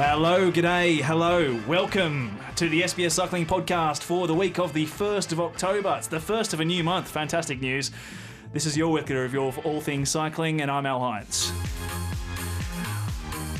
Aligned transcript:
Hello, 0.00 0.48
g'day, 0.52 1.00
hello, 1.00 1.60
welcome 1.66 2.38
to 2.54 2.68
the 2.68 2.82
SBS 2.82 3.10
Cycling 3.10 3.44
Podcast 3.44 4.04
for 4.04 4.28
the 4.28 4.32
week 4.32 4.60
of 4.60 4.72
the 4.72 4.86
1st 4.86 5.32
of 5.32 5.40
October. 5.40 5.96
It's 5.98 6.06
the 6.06 6.20
first 6.20 6.54
of 6.54 6.60
a 6.60 6.64
new 6.64 6.84
month, 6.84 7.10
fantastic 7.10 7.60
news. 7.60 7.90
This 8.52 8.64
is 8.64 8.76
your 8.76 8.92
weekly 8.92 9.16
review 9.16 9.46
of 9.46 9.58
all 9.66 9.80
things 9.80 10.08
cycling, 10.08 10.60
and 10.60 10.70
I'm 10.70 10.86
Al 10.86 11.00
Hines. 11.00 11.50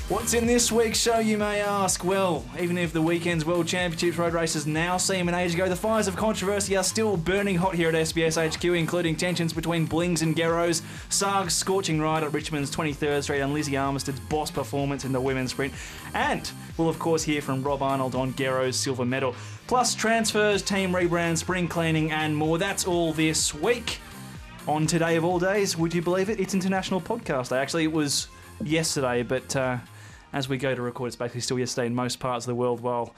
What's 0.08 0.32
in 0.32 0.46
this 0.46 0.72
week's 0.72 0.98
show, 0.98 1.18
you 1.18 1.36
may 1.36 1.60
ask? 1.60 2.02
Well, 2.02 2.42
even 2.58 2.78
if 2.78 2.94
the 2.94 3.02
weekend's 3.02 3.44
World 3.44 3.66
Championships 3.66 4.16
road 4.16 4.32
races 4.32 4.66
now 4.66 4.96
seem 4.96 5.28
an 5.28 5.34
age 5.34 5.52
ago, 5.52 5.68
the 5.68 5.76
fires 5.76 6.08
of 6.08 6.16
controversy 6.16 6.78
are 6.78 6.82
still 6.82 7.18
burning 7.18 7.56
hot 7.56 7.74
here 7.74 7.90
at 7.90 7.94
SBS 7.94 8.38
HQ, 8.42 8.64
including 8.64 9.16
tensions 9.16 9.52
between 9.52 9.84
Blings 9.84 10.22
and 10.22 10.34
Gerros, 10.34 10.80
Sarg's 11.10 11.52
scorching 11.52 12.00
ride 12.00 12.24
at 12.24 12.32
Richmond's 12.32 12.74
23rd 12.74 13.22
Street, 13.22 13.40
and 13.40 13.52
Lizzie 13.52 13.72
Armitstead's 13.72 14.18
boss 14.18 14.50
performance 14.50 15.04
in 15.04 15.12
the 15.12 15.20
women's 15.20 15.50
sprint. 15.50 15.74
And 16.14 16.50
we'll, 16.78 16.88
of 16.88 16.98
course, 16.98 17.22
hear 17.22 17.42
from 17.42 17.62
Rob 17.62 17.82
Arnold 17.82 18.14
on 18.14 18.34
Gerro's 18.34 18.76
silver 18.76 19.04
medal. 19.04 19.34
Plus, 19.66 19.94
transfers, 19.94 20.62
team 20.62 20.90
rebrand, 20.90 21.36
spring 21.36 21.68
cleaning, 21.68 22.12
and 22.12 22.34
more. 22.34 22.56
That's 22.56 22.86
all 22.86 23.12
this 23.12 23.52
week. 23.52 23.98
On 24.66 24.86
today 24.86 25.16
of 25.16 25.24
all 25.26 25.38
days, 25.38 25.76
would 25.76 25.92
you 25.92 26.00
believe 26.00 26.30
it? 26.30 26.40
It's 26.40 26.54
International 26.54 26.98
Podcast 26.98 27.50
Day. 27.50 27.58
Actually, 27.58 27.84
it 27.84 27.92
was 27.92 28.28
yesterday, 28.64 29.22
but. 29.22 29.54
Uh, 29.54 29.76
as 30.32 30.48
we 30.48 30.56
go 30.58 30.74
to 30.74 30.82
record, 30.82 31.08
it's 31.08 31.16
basically 31.16 31.40
still 31.40 31.58
yesterday 31.58 31.86
in 31.86 31.94
most 31.94 32.20
parts 32.20 32.44
of 32.44 32.48
the 32.48 32.54
world, 32.54 32.80
while 32.80 33.14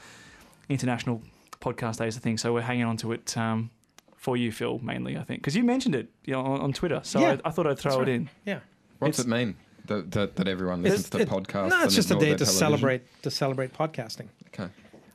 International 0.69 1.23
Podcast 1.61 1.99
Day 1.99 2.07
is 2.09 2.17
a 2.17 2.21
thing. 2.21 2.39
So 2.39 2.53
we're 2.53 2.61
hanging 2.63 2.85
on 2.85 2.97
to 2.99 3.13
it 3.13 3.37
um, 3.37 3.71
for 4.17 4.37
you, 4.37 4.53
Phil, 4.53 4.79
mainly, 4.81 5.17
I 5.17 5.23
think. 5.25 5.41
Because 5.41 5.57
you 5.57 5.65
mentioned 5.65 5.95
it 5.95 6.09
you 6.25 6.33
know, 6.35 6.41
on, 6.43 6.61
on 6.61 6.73
Twitter. 6.73 7.01
So 7.03 7.21
Yeah, 7.21 7.37
I, 7.45 7.49
I 7.49 7.51
thought 7.51 7.67
I'd 7.67 7.79
throw 7.79 7.99
That's 7.99 8.09
it 8.09 8.13
in. 8.13 8.31
Yeah. 8.45 8.61
What's 8.99 9.19
It's- 9.19 9.27
it 9.27 9.31
mean 9.31 9.57
that, 9.87 10.11
that, 10.13 10.37
that 10.37 10.49
everyone 10.49 10.83
listens 10.83 11.11
to 11.11 11.21
it- 11.21 11.29
podcasts? 11.29 11.71
No, 11.71 11.77
it's 11.77 11.85
and 11.85 11.93
just 11.93 12.11
a 12.11 12.15
day 12.15 12.31
to 12.31 12.37
television? 12.37 12.47
celebrate 12.47 13.23
to 13.23 13.31
celebrate 13.31 13.73
podcasting. 13.75 14.29
Okay. 14.49 14.69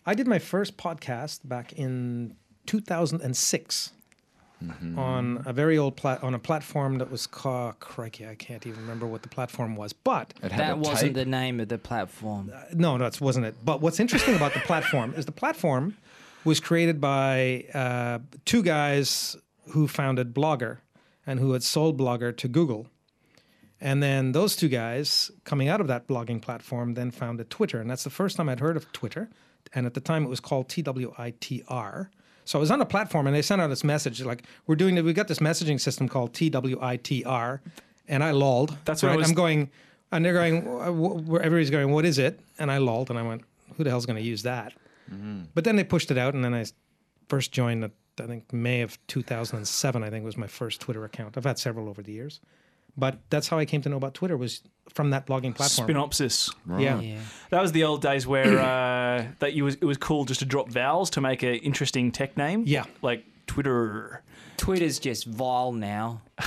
I 0.05 0.13
did 0.13 0.27
my 0.27 0.39
first 0.39 0.77
podcast 0.77 1.39
back 1.47 1.73
in 1.73 2.35
2006 2.67 3.91
Mm-hmm. 4.63 4.97
on 4.97 5.43
a 5.45 5.51
very 5.51 5.77
old 5.77 5.97
plat 5.97 6.23
on 6.23 6.33
a 6.33 6.39
platform 6.39 6.97
that 6.99 7.11
was 7.11 7.27
called 7.27 7.77
crikey, 7.81 8.25
I 8.25 8.35
can't 8.35 8.65
even 8.65 8.79
remember 8.81 9.05
what 9.05 9.21
the 9.21 9.27
platform 9.27 9.75
was. 9.75 9.91
But 9.91 10.33
It 10.41 10.51
had 10.53 10.61
a 10.61 10.67
That 10.67 10.77
wasn't 10.79 10.99
tape. 10.99 11.13
the 11.13 11.25
name 11.25 11.59
of 11.59 11.67
the 11.67 11.77
platform. 11.77 12.51
no, 12.73 12.97
that 12.97 13.19
wasn't 13.19 13.45
it. 13.47 13.55
But 13.65 13.81
what's 13.81 13.99
interesting 13.99 14.33
about 14.35 14.53
the 14.53 14.61
platform 14.61 15.13
is 15.17 15.25
the 15.25 15.33
platform 15.33 15.97
was 16.45 16.59
created 16.61 17.01
by 17.01 17.65
uh, 17.73 18.19
two 18.45 18.63
guys 18.63 19.35
who 19.71 19.87
founded 19.89 20.33
Blogger 20.33 20.77
and 21.27 21.39
who 21.39 21.51
had 21.51 21.61
sold 21.63 21.97
Blogger 21.99 22.35
to 22.37 22.47
Google. 22.47 22.87
And 23.81 24.01
then 24.01 24.31
those 24.31 24.55
two 24.55 24.69
guys, 24.69 25.31
coming 25.43 25.67
out 25.67 25.81
of 25.81 25.87
that 25.87 26.07
blogging 26.07 26.41
platform, 26.41 26.93
then 26.93 27.11
founded 27.11 27.49
Twitter. 27.49 27.81
And 27.81 27.89
that's 27.89 28.05
the 28.05 28.09
first 28.09 28.37
time 28.37 28.47
I'd 28.47 28.61
heard 28.61 28.77
of 28.77 28.89
Twitter. 28.93 29.29
And 29.73 29.85
at 29.85 29.95
the 29.95 29.99
time, 29.99 30.23
it 30.23 30.29
was 30.29 30.39
called 30.39 30.69
TWITR. 30.69 32.07
So 32.45 32.57
I 32.57 32.61
was 32.61 32.71
on 32.71 32.79
a 32.79 32.85
platform, 32.85 33.27
and 33.27 33.35
they 33.35 33.41
sent 33.41 33.59
out 33.61 33.67
this 33.67 33.83
message 33.83 34.21
like, 34.23 34.43
"We're 34.67 34.75
doing, 34.75 35.03
we 35.03 35.13
got 35.13 35.27
this 35.27 35.39
messaging 35.39 35.79
system 35.81 36.07
called 36.07 36.33
TWITR," 36.33 37.59
and 38.07 38.23
I 38.23 38.31
lolled. 38.31 38.77
That's 38.85 39.01
what 39.03 39.09
I 39.09 39.11
right. 39.13 39.17
was- 39.19 39.29
I'm 39.29 39.35
going, 39.35 39.69
and 40.11 40.23
they're 40.23 40.33
going, 40.33 40.61
"Wh- 40.61 40.93
wh- 40.93 41.27
where 41.29 41.41
everybody's 41.41 41.69
going, 41.71 41.91
what 41.91 42.05
is 42.05 42.19
it? 42.19 42.39
And 42.59 42.71
I 42.71 42.77
lolled, 42.77 43.09
and 43.09 43.17
I 43.19 43.23
went, 43.23 43.41
"Who 43.77 43.83
the 43.83 43.89
hell's 43.89 44.05
going 44.05 44.17
to 44.17 44.23
use 44.23 44.43
that?" 44.43 44.73
Mm-hmm. 45.11 45.41
But 45.53 45.63
then 45.63 45.75
they 45.75 45.83
pushed 45.83 46.11
it 46.11 46.17
out, 46.17 46.33
and 46.33 46.43
then 46.43 46.53
I 46.53 46.65
first 47.29 47.51
joined. 47.51 47.83
I 48.17 48.27
think 48.27 48.53
May 48.53 48.81
of 48.81 48.97
2007. 49.07 50.01
I 50.03 50.09
think 50.09 50.23
was 50.23 50.37
my 50.37 50.47
first 50.47 50.79
Twitter 50.79 51.03
account. 51.03 51.35
I've 51.37 51.43
had 51.43 51.59
several 51.59 51.89
over 51.89 52.01
the 52.01 52.13
years, 52.13 52.39
but 52.97 53.19
that's 53.29 53.47
how 53.47 53.57
I 53.59 53.65
came 53.65 53.81
to 53.81 53.89
know 53.89 53.97
about 53.97 54.13
Twitter 54.13 54.37
was 54.37 54.61
from 54.93 55.09
that 55.11 55.25
blogging 55.27 55.53
platform. 55.55 55.87
Spinopsis. 55.89 56.53
Yeah. 56.79 56.99
Yeah. 56.99 57.19
That 57.49 57.61
was 57.61 57.71
the 57.71 57.83
old 57.83 58.01
days 58.01 58.25
where 58.27 58.59
uh, 58.59 59.25
that 59.39 59.53
you 59.53 59.63
was, 59.65 59.75
it 59.75 59.85
was 59.85 59.97
cool 59.97 60.25
just 60.25 60.39
to 60.41 60.45
drop 60.45 60.69
vowels 60.69 61.09
to 61.11 61.21
make 61.21 61.43
an 61.43 61.55
interesting 61.55 62.11
tech 62.11 62.37
name. 62.37 62.63
Yeah. 62.65 62.85
Like 63.01 63.25
Twitter. 63.47 64.23
Twitter's 64.57 64.99
just 64.99 65.25
vile 65.25 65.71
now. 65.73 66.21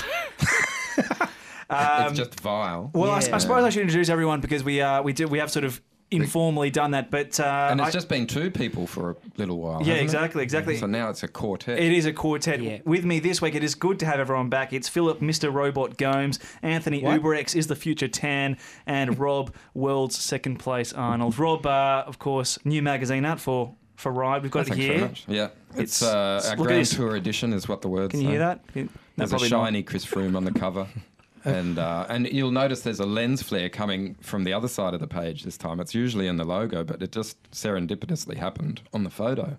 it's 1.71 2.19
just 2.19 2.41
vile. 2.41 2.91
Well, 2.95 3.11
I 3.11 3.21
Yeah. 3.21 3.39
suppose 3.39 3.65
I 3.65 3.71
should 3.71 3.83
introduce 3.83 4.09
everyone 4.09 4.41
because 4.41 4.65
we 4.65 4.81
uh, 4.81 5.03
we 5.03 5.13
do 5.13 5.29
we 5.29 5.39
have 5.39 5.51
sort 5.51 5.65
of 5.65 5.81
informally 6.11 6.71
done 6.71 6.93
that, 6.93 7.11
but 7.11 7.39
uh, 7.39 7.69
and 7.71 7.81
it's 7.81 7.89
I- 7.89 7.93
just 7.93 8.09
been 8.09 8.27
two 8.27 8.51
people 8.51 8.87
for 8.87 9.11
a 9.11 9.17
little 9.37 9.59
while. 9.59 9.81
yeah, 9.81 9.95
hasn't 9.95 9.99
it? 9.99 10.03
exactly, 10.05 10.43
exactly. 10.43 10.77
So 10.77 10.87
now 10.87 11.11
it's 11.11 11.23
a 11.23 11.29
quartet. 11.29 11.79
It 11.79 11.93
is 11.93 12.07
a 12.07 12.13
quartet. 12.13 12.63
Yeah. 12.63 12.79
With 12.85 13.05
me 13.05 13.21
this 13.21 13.43
week, 13.43 13.55
it 13.55 13.63
is 13.63 13.75
good 13.75 13.99
to 14.01 14.07
have 14.07 14.19
everyone 14.21 14.49
back. 14.49 14.73
It's 14.73 14.89
Philip, 14.89 15.21
Mr. 15.21 15.53
Robot 15.53 15.97
Gomes, 15.99 16.39
Anthony 16.63 17.03
What? 17.03 17.21
Uberex 17.21 17.55
is 17.55 17.67
the 17.67 17.77
future 17.77 18.09
Tan, 18.09 18.57
and 18.87 19.19
Rob, 19.21 19.55
world's 19.75 20.17
second 20.19 20.57
place 20.59 20.93
Arnold. 20.93 21.39
Rob, 21.39 21.67
uh, 21.67 22.05
of 22.07 22.19
course, 22.19 22.59
new 22.65 22.83
magazine 22.83 23.25
out 23.25 23.41
for 23.41 23.75
for 23.97 24.13
Ride. 24.13 24.43
We've 24.43 24.51
got 24.53 24.61
it 24.69 24.75
Thanks 24.75 24.85
here. 24.85 25.11
Yeah. 25.27 25.45
It's- 25.73 25.81
It's, 25.81 26.03
uh, 26.03 26.41
our 26.49 26.57
Grand. 26.57 26.87
Tour 26.87 27.17
edition 27.17 27.53
is 27.53 27.69
what 27.69 27.83
the 27.83 27.89
words 27.89 28.13
Can 28.13 28.21
you 28.21 28.27
say. 28.27 28.31
hear 28.31 28.39
that? 28.39 28.67
Can- 28.73 28.85
no, 28.85 28.91
There's 29.17 29.31
a 29.31 29.33
probably 29.33 29.49
not. 29.51 29.65
shiny 29.67 29.83
Chris 29.83 30.07
Froome 30.07 30.37
on 30.37 30.45
the 30.45 30.53
cover. 30.53 30.87
And 31.45 31.79
uh, 31.79 32.07
and 32.09 32.27
you'll 32.31 32.51
notice 32.51 32.81
there's 32.83 33.01
a 33.01 33.07
lens 33.07 33.43
flare 33.43 33.69
coming 33.69 34.17
from 34.21 34.45
the 34.45 34.53
other 34.53 34.69
side 34.69 34.95
of 34.95 35.01
the 35.01 35.07
page 35.07 35.45
this 35.45 35.57
time. 35.57 35.81
It's 35.81 35.95
usually 35.95 36.27
in 36.27 36.37
the 36.37 36.45
logo, 36.45 36.85
but 36.85 37.03
it 37.03 37.13
just 37.13 37.37
serendipitously 37.53 38.37
happened 38.37 38.81
on 38.93 39.05
the 39.05 39.11
photo. 39.11 39.59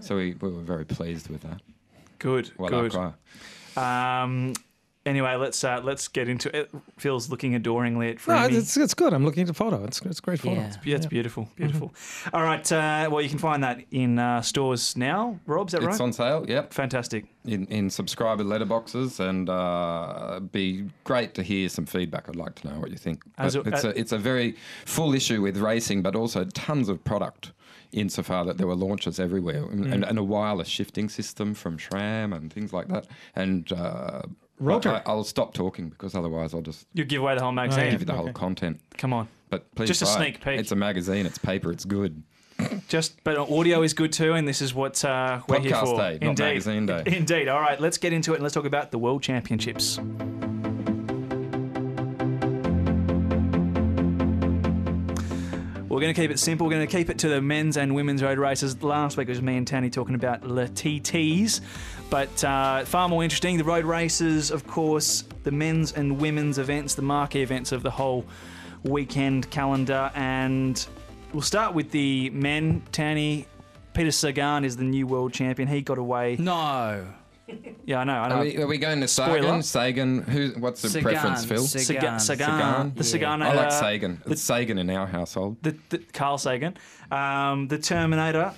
So 0.00 0.16
we, 0.16 0.34
we 0.40 0.50
were 0.50 0.62
very 0.62 0.84
pleased 0.84 1.28
with 1.28 1.42
that. 1.42 1.60
Good, 2.18 2.50
Well, 2.58 2.70
good. 2.70 2.94
Accra. 2.94 3.14
Um, 3.76 4.54
anyway, 5.06 5.34
let's 5.36 5.62
uh, 5.64 5.80
let's 5.82 6.08
get 6.08 6.28
into 6.28 6.54
it. 6.56 6.70
Phil's 6.98 7.30
looking 7.30 7.54
adoringly 7.54 8.10
at 8.10 8.26
No, 8.28 8.44
it's, 8.46 8.76
it's 8.76 8.94
good. 8.94 9.12
I'm 9.12 9.24
looking 9.24 9.42
at 9.42 9.46
the 9.48 9.54
photo. 9.54 9.84
It's, 9.84 10.00
it's 10.02 10.18
a 10.18 10.22
great 10.22 10.40
photo. 10.40 10.60
Yeah. 10.60 10.72
yeah, 10.84 10.96
it's 10.96 11.06
beautiful, 11.06 11.48
beautiful. 11.56 11.92
All 12.32 12.42
right, 12.42 12.70
uh, 12.72 13.08
well, 13.10 13.20
you 13.20 13.28
can 13.28 13.38
find 13.38 13.62
that 13.64 13.82
in 13.90 14.18
uh, 14.18 14.42
stores 14.42 14.96
now. 14.96 15.38
Rob, 15.46 15.68
is 15.68 15.72
that 15.72 15.78
It's 15.78 15.86
right? 15.86 15.92
It's 15.94 16.00
on 16.00 16.12
sale, 16.12 16.44
yep, 16.48 16.72
Fantastic. 16.72 17.26
in, 17.44 17.66
in 17.66 17.90
subscriber 17.90 18.44
letterboxes, 18.44 19.20
and 19.20 19.48
uh, 19.48 20.40
be 20.52 20.84
great 21.04 21.34
to 21.34 21.42
hear 21.42 21.68
some 21.68 21.86
feedback. 21.86 22.28
I'd 22.28 22.36
like 22.36 22.54
to 22.56 22.68
know 22.68 22.78
what 22.80 22.90
you 22.90 22.96
think. 22.98 23.22
As 23.38 23.56
a- 23.56 23.60
it's 23.60 23.84
uh, 23.84 23.88
a 23.88 23.98
it's 23.98 24.12
a 24.12 24.18
very 24.18 24.56
full 24.86 25.14
issue 25.14 25.40
with 25.42 25.56
racing, 25.58 26.02
but 26.02 26.14
also 26.16 26.44
tons 26.44 26.88
of 26.88 27.02
product. 27.04 27.52
Insofar 27.94 28.46
that 28.46 28.56
there 28.56 28.66
were 28.66 28.74
launches 28.74 29.20
everywhere, 29.20 29.64
Mm. 29.64 29.92
and, 29.92 30.02
and 30.04 30.18
a 30.18 30.22
wireless 30.22 30.66
shifting 30.66 31.10
system 31.10 31.52
from 31.52 31.76
SRAM 31.76 32.34
and 32.34 32.50
things 32.50 32.72
like 32.72 32.88
that. 32.88 33.06
And 33.36 33.70
uh, 33.70 34.22
Rotor. 34.58 34.90
I, 34.90 35.02
I'll 35.06 35.24
stop 35.24 35.54
talking 35.54 35.88
because 35.88 36.14
otherwise 36.14 36.54
I'll 36.54 36.60
just 36.62 36.86
You 36.94 37.04
give 37.04 37.20
away 37.22 37.34
the 37.34 37.42
whole 37.42 37.52
magazine. 37.52 37.84
Yeah. 37.86 37.90
give 37.90 38.00
you 38.00 38.06
the 38.06 38.14
whole 38.14 38.32
content. 38.32 38.80
Come 38.96 39.12
on. 39.12 39.28
But 39.50 39.74
please, 39.74 39.88
Just 39.88 40.02
a 40.02 40.04
buy 40.06 40.10
it. 40.10 40.14
sneak 40.16 40.40
peek. 40.44 40.60
It's 40.60 40.72
a 40.72 40.76
magazine. 40.76 41.26
It's 41.26 41.38
paper. 41.38 41.72
It's 41.72 41.84
good. 41.84 42.22
Just, 42.88 43.22
but 43.24 43.36
audio 43.36 43.82
is 43.82 43.92
good 43.92 44.12
too, 44.12 44.34
and 44.34 44.46
this 44.46 44.62
is 44.62 44.72
what 44.74 45.04
uh, 45.04 45.40
we're 45.48 45.60
here 45.60 45.72
Podcast 45.72 45.84
for. 45.84 45.96
day, 45.96 46.18
not 46.20 46.28
Indeed. 46.30 46.44
magazine 46.44 46.86
day. 46.86 47.02
Indeed. 47.06 47.48
All 47.48 47.60
right, 47.60 47.80
let's 47.80 47.98
get 47.98 48.12
into 48.12 48.32
it 48.32 48.36
and 48.36 48.42
let's 48.44 48.54
talk 48.54 48.66
about 48.66 48.90
the 48.92 48.98
World 48.98 49.22
Championships. 49.22 49.98
We're 55.92 56.00
going 56.00 56.14
to 56.14 56.18
keep 56.18 56.30
it 56.30 56.38
simple. 56.38 56.66
We're 56.66 56.72
going 56.72 56.86
to 56.86 56.96
keep 56.96 57.10
it 57.10 57.18
to 57.18 57.28
the 57.28 57.42
men's 57.42 57.76
and 57.76 57.94
women's 57.94 58.22
road 58.22 58.38
races. 58.38 58.82
Last 58.82 59.18
week 59.18 59.28
it 59.28 59.32
was 59.32 59.42
me 59.42 59.58
and 59.58 59.66
Tanny 59.66 59.90
talking 59.90 60.14
about 60.14 60.40
the 60.40 60.48
TTs, 60.48 61.60
but 62.08 62.42
uh, 62.42 62.86
far 62.86 63.10
more 63.10 63.22
interesting. 63.22 63.58
The 63.58 63.64
road 63.64 63.84
races, 63.84 64.50
of 64.50 64.66
course, 64.66 65.24
the 65.44 65.50
men's 65.50 65.92
and 65.92 66.18
women's 66.18 66.56
events, 66.56 66.94
the 66.94 67.02
marquee 67.02 67.42
events 67.42 67.72
of 67.72 67.82
the 67.82 67.90
whole 67.90 68.24
weekend 68.84 69.50
calendar. 69.50 70.10
And 70.14 70.82
we'll 71.34 71.42
start 71.42 71.74
with 71.74 71.90
the 71.90 72.30
men. 72.30 72.82
Tanny, 72.90 73.46
Peter 73.92 74.12
Sagan 74.12 74.64
is 74.64 74.78
the 74.78 74.84
new 74.84 75.06
world 75.06 75.34
champion. 75.34 75.68
He 75.68 75.82
got 75.82 75.98
away. 75.98 76.36
No. 76.38 77.06
Yeah, 77.84 78.00
I 78.00 78.04
know. 78.04 78.12
I 78.14 78.28
know. 78.28 78.34
Are 78.36 78.40
we, 78.40 78.56
are 78.58 78.66
we 78.66 78.78
going 78.78 79.00
to 79.00 79.08
Spoiler. 79.08 79.62
Sagan? 79.62 79.62
Sagan? 79.62 80.22
Who? 80.22 80.60
What's 80.60 80.82
the 80.82 80.88
Sagan, 80.88 81.10
preference, 81.10 81.44
Phil? 81.44 81.62
Sagan. 81.62 81.84
Sagan, 81.84 82.20
Sagan, 82.20 82.46
Sagan? 82.46 82.92
the 82.94 83.04
Yeah. 83.04 83.10
Sagan. 83.10 83.42
I 83.42 83.54
like 83.54 83.66
uh, 83.66 83.70
Sagan. 83.70 84.22
It's 84.26 84.42
Sagan 84.42 84.78
in 84.78 84.90
our 84.90 85.06
household. 85.06 85.56
the, 85.62 85.76
the 85.88 85.98
Carl 85.98 86.38
Sagan, 86.38 86.76
um, 87.10 87.68
the 87.68 87.78
Terminator. 87.78 88.52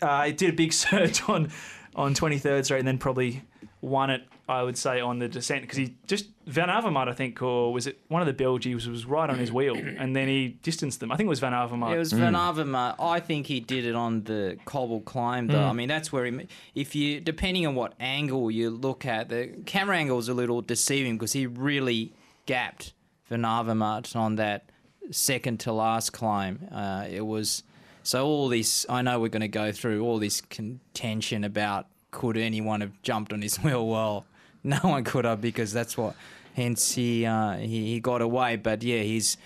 Uh, 0.00 0.24
it 0.28 0.38
did 0.38 0.50
a 0.50 0.52
big 0.54 0.72
surge 0.82 1.22
on 1.28 1.50
on 1.96 2.14
23rd 2.14 2.64
Street 2.64 2.78
and 2.78 2.88
then 2.88 2.98
probably 2.98 3.42
won 3.80 4.10
it. 4.10 4.22
I 4.50 4.62
would 4.62 4.76
say 4.76 5.00
on 5.00 5.18
the 5.20 5.28
descent 5.28 5.62
because 5.62 5.78
he 5.78 5.94
just 6.06 6.26
Van 6.46 6.68
Avermaet, 6.68 7.08
I 7.08 7.12
think, 7.12 7.40
or 7.40 7.72
was 7.72 7.86
it 7.86 8.00
one 8.08 8.20
of 8.20 8.26
the 8.26 8.32
Belgians 8.32 8.88
was 8.88 9.06
right 9.06 9.30
on 9.30 9.38
his 9.38 9.52
wheel 9.52 9.76
and 9.98 10.16
then 10.16 10.26
he 10.26 10.58
distanced 10.62 10.98
them. 10.98 11.12
I 11.12 11.16
think 11.16 11.28
it 11.28 11.30
was 11.30 11.40
Van 11.40 11.52
Avermaet. 11.52 11.94
It 11.94 11.98
was 11.98 12.12
Van 12.12 12.34
Avermaet. 12.34 12.96
I 12.98 13.20
think 13.20 13.46
he 13.46 13.60
did 13.60 13.84
it 13.84 13.94
on 13.94 14.24
the 14.24 14.58
cobble 14.64 15.00
climb, 15.02 15.46
though. 15.46 15.62
I 15.62 15.72
mean, 15.72 15.88
that's 15.88 16.12
where 16.12 16.24
he. 16.24 16.48
If 16.74 16.94
you, 16.94 17.20
depending 17.20 17.66
on 17.66 17.74
what 17.76 17.94
angle 18.00 18.50
you 18.50 18.70
look 18.70 19.06
at, 19.06 19.28
the 19.28 19.48
camera 19.66 19.96
angle 19.96 20.18
is 20.18 20.28
a 20.28 20.34
little 20.34 20.62
deceiving 20.62 21.16
because 21.16 21.32
he 21.32 21.46
really 21.46 22.12
gapped 22.46 22.92
Van 23.28 23.42
Avermaet 23.42 24.16
on 24.16 24.34
that 24.36 24.70
second 25.12 25.60
to 25.60 25.72
last 25.72 26.12
climb. 26.12 26.68
Uh, 26.72 27.06
it 27.08 27.24
was 27.24 27.62
so 28.02 28.26
all 28.26 28.48
this. 28.48 28.84
I 28.88 29.02
know 29.02 29.20
we're 29.20 29.28
going 29.28 29.40
to 29.42 29.48
go 29.48 29.70
through 29.70 30.02
all 30.02 30.18
this 30.18 30.40
contention 30.40 31.44
about 31.44 31.86
could 32.10 32.36
anyone 32.36 32.80
have 32.80 33.00
jumped 33.02 33.32
on 33.32 33.42
his 33.42 33.56
wheel. 33.62 33.86
Well, 33.86 34.26
no 34.64 34.78
one 34.82 35.04
could 35.04 35.24
have 35.24 35.40
because 35.40 35.72
that's 35.72 35.96
what. 35.96 36.14
Hence 36.54 36.94
he 36.94 37.24
uh, 37.24 37.56
he, 37.58 37.92
he 37.92 38.00
got 38.00 38.20
away. 38.20 38.56
But 38.56 38.82
yeah, 38.82 39.02
he's 39.02 39.36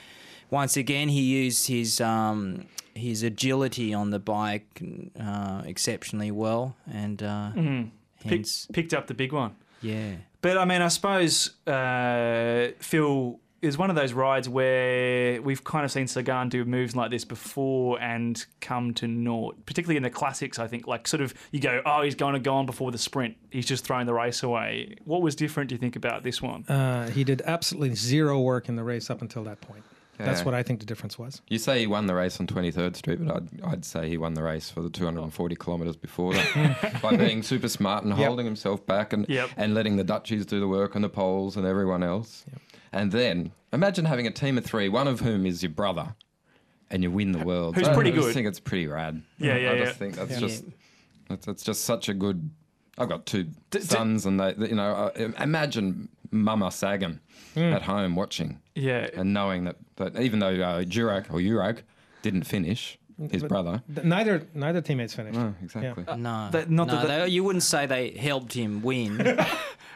once 0.51 0.77
again 0.77 1.09
he 1.11 1.21
used 1.21 1.69
his 1.69 2.01
um, 2.01 2.65
his 2.95 3.23
agility 3.23 3.93
on 3.93 4.11
the 4.11 4.19
bike 4.19 4.83
uh, 5.21 5.63
exceptionally 5.67 6.31
well, 6.31 6.77
and 6.91 7.23
uh, 7.23 7.51
Mm. 7.55 7.91
Pick, 8.23 8.31
hence, 8.33 8.67
picked 8.73 8.95
up 8.95 9.07
the 9.07 9.15
big 9.15 9.33
one. 9.33 9.55
yeah. 9.83 10.15
But 10.41 10.57
I 10.59 10.65
mean, 10.65 10.81
I 10.83 10.89
suppose 10.89 11.51
uh, 11.67 12.69
Phil 12.79 13.39
is 13.65 13.79
one 13.79 13.91
of 13.91 13.97
those 13.97 14.13
rides 14.13 14.49
where 14.49 15.41
we've 15.43 15.65
kind 15.65 15.85
of 15.85 15.91
seen 15.91 16.07
Sagan 16.07 16.49
do 16.49 16.65
moves 16.65 16.95
like 16.95 17.11
this 17.11 17.25
before 17.25 18.01
and 18.01 18.45
come 18.61 18.95
to 18.95 19.07
naught. 19.09 19.65
Particularly 19.67 19.97
in 19.97 20.03
the 20.03 20.11
classics, 20.11 20.59
I 20.59 20.67
think. 20.67 20.87
Like, 20.87 21.09
sort 21.09 21.21
of, 21.21 21.35
you 21.51 21.61
go, 21.61 21.81
oh, 21.87 22.03
he's 22.03 22.15
going 22.15 22.35
to 22.35 22.41
go 22.41 22.55
on 22.55 22.67
before 22.67 22.91
the 22.93 22.99
sprint. 22.99 23.37
He's 23.51 23.67
just 23.67 23.85
throwing 23.85 24.07
the 24.07 24.15
race 24.15 24.43
away. 24.43 24.97
What 25.05 25.23
was 25.23 25.35
different, 25.35 25.69
do 25.71 25.75
you 25.75 25.79
think, 25.79 25.97
about 25.97 26.23
this 26.23 26.41
one? 26.43 26.65
Uh, 26.65 27.09
he 27.11 27.25
did 27.25 27.43
absolutely 27.45 27.95
zero 27.95 28.41
work 28.41 28.69
in 28.69 28.77
the 28.77 28.85
race 28.85 29.11
up 29.11 29.23
until 29.23 29.45
that 29.45 29.61
point. 29.61 29.83
That's 30.17 30.45
what 30.45 30.55
I 30.55 30.63
think 30.63 30.79
the 30.79 30.87
difference 30.87 31.19
was. 31.19 31.43
You 31.49 31.59
say 31.59 31.81
he 31.81 31.89
won 31.89 32.07
the 32.07 32.15
race 32.15 32.39
on 32.39 32.47
23rd 32.47 32.95
Street, 32.95 33.27
but 33.27 33.35
I'd, 33.37 33.49
I'd 33.65 33.85
say 33.85 34.09
he 34.09 34.17
won 34.17 34.35
the 34.35 34.45
race 34.45 34.71
for 34.71 34.81
the 34.81 34.89
240 34.89 35.57
kilometres 35.57 35.97
before 35.97 36.35
that 36.35 36.99
by 37.03 37.17
being 37.17 37.43
super 37.43 37.69
smart 37.69 38.05
and 38.05 38.17
Yep. 38.17 38.27
holding 38.29 38.47
himself 38.47 38.87
back 38.87 39.13
and, 39.13 39.27
Yep. 39.29 39.51
and 39.57 39.75
letting 39.75 39.97
the 39.97 40.05
Dutchies 40.05 40.47
do 40.47 40.61
the 40.61 40.69
work 40.69 40.95
and 40.95 41.03
the 41.03 41.09
Poles 41.09 41.57
and 41.57 41.67
everyone 41.67 42.05
else. 42.05 42.45
And 42.95 43.11
then 43.13 43.51
imagine 43.73 44.05
having 44.07 44.27
a 44.27 44.31
team 44.31 44.57
of 44.57 44.65
three, 44.65 44.89
one 44.89 45.09
of 45.09 45.21
whom 45.21 45.45
is 45.47 45.63
your 45.63 45.71
brother, 45.71 46.15
and 46.91 47.03
you 47.03 47.11
win 47.11 47.33
the 47.33 47.45
world. 47.45 47.75
Who's 47.77 47.89
I 47.89 47.93
pretty 47.95 48.13
just 48.13 48.29
good. 48.29 48.35
think 48.35 48.47
it's 48.47 48.61
pretty 48.61 48.87
rad. 48.87 49.21
Yeah, 49.39 49.57
yeah, 49.57 49.71
I 49.71 49.75
yeah. 49.75 49.85
just 49.87 49.99
think 49.99 50.15
that's 50.15 50.31
Yeah. 50.31 50.39
just 50.39 50.65
that's, 51.29 51.45
that's 51.47 51.63
just 51.65 51.85
such 51.85 52.09
a 52.09 52.15
good. 52.15 52.51
I've 52.97 53.09
got 53.09 53.27
two 53.27 53.49
d- 53.71 53.81
sons, 53.81 54.25
and 54.25 54.39
they, 54.39 54.53
they- 54.53 54.69
you 54.69 54.77
know, 54.77 54.93
uh, 55.17 55.33
imagine 55.41 56.09
Mama 56.31 56.71
Sagan 56.71 57.19
at 57.57 57.83
home 57.83 58.15
watching 58.15 58.61
Yeah. 58.77 59.09
and 59.15 59.35
knowing 59.35 59.65
that, 59.65 59.77
that 59.97 60.17
even 60.21 60.39
though 60.39 60.55
uh, 60.63 60.83
Jurek 60.85 61.27
or 61.33 61.39
Jurek 61.41 61.81
didn't 62.23 62.45
finish, 62.45 62.97
his 63.31 63.43
But- 63.43 63.49
brother. 63.49 63.83
Th- 63.95 64.07
Neither 64.07 64.47
neither 64.55 64.81
teammates 64.81 65.15
finished. 65.15 65.39
No, 65.39 65.55
exactly. 65.63 66.05
No, 66.17 66.49
that- 66.51 66.71
not 66.71 66.87
no, 66.89 66.95
that 66.97 67.07
that- 67.09 67.25
they, 67.27 67.29
you 67.29 67.45
wouldn't 67.45 67.63
say 67.63 67.87
they 67.87 68.11
helped 68.11 68.53
him 68.53 68.83
win. 68.83 69.39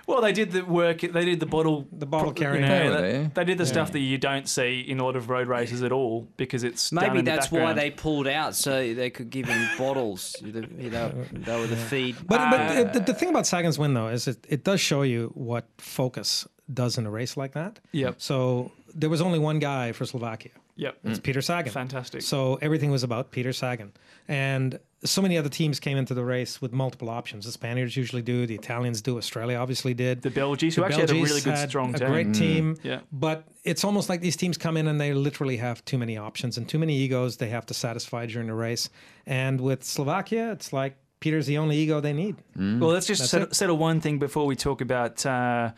Well, 0.08 0.22
they 0.22 0.32
did 0.32 0.52
the 0.52 0.64
work. 0.64 1.02
They 1.02 1.24
did 1.26 1.38
the 1.38 1.44
bottle. 1.44 1.86
The 1.92 2.06
bottle 2.06 2.32
pro- 2.32 2.40
carrying 2.42 2.62
you 2.64 2.68
know, 2.70 2.94
out. 2.96 3.00
they, 3.02 3.30
they 3.34 3.44
did 3.44 3.58
the 3.58 3.64
Yeah. 3.64 3.72
stuff 3.72 3.92
that 3.92 3.98
you 4.00 4.16
don't 4.16 4.48
see 4.48 4.80
in 4.80 5.00
a 5.00 5.04
lot 5.04 5.16
of 5.16 5.28
road 5.28 5.48
races 5.48 5.82
at 5.82 5.92
all 5.92 6.26
because 6.38 6.64
it's 6.64 6.88
done 6.88 7.04
Maybe 7.04 7.18
in 7.18 7.24
the 7.26 7.30
that's 7.32 7.52
why 7.52 7.74
they 7.74 7.90
pulled 7.90 8.26
out 8.26 8.54
so 8.56 8.94
they 8.94 9.10
could 9.10 9.28
give 9.28 9.46
him 9.48 9.68
bottles. 9.76 10.34
You 10.42 10.88
know, 10.88 11.12
They 11.30 11.60
were 11.60 11.66
the 11.66 11.76
feed. 11.76 12.16
But, 12.26 12.50
but 12.50 12.58
Uh, 12.58 12.64
uh, 12.88 12.92
the, 12.94 13.00
the 13.00 13.12
thing 13.12 13.28
about 13.28 13.46
Sagan's 13.46 13.78
win, 13.78 13.92
though, 13.92 14.08
is 14.08 14.26
it, 14.28 14.38
it 14.48 14.64
does 14.64 14.80
show 14.80 15.02
you 15.02 15.30
what 15.34 15.66
focus 15.76 16.48
does 16.72 16.96
in 16.96 17.04
a 17.04 17.10
race 17.10 17.36
like 17.36 17.52
that. 17.52 17.78
Yep. 17.92 18.14
So 18.16 18.72
there 18.94 19.10
was 19.10 19.20
only 19.20 19.38
one 19.38 19.58
guy 19.58 19.92
for 19.92 20.06
Slovakia. 20.06 20.52
Yep. 20.78 20.98
It's 21.04 21.18
mm. 21.18 21.22
Peter 21.24 21.42
Sagan. 21.42 21.72
Fantastic. 21.72 22.22
So 22.22 22.56
everything 22.62 22.92
was 22.92 23.02
about 23.02 23.32
Peter 23.32 23.52
Sagan. 23.52 23.92
And 24.28 24.78
so 25.04 25.20
many 25.20 25.36
other 25.36 25.48
teams 25.48 25.80
came 25.80 25.98
into 25.98 26.14
the 26.14 26.24
race 26.24 26.62
with 26.62 26.72
multiple 26.72 27.10
options. 27.10 27.44
The 27.44 27.52
Spaniards 27.52 27.96
usually 27.96 28.22
do, 28.22 28.46
the 28.46 28.54
Italians 28.54 29.02
do, 29.02 29.18
Australia 29.18 29.56
obviously 29.56 29.92
did. 29.92 30.22
the 30.22 30.30
Belgians, 30.30 30.76
who 30.76 30.82
The 30.82 30.86
actually 30.86 31.00
had 31.00 31.10
a 31.10 31.14
really 31.14 31.40
good, 31.40 31.68
strong 31.68 31.94
a 31.96 31.98
team. 31.98 32.08
great 32.08 32.28
mm. 32.28 32.38
team. 32.38 32.76
Yeah. 32.84 33.00
But 33.10 33.44
it's 33.64 33.82
almost 33.82 34.08
like 34.08 34.20
these 34.20 34.36
teams 34.36 34.56
come 34.56 34.76
in 34.76 34.86
and 34.86 35.00
they 35.00 35.12
literally 35.14 35.56
have 35.56 35.84
too 35.84 35.98
many 35.98 36.16
options 36.16 36.56
and 36.56 36.68
too 36.68 36.78
many 36.78 36.96
egos 36.96 37.38
they 37.38 37.48
have 37.48 37.66
to 37.66 37.74
satisfy 37.74 38.26
during 38.26 38.46
the 38.46 38.54
race. 38.54 38.88
And 39.26 39.60
with 39.60 39.82
Slovakia, 39.82 40.52
it's 40.52 40.72
like 40.72 40.96
Peter's 41.18 41.46
the 41.46 41.58
only 41.58 41.76
ego 41.76 42.00
they 42.00 42.12
need. 42.12 42.36
Mm. 42.56 42.78
Well, 42.78 42.90
let's 42.90 43.06
just 43.06 43.26
settle, 43.26 43.52
settle 43.52 43.76
one 43.76 44.00
thing 44.00 44.20
before 44.20 44.46
we 44.46 44.54
talk 44.54 44.80
about 44.80 45.26
uh, 45.26 45.72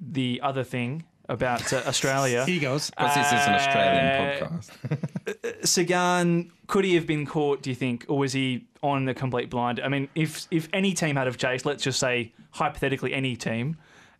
the 0.00 0.40
other 0.42 0.64
thing 0.64 1.04
about 1.32 1.72
uh, 1.72 1.82
Australia. 1.86 2.44
Egos. 2.48 2.90
Because 2.90 3.14
this 3.14 3.26
is 3.26 3.46
an 3.46 3.54
Australian 3.54 4.06
Uh, 4.06 4.48
podcast. 4.48 5.66
Sagan, 5.66 6.52
could 6.66 6.84
he 6.84 6.94
have 6.94 7.06
been 7.06 7.26
caught, 7.26 7.62
do 7.62 7.70
you 7.70 7.76
think, 7.76 8.04
or 8.08 8.18
was 8.18 8.32
he 8.32 8.66
on 8.82 9.04
the 9.04 9.14
complete 9.14 9.50
blind? 9.50 9.80
I 9.80 9.88
mean, 9.88 10.08
if 10.14 10.46
if 10.50 10.68
any 10.72 10.92
team 10.94 11.16
had 11.16 11.26
have 11.26 11.36
chased, 11.36 11.64
let's 11.66 11.82
just 11.82 11.98
say 11.98 12.32
hypothetically 12.52 13.12
any 13.14 13.36
team, 13.36 13.76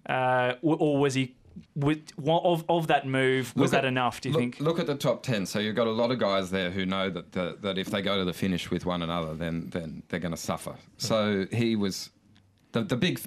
uh, 0.08 0.54
or 0.62 0.98
was 0.98 1.14
he 1.14 1.34
with, 1.76 2.00
of 2.26 2.64
of 2.68 2.86
that 2.86 3.06
move? 3.06 3.52
Was 3.56 3.62
Look 3.62 3.70
that 3.72 3.84
at- 3.84 3.88
enough? 3.88 4.20
Do 4.20 4.28
you 4.28 4.32
look, 4.34 4.40
think? 4.40 4.60
Look 4.60 4.78
at 4.78 4.86
the 4.86 4.94
top 4.94 5.22
ten. 5.22 5.46
So 5.46 5.58
you've 5.58 5.76
got 5.76 5.86
a 5.86 5.92
lot 5.92 6.10
of 6.10 6.18
guys 6.18 6.50
there 6.50 6.70
who 6.70 6.86
know 6.86 7.10
that 7.10 7.32
the, 7.32 7.56
that 7.60 7.78
if 7.78 7.88
they 7.90 8.02
go 8.02 8.16
to 8.18 8.24
the 8.24 8.32
finish 8.32 8.70
with 8.70 8.86
one 8.86 9.02
another, 9.02 9.34
then 9.34 9.68
then 9.70 10.02
they're 10.08 10.20
going 10.20 10.34
to 10.34 10.40
suffer. 10.40 10.74
So 10.96 11.46
he 11.52 11.76
was 11.76 12.10
the 12.72 12.82
the 12.82 12.96
big 12.96 13.20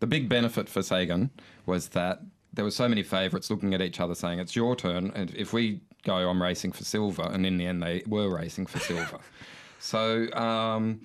the 0.00 0.06
big 0.06 0.28
benefit 0.28 0.68
for 0.68 0.82
Sagan 0.82 1.30
was 1.66 1.88
that 1.90 2.22
there 2.52 2.64
were 2.64 2.70
so 2.70 2.88
many 2.88 3.02
favourites 3.02 3.50
looking 3.50 3.74
at 3.74 3.82
each 3.82 4.00
other 4.00 4.14
saying 4.14 4.38
it's 4.38 4.56
your 4.56 4.76
turn, 4.76 5.12
and 5.14 5.34
if 5.34 5.52
we 5.52 5.80
go, 6.04 6.14
I'm 6.14 6.42
racing 6.42 6.72
for 6.72 6.84
silver, 6.84 7.22
and 7.22 7.44
in 7.46 7.58
the 7.58 7.66
end 7.66 7.82
they 7.82 8.02
were 8.06 8.34
racing 8.34 8.66
for 8.66 8.78
silver. 8.78 9.18
So. 9.82 10.30
Um, 10.34 11.00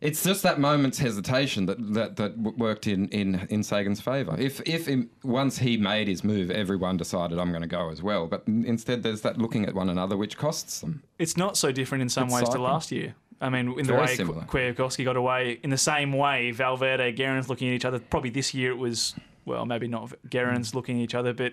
it's 0.00 0.22
just 0.22 0.42
that 0.42 0.60
moment's 0.60 0.98
hesitation 0.98 1.66
that 1.66 1.94
that, 1.94 2.16
that 2.16 2.36
worked 2.38 2.86
in, 2.86 3.08
in, 3.08 3.46
in 3.48 3.62
Sagan's 3.62 4.00
favour. 4.00 4.36
If 4.38 4.60
if 4.68 4.88
in, 4.88 5.08
once 5.22 5.58
he 5.58 5.76
made 5.76 6.06
his 6.08 6.22
move, 6.22 6.50
everyone 6.50 6.96
decided 6.96 7.38
I'm 7.38 7.50
going 7.50 7.62
to 7.62 7.68
go 7.68 7.90
as 7.90 8.02
well. 8.02 8.26
But 8.26 8.42
instead, 8.46 9.02
there's 9.02 9.22
that 9.22 9.38
looking 9.38 9.64
at 9.64 9.74
one 9.74 9.88
another, 9.88 10.16
which 10.16 10.36
costs 10.36 10.80
them. 10.80 11.02
It's 11.18 11.36
not 11.36 11.56
so 11.56 11.72
different 11.72 12.02
in 12.02 12.08
some 12.08 12.24
It's 12.24 12.34
ways 12.34 12.48
to 12.50 12.58
last 12.58 12.92
year. 12.92 13.14
I 13.40 13.50
mean, 13.50 13.78
in 13.78 13.86
the 13.86 13.94
way. 13.94 14.16
Kwiatkowski 14.16 15.04
got 15.04 15.16
away, 15.16 15.60
in 15.62 15.70
the 15.70 15.78
same 15.78 16.12
way, 16.12 16.52
Valverde, 16.52 17.12
Gerrans 17.12 17.48
looking 17.48 17.68
at 17.68 17.74
each 17.74 17.84
other. 17.84 17.98
Probably 17.98 18.30
this 18.30 18.54
year 18.54 18.70
it 18.70 18.78
was, 18.78 19.14
well, 19.46 19.64
maybe 19.64 19.88
not 19.88 20.12
Gerrans 20.28 20.70
mm. 20.70 20.74
looking 20.74 20.98
at 20.98 21.04
each 21.04 21.14
other, 21.14 21.32
but 21.32 21.52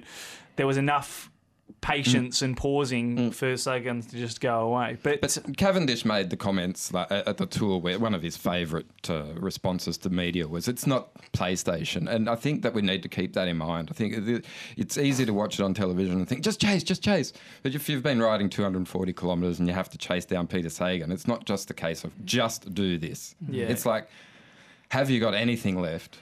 there 0.56 0.68
was 0.68 0.78
enough 0.78 1.30
patience 1.82 2.40
mm. 2.40 2.44
and 2.44 2.58
pausing 2.58 3.16
mm. 3.18 3.34
for 3.34 3.56
Sagan 3.58 4.02
to 4.02 4.18
just 4.18 4.42
go 4.42 4.62
away. 4.62 4.98
But, 5.04 5.22
But 5.22 5.38
Cavendish 5.58 6.06
made 6.06 6.30
the 6.30 6.38
comments 6.38 6.94
like, 6.94 7.12
at 7.12 7.38
the 7.38 7.46
tour 7.46 7.80
where 7.80 8.00
one 8.00 8.14
of 8.14 8.22
his 8.22 8.38
favourite 8.38 8.86
uh, 9.10 9.26
responses 9.36 9.98
to 10.00 10.10
media 10.10 10.48
was, 10.48 10.68
"It's 10.68 10.88
not 10.88 11.14
PlayStation," 11.34 12.10
and 12.10 12.30
I 12.30 12.36
think 12.36 12.64
that 12.64 12.74
we 12.74 12.82
need 12.82 13.04
to 13.04 13.10
keep 13.10 13.34
that 13.34 13.48
in 13.48 13.58
mind. 13.58 13.90
I 13.92 13.94
think 13.94 14.44
it's 14.78 14.98
easy 14.98 15.26
to 15.26 15.34
watch 15.34 15.60
it 15.60 15.64
on 15.64 15.74
television 15.74 16.16
and 16.16 16.28
think, 16.28 16.42
"Just 16.42 16.60
chase, 16.60 16.84
just 16.84 17.04
chase." 17.04 17.34
But 17.62 17.76
if 17.76 17.88
you've 17.90 18.04
been 18.04 18.22
riding 18.22 18.50
240 18.50 19.14
kilometres 19.14 19.60
and 19.60 19.68
you 19.68 19.74
have 19.74 19.90
to 19.90 19.98
chase 19.98 20.26
down 20.26 20.48
Peter 20.48 20.70
Sagan, 20.70 21.12
it's 21.12 21.28
not 21.28 21.46
just 21.46 21.70
a 21.70 21.74
case 21.74 22.04
of 22.04 22.14
just 22.26 22.74
do 22.74 22.98
this. 22.98 23.36
Yeah. 23.50 23.66
It's 23.66 23.86
like, 23.86 24.10
have 24.90 25.10
you 25.10 25.20
got 25.20 25.34
anything 25.34 25.80
left? 25.80 26.20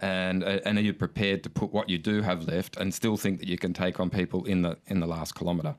And, 0.00 0.44
uh, 0.44 0.60
and 0.64 0.78
are 0.78 0.80
you 0.80 0.94
prepared 0.94 1.42
to 1.42 1.50
put 1.50 1.72
what 1.72 1.90
you 1.90 1.98
do 1.98 2.22
have 2.22 2.46
left 2.46 2.76
and 2.76 2.94
still 2.94 3.16
think 3.16 3.40
that 3.40 3.48
you 3.48 3.58
can 3.58 3.72
take 3.72 3.98
on 3.98 4.10
people 4.10 4.44
in 4.44 4.62
the 4.62 4.78
in 4.86 5.00
the 5.00 5.06
last 5.06 5.34
kilometre? 5.34 5.74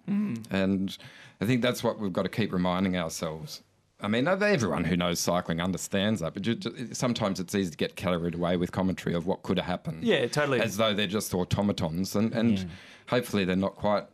And 0.52 0.98
I 1.40 1.46
think 1.46 1.62
that's 1.62 1.84
what 1.84 2.00
we've 2.00 2.12
got 2.12 2.24
to 2.24 2.30
keep 2.30 2.52
reminding 2.52 2.98
ourselves. 2.98 3.64
I 4.02 4.08
mean, 4.08 4.28
everyone 4.28 4.86
who 4.86 4.96
knows 4.96 5.20
cycling 5.20 5.60
understands 5.60 6.22
that, 6.22 6.34
but 6.34 6.46
you, 6.46 6.58
sometimes 6.94 7.40
it's 7.40 7.54
easy 7.54 7.72
to 7.72 7.78
get 7.78 7.98
carried 7.98 8.34
away 8.34 8.56
with 8.56 8.72
commentary 8.72 9.14
of 9.14 9.26
what 9.26 9.44
could 9.44 9.58
have 9.58 9.66
happened. 9.66 10.04
Yeah, 10.04 10.26
totally. 10.28 10.62
As 10.62 10.78
though 10.78 10.94
they're 10.94 11.06
just 11.06 11.34
automatons, 11.34 12.16
and, 12.16 12.34
and 12.34 12.70
hopefully 13.08 13.44
they're 13.44 13.58
not 13.58 13.76
quite 13.76 14.06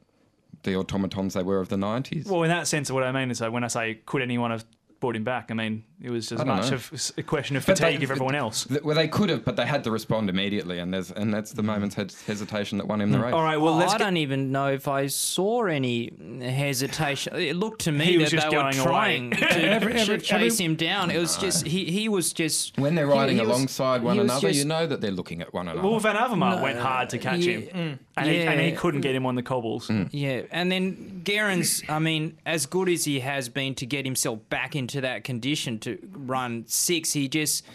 the 0.64 0.76
automatons 0.76 1.36
they 1.36 1.44
were 1.44 1.60
of 1.60 1.70
the 1.70 1.76
90s. 1.76 2.28
well, 2.28 2.42
in 2.42 2.50
that 2.50 2.68
sense, 2.68 2.90
what 2.90 3.04
I 3.04 3.12
mean 3.12 3.30
is 3.30 3.40
that 3.40 3.52
when 3.52 3.64
I 3.64 3.68
say 3.68 4.00
could 4.06 4.24
anyone 4.24 4.50
have 4.50 4.66
brought 5.06 5.16
him 5.16 5.24
back, 5.24 5.52
I 5.52 5.54
mean 5.54 5.84
it 6.02 6.10
was 6.10 6.32
as 6.32 6.44
much 6.44 6.70
know. 6.72 6.76
of 6.76 7.12
a 7.18 7.24
question 7.24 7.56
of 7.56 7.66
But 7.66 7.78
they- 7.78 7.86
fatigue 7.86 8.04
of 8.04 8.12
everyone 8.12 8.36
else. 8.36 8.68
Well, 8.84 8.96
they 8.96 9.08
could 9.08 9.30
have, 9.30 9.46
but 9.46 9.56
they 9.56 9.66
had 9.66 9.84
to 9.86 9.92
respond 9.92 10.30
immediately, 10.30 10.80
and 10.80 10.94
there's 10.94 11.12
and 11.12 11.34
that's 11.34 11.52
the 11.52 11.62
mm-hmm. 11.62 11.72
moment's 11.72 11.96
hes- 11.96 12.22
hesitation 12.24 12.78
that 12.80 12.88
won 12.88 13.00
him 13.02 13.12
the 13.12 13.18
mm. 13.20 13.24
race. 13.26 13.34
All 13.34 13.44
right, 13.44 13.58
well, 13.58 13.76
Oh, 13.76 13.78
let's 13.78 13.94
I 13.94 13.98
get, 14.00 14.04
don't 14.06 14.18
even 14.18 14.52
know 14.52 14.68
if 14.68 14.88
I 14.88 15.08
saw 15.08 15.66
any 15.66 16.12
hesitation. 16.42 17.36
It 17.36 17.56
looked 17.56 17.82
to 17.82 17.92
me 17.92 18.06
He 18.06 18.18
that 18.18 18.30
just 18.30 18.50
they 18.50 18.58
were 18.58 18.64
going 18.64 18.78
away. 18.78 18.86
trying 18.86 19.32
to 19.32 19.46
Every- 19.76 19.94
every- 19.94 20.18
chase 20.20 20.54
every- 20.54 20.66
him 20.66 20.76
down. 20.76 21.12
It 21.12 21.20
was 21.20 21.38
just 21.38 21.66
he. 21.68 21.86
He 21.86 22.10
was 22.10 22.34
just 22.34 22.78
When 22.78 22.96
they're 22.96 23.08
riding 23.08 23.36
he 23.36 23.42
was- 23.42 23.50
alongside 23.50 24.04
one 24.04 24.20
another, 24.20 24.42
just- 24.50 24.60
you 24.60 24.66
know 24.66 24.86
that 24.88 25.02
they're 25.02 25.12
looking 25.12 25.42
at 25.42 25.54
one 25.54 25.68
another. 25.68 25.88
well, 25.88 26.00
Van 26.00 26.16
Avermaet 26.16 26.58
No, 26.58 26.64
went 26.64 26.80
hard 26.80 27.10
to 27.10 27.18
catch 27.18 27.40
yeah, 27.40 27.58
him, 27.60 28.00
and, 28.18 28.30
he, 28.30 28.42
and 28.42 28.60
he 28.60 28.72
couldn't 28.74 29.02
get 29.02 29.16
him 29.16 29.26
on 29.26 29.36
the 29.36 29.44
cobbles. 29.44 29.88
Mm. 29.88 30.10
Yeah, 30.12 30.42
and 30.52 30.72
then 30.72 31.22
Gerrans, 31.24 31.84
I 31.90 32.00
mean, 32.00 32.38
as 32.46 32.66
good 32.66 32.90
as 32.90 33.06
he 33.06 33.20
has 33.22 33.50
been 33.50 33.76
to 33.76 33.86
get 33.86 34.06
himself 34.06 34.40
back 34.50 34.76
into 34.76 34.95
that 35.02 35.24
condition 35.24 35.80
to 35.80 35.98
run 36.12 36.66
six, 36.68 37.14
he 37.14 37.28
just, 37.28 37.66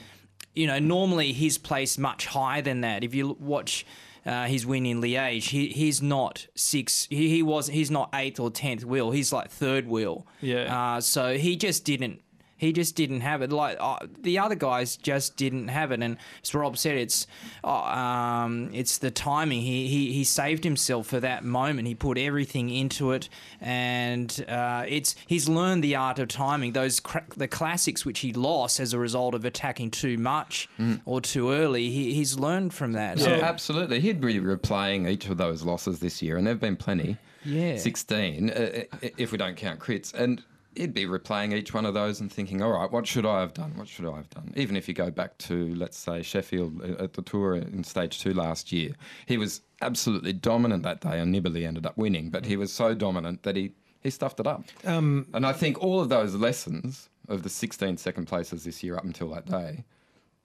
you 0.54 0.66
know, 0.66 0.78
normally 0.78 1.32
he's 1.32 1.58
placed 1.58 1.98
much 1.98 2.26
higher 2.26 2.62
than 2.62 2.80
that. 2.82 3.04
If 3.04 3.14
you 3.14 3.36
watch 3.40 3.86
uh, 4.26 4.44
his 4.44 4.66
win 4.66 4.86
in 4.86 5.00
Liège, 5.00 5.48
he, 5.50 5.68
he's 5.68 6.02
not 6.02 6.46
six. 6.54 7.06
He, 7.10 7.28
he 7.28 7.42
was 7.42 7.68
he's 7.68 7.90
not 7.90 8.10
eighth 8.14 8.38
or 8.40 8.50
tenth 8.50 8.84
wheel. 8.84 9.10
He's 9.10 9.32
like 9.32 9.50
third 9.50 9.86
wheel. 9.86 10.26
Yeah. 10.40 10.94
Uh, 10.94 11.00
so 11.00 11.36
he 11.36 11.56
just 11.56 11.84
didn't. 11.84 12.20
He 12.60 12.74
just 12.74 12.94
didn't 12.94 13.22
have 13.22 13.40
it. 13.40 13.50
Like 13.52 13.78
uh, 13.80 13.96
the 14.20 14.38
other 14.38 14.54
guys 14.54 14.96
just 14.98 15.36
didn't 15.36 15.68
have 15.68 15.92
it. 15.92 16.02
And 16.02 16.18
as 16.44 16.54
Rob 16.54 16.76
said, 16.76 16.98
it's 16.98 17.26
uh, 17.64 17.68
um, 17.70 18.68
it's 18.74 18.98
the 18.98 19.10
timing. 19.10 19.62
He, 19.62 19.88
he 19.88 20.12
he 20.12 20.24
saved 20.24 20.62
himself 20.62 21.06
for 21.06 21.20
that 21.20 21.42
moment. 21.42 21.88
He 21.88 21.94
put 21.94 22.18
everything 22.18 22.68
into 22.68 23.12
it, 23.12 23.30
and 23.60 24.44
uh, 24.46 24.84
it's 24.86 25.14
he's 25.26 25.48
learned 25.48 25.82
the 25.82 25.96
art 25.96 26.18
of 26.18 26.28
timing. 26.28 26.72
Those 26.72 27.00
cra- 27.00 27.24
the 27.34 27.48
classics 27.48 28.04
which 28.04 28.18
he 28.18 28.34
lost 28.34 28.78
as 28.78 28.92
a 28.92 28.98
result 28.98 29.34
of 29.34 29.46
attacking 29.46 29.90
too 29.90 30.18
much 30.18 30.68
or 31.06 31.22
too 31.22 31.50
early. 31.52 31.88
He, 31.88 32.12
he's 32.12 32.38
learned 32.38 32.74
from 32.74 32.92
that. 32.92 33.16
Yeah, 33.16 33.24
So- 33.24 33.32
absolutely. 33.42 34.00
He'd 34.00 34.20
be 34.20 34.38
replaying 34.38 35.08
each 35.08 35.28
of 35.30 35.38
those 35.38 35.62
losses 35.62 35.98
this 36.00 36.20
year, 36.20 36.36
and 36.36 36.46
there've 36.46 36.60
been 36.60 36.76
plenty. 36.76 37.16
Yeah. 37.42 37.78
16, 37.78 38.50
uh, 38.50 38.82
if 39.16 39.32
we 39.32 39.38
don't 39.38 39.56
count 39.56 39.80
crits. 39.80 40.12
And 40.12 40.42
he'd 40.76 40.94
be 40.94 41.04
replaying 41.04 41.52
each 41.54 41.74
one 41.74 41.84
of 41.84 41.94
those 41.94 42.20
and 42.20 42.32
thinking, 42.32 42.62
all 42.62 42.70
right, 42.72 42.90
what 42.90 43.06
should 43.06 43.26
I 43.26 43.40
have 43.40 43.52
done? 43.54 43.72
What 43.76 43.88
should 43.88 44.06
I 44.06 44.16
have 44.16 44.30
done? 44.30 44.52
Even 44.56 44.76
if 44.76 44.86
you 44.88 44.94
go 44.94 45.10
back 45.10 45.36
to, 45.38 45.74
let's 45.74 45.96
say, 45.98 46.22
Sheffield 46.22 46.80
uh, 46.82 47.02
at 47.04 47.14
the 47.14 47.22
tour 47.22 47.56
in 47.56 47.82
stage 47.84 48.20
two 48.20 48.32
last 48.34 48.70
year, 48.72 48.92
he 49.26 49.36
was 49.36 49.62
absolutely 49.82 50.32
dominant 50.32 50.82
that 50.84 51.00
day, 51.00 51.18
and 51.18 51.34
Nibali 51.34 51.66
ended 51.66 51.86
up 51.86 51.96
winning. 51.96 52.30
But 52.30 52.46
he 52.46 52.56
was 52.56 52.72
so 52.72 52.94
dominant 52.94 53.42
that 53.42 53.56
he 53.56 53.72
he 54.02 54.08
stuffed 54.10 54.40
it 54.40 54.46
up. 54.46 54.64
Um, 54.86 55.26
and 55.34 55.44
I 55.44 55.52
think 55.52 55.82
all 55.82 56.00
of 56.00 56.08
those 56.08 56.34
lessons 56.34 57.10
of 57.28 57.42
the 57.42 57.50
16 57.50 57.98
second 57.98 58.26
places 58.26 58.64
this 58.64 58.82
year 58.82 58.96
up 58.96 59.04
until 59.04 59.28
that 59.34 59.44
day 59.44 59.84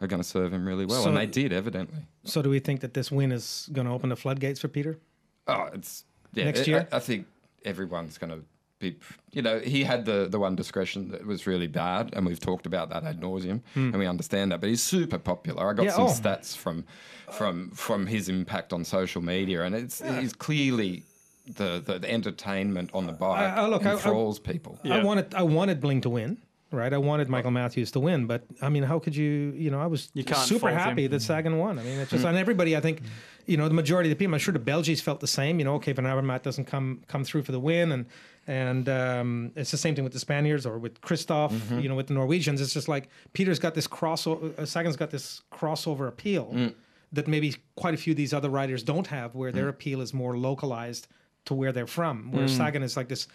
are 0.01 0.08
going 0.08 0.22
to 0.22 0.27
serve 0.27 0.51
him 0.53 0.67
really 0.67 0.86
well, 0.86 1.03
So- 1.03 1.10
and 1.10 1.17
they 1.17 1.25
did 1.25 1.53
evidently. 1.53 2.01
So 2.25 2.41
do 2.41 2.50
we 2.50 2.60
think 2.60 2.82
that 2.82 2.94
this 2.94 3.10
win 3.12 3.32
is 3.32 3.70
going 3.72 3.88
to 3.88 3.94
open 3.94 4.10
the 4.10 4.17
floodgates 4.17 4.60
for 4.60 4.67
Peter? 4.67 5.00
Oh, 5.48 5.70
it's 5.74 6.03
yeah. 6.34 6.44
Next 6.46 6.67
year? 6.67 6.86
I, 6.91 6.98
I 6.98 7.00
think 7.00 7.27
everyone's 7.63 8.17
going 8.17 8.32
to 8.32 8.44
be. 8.79 8.98
You 9.32 9.41
know, 9.41 9.60
he 9.60 9.84
had 9.84 10.05
the 10.05 10.27
the 10.29 10.39
one 10.39 10.55
discretion 10.55 11.10
that 11.12 11.25
was 11.25 11.48
really 11.48 11.67
bad, 11.67 12.12
and 12.13 12.25
we've 12.25 12.39
talked 12.39 12.65
about 12.65 12.89
that 12.89 13.03
ad 13.03 13.22
nauseum, 13.22 13.62
hmm. 13.74 13.89
and 13.89 13.98
we 13.98 14.08
understand 14.08 14.51
that. 14.51 14.62
But 14.62 14.70
he's 14.70 14.84
super 14.84 15.17
popular. 15.17 15.70
I 15.70 15.74
got. 15.74 15.86
Yeah, 15.86 15.91
some 15.91 16.05
oh. 16.05 16.10
stats 16.10 16.55
from 16.55 16.86
from 17.32 17.72
from 17.72 18.05
his 18.05 18.29
impact 18.29 18.74
on 18.74 18.84
social 18.84 19.22
media, 19.22 19.63
and 19.63 19.75
it's 19.75 20.01
he's 20.01 20.34
clearly. 20.34 21.03
The, 21.48 21.79
the, 21.86 22.00
the 22.00 22.12
entertainment 22.12 22.89
on 22.96 23.05
the 23.05 23.13
bike 23.13 23.39
I- 23.39 23.65
I- 23.65 23.67
look, 23.67 23.86
I- 23.86 23.91
I- 23.91 23.94
enthralls 23.94 24.39
people. 24.39 24.79
I 24.84 25.03
wanted 25.03 25.36
I 25.36 25.44
wanted 25.44 25.79
Bling 25.79 26.01
to 26.01 26.10
win, 26.10 26.39
right? 26.72 26.93
I 26.93 26.98
wanted 26.98 27.29
Michael 27.29 27.51
Matthews 27.51 27.91
to 27.91 28.00
win, 28.00 28.27
but 28.27 28.43
I 28.62 28.69
mean, 28.69 28.84
how 28.84 29.00
could 29.00 29.15
you? 29.15 29.53
You 29.55 29.72
know, 29.72 29.79
I 29.79 29.86
was 29.88 30.10
super 30.45 30.60
fault 30.62 30.74
him. 30.74 30.79
happy 30.79 31.07
that 31.07 31.22
Sagan 31.22 31.57
won. 31.57 31.79
I 31.79 31.84
mean, 31.84 32.00
it's 32.00 32.12
just 32.12 32.25
and 32.25 32.38
everybody. 32.38 32.75
I 32.75 32.81
think, 32.81 33.01
you 33.45 33.57
know, 33.57 33.67
the 33.67 33.74
majority 33.74 34.10
of 34.10 34.17
the 34.17 34.22
people. 34.22 34.34
I'm 34.34 34.39
sure 34.39 34.53
the 34.53 34.60
Belgians 34.60 35.01
felt 35.01 35.19
the 35.19 35.27
same. 35.27 35.60
You 35.60 35.65
know, 35.65 35.75
okay, 35.75 35.93
Van 35.93 36.05
Avermaet 36.05 36.41
doesn't 36.43 36.65
come 36.65 37.01
come 37.07 37.24
through 37.24 37.43
for 37.43 37.51
the 37.51 37.60
win, 37.60 37.91
and 37.91 38.05
and 38.48 38.89
um, 38.89 39.51
it's 39.55 39.72
the 39.72 39.77
same 39.77 39.95
thing 39.95 40.03
with 40.03 40.13
the 40.13 40.19
Spaniards 40.19 40.65
or 40.65 40.77
with 40.77 41.01
Kristoff. 41.01 41.51
You 41.81 41.89
know, 41.89 41.95
with 41.95 42.07
the 42.07 42.13
Norwegians, 42.13 42.62
it's 42.62 42.74
just 42.74 42.88
like 42.88 43.10
Peter's 43.34 43.60
got 43.60 43.74
this 43.74 43.88
crossover. 43.88 44.57
Uh, 44.57 44.65
Sagan's 44.65 44.95
got 44.98 45.12
this 45.12 45.41
crossover 45.51 46.07
appeal 46.07 46.72
that 47.12 47.27
maybe 47.27 47.55
quite 47.75 47.93
a 47.93 47.98
few 47.98 48.12
of 48.12 48.17
these 48.17 48.34
other 48.34 48.50
riders 48.50 48.84
don't 48.84 49.07
have, 49.07 49.36
where 49.36 49.51
their 49.51 49.69
appeal 49.69 50.01
is 50.01 50.13
more 50.13 50.36
localized 50.38 51.07
to 51.46 51.54
where 51.54 51.72
they're 51.72 51.88
from. 51.88 52.32
Where 52.32 52.46
mm. 52.46 52.50
Sagan 52.50 52.84
is 52.84 52.98
like 52.98 53.08
this 53.08 53.28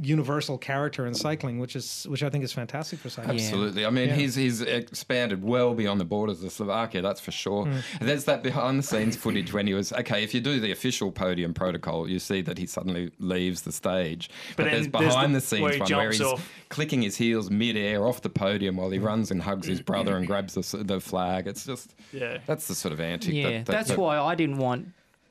universal 0.00 0.58
character 0.58 1.06
in 1.06 1.14
cycling, 1.14 1.58
which 1.58 1.74
is 1.76 2.06
which 2.08 2.22
I 2.22 2.30
think 2.30 2.44
is 2.44 2.52
fantastic 2.52 2.98
for 3.00 3.10
Sagan. 3.10 3.32
Absolutely. 3.32 3.84
I 3.84 3.90
mean, 3.90 4.08
Yeah. 4.08 4.14
he's 4.14 4.34
he's 4.34 4.62
expanded 4.62 5.42
well 5.42 5.74
beyond 5.74 6.00
the 6.00 6.04
borders 6.04 6.42
of 6.42 6.52
Slovakia, 6.52 7.02
that's 7.02 7.20
for 7.20 7.32
sure. 7.32 7.66
And 7.66 8.08
there's 8.08 8.24
that 8.24 8.42
behind 8.42 8.78
the 8.78 8.82
scenes 8.82 9.16
footage 9.16 9.52
when 9.52 9.66
he 9.66 9.74
was 9.74 9.92
okay. 9.92 10.22
If 10.22 10.34
you 10.34 10.40
do 10.40 10.60
the 10.60 10.70
official 10.70 11.10
podium 11.10 11.52
protocol, 11.52 12.08
you 12.08 12.18
see 12.18 12.40
that 12.42 12.58
he 12.58 12.66
suddenly 12.66 13.10
leaves 13.18 13.62
the 13.62 13.72
stage. 13.72 14.30
But, 14.56 14.64
then 14.64 14.72
there's 14.72 14.88
there's 14.88 15.12
behind 15.14 15.34
the- 15.34 15.38
the, 15.38 15.46
scenes 15.46 15.62
where 15.62 15.72
he 15.72 15.80
one 15.80 15.92
where 15.92 16.10
he's 16.10 16.20
off. 16.20 16.50
clicking 16.68 17.02
his 17.02 17.16
heels 17.16 17.50
mid-air 17.50 18.06
off 18.06 18.22
the 18.22 18.30
podium 18.30 18.76
while 18.76 18.90
he 18.90 18.98
mm. 18.98 19.04
runs 19.04 19.30
and 19.30 19.42
hugs 19.42 19.66
his 19.66 19.80
brother 19.80 20.16
and 20.16 20.26
grabs 20.26 20.54
the, 20.54 20.84
the 20.84 21.00
flag. 21.00 21.46
It's 21.46 21.64
just 21.64 21.94
Yeah. 22.12 22.38
that's 22.46 22.68
the 22.68 22.74
sort 22.74 22.92
of 22.92 23.00
antic. 23.00 23.34
Yeah, 23.34 23.42
that, 23.42 23.66
that, 23.66 23.72
that's 23.72 23.88
that- 23.90 23.98
why 23.98 24.18
I 24.18 24.34
didn't 24.34 24.58
want 24.58 24.88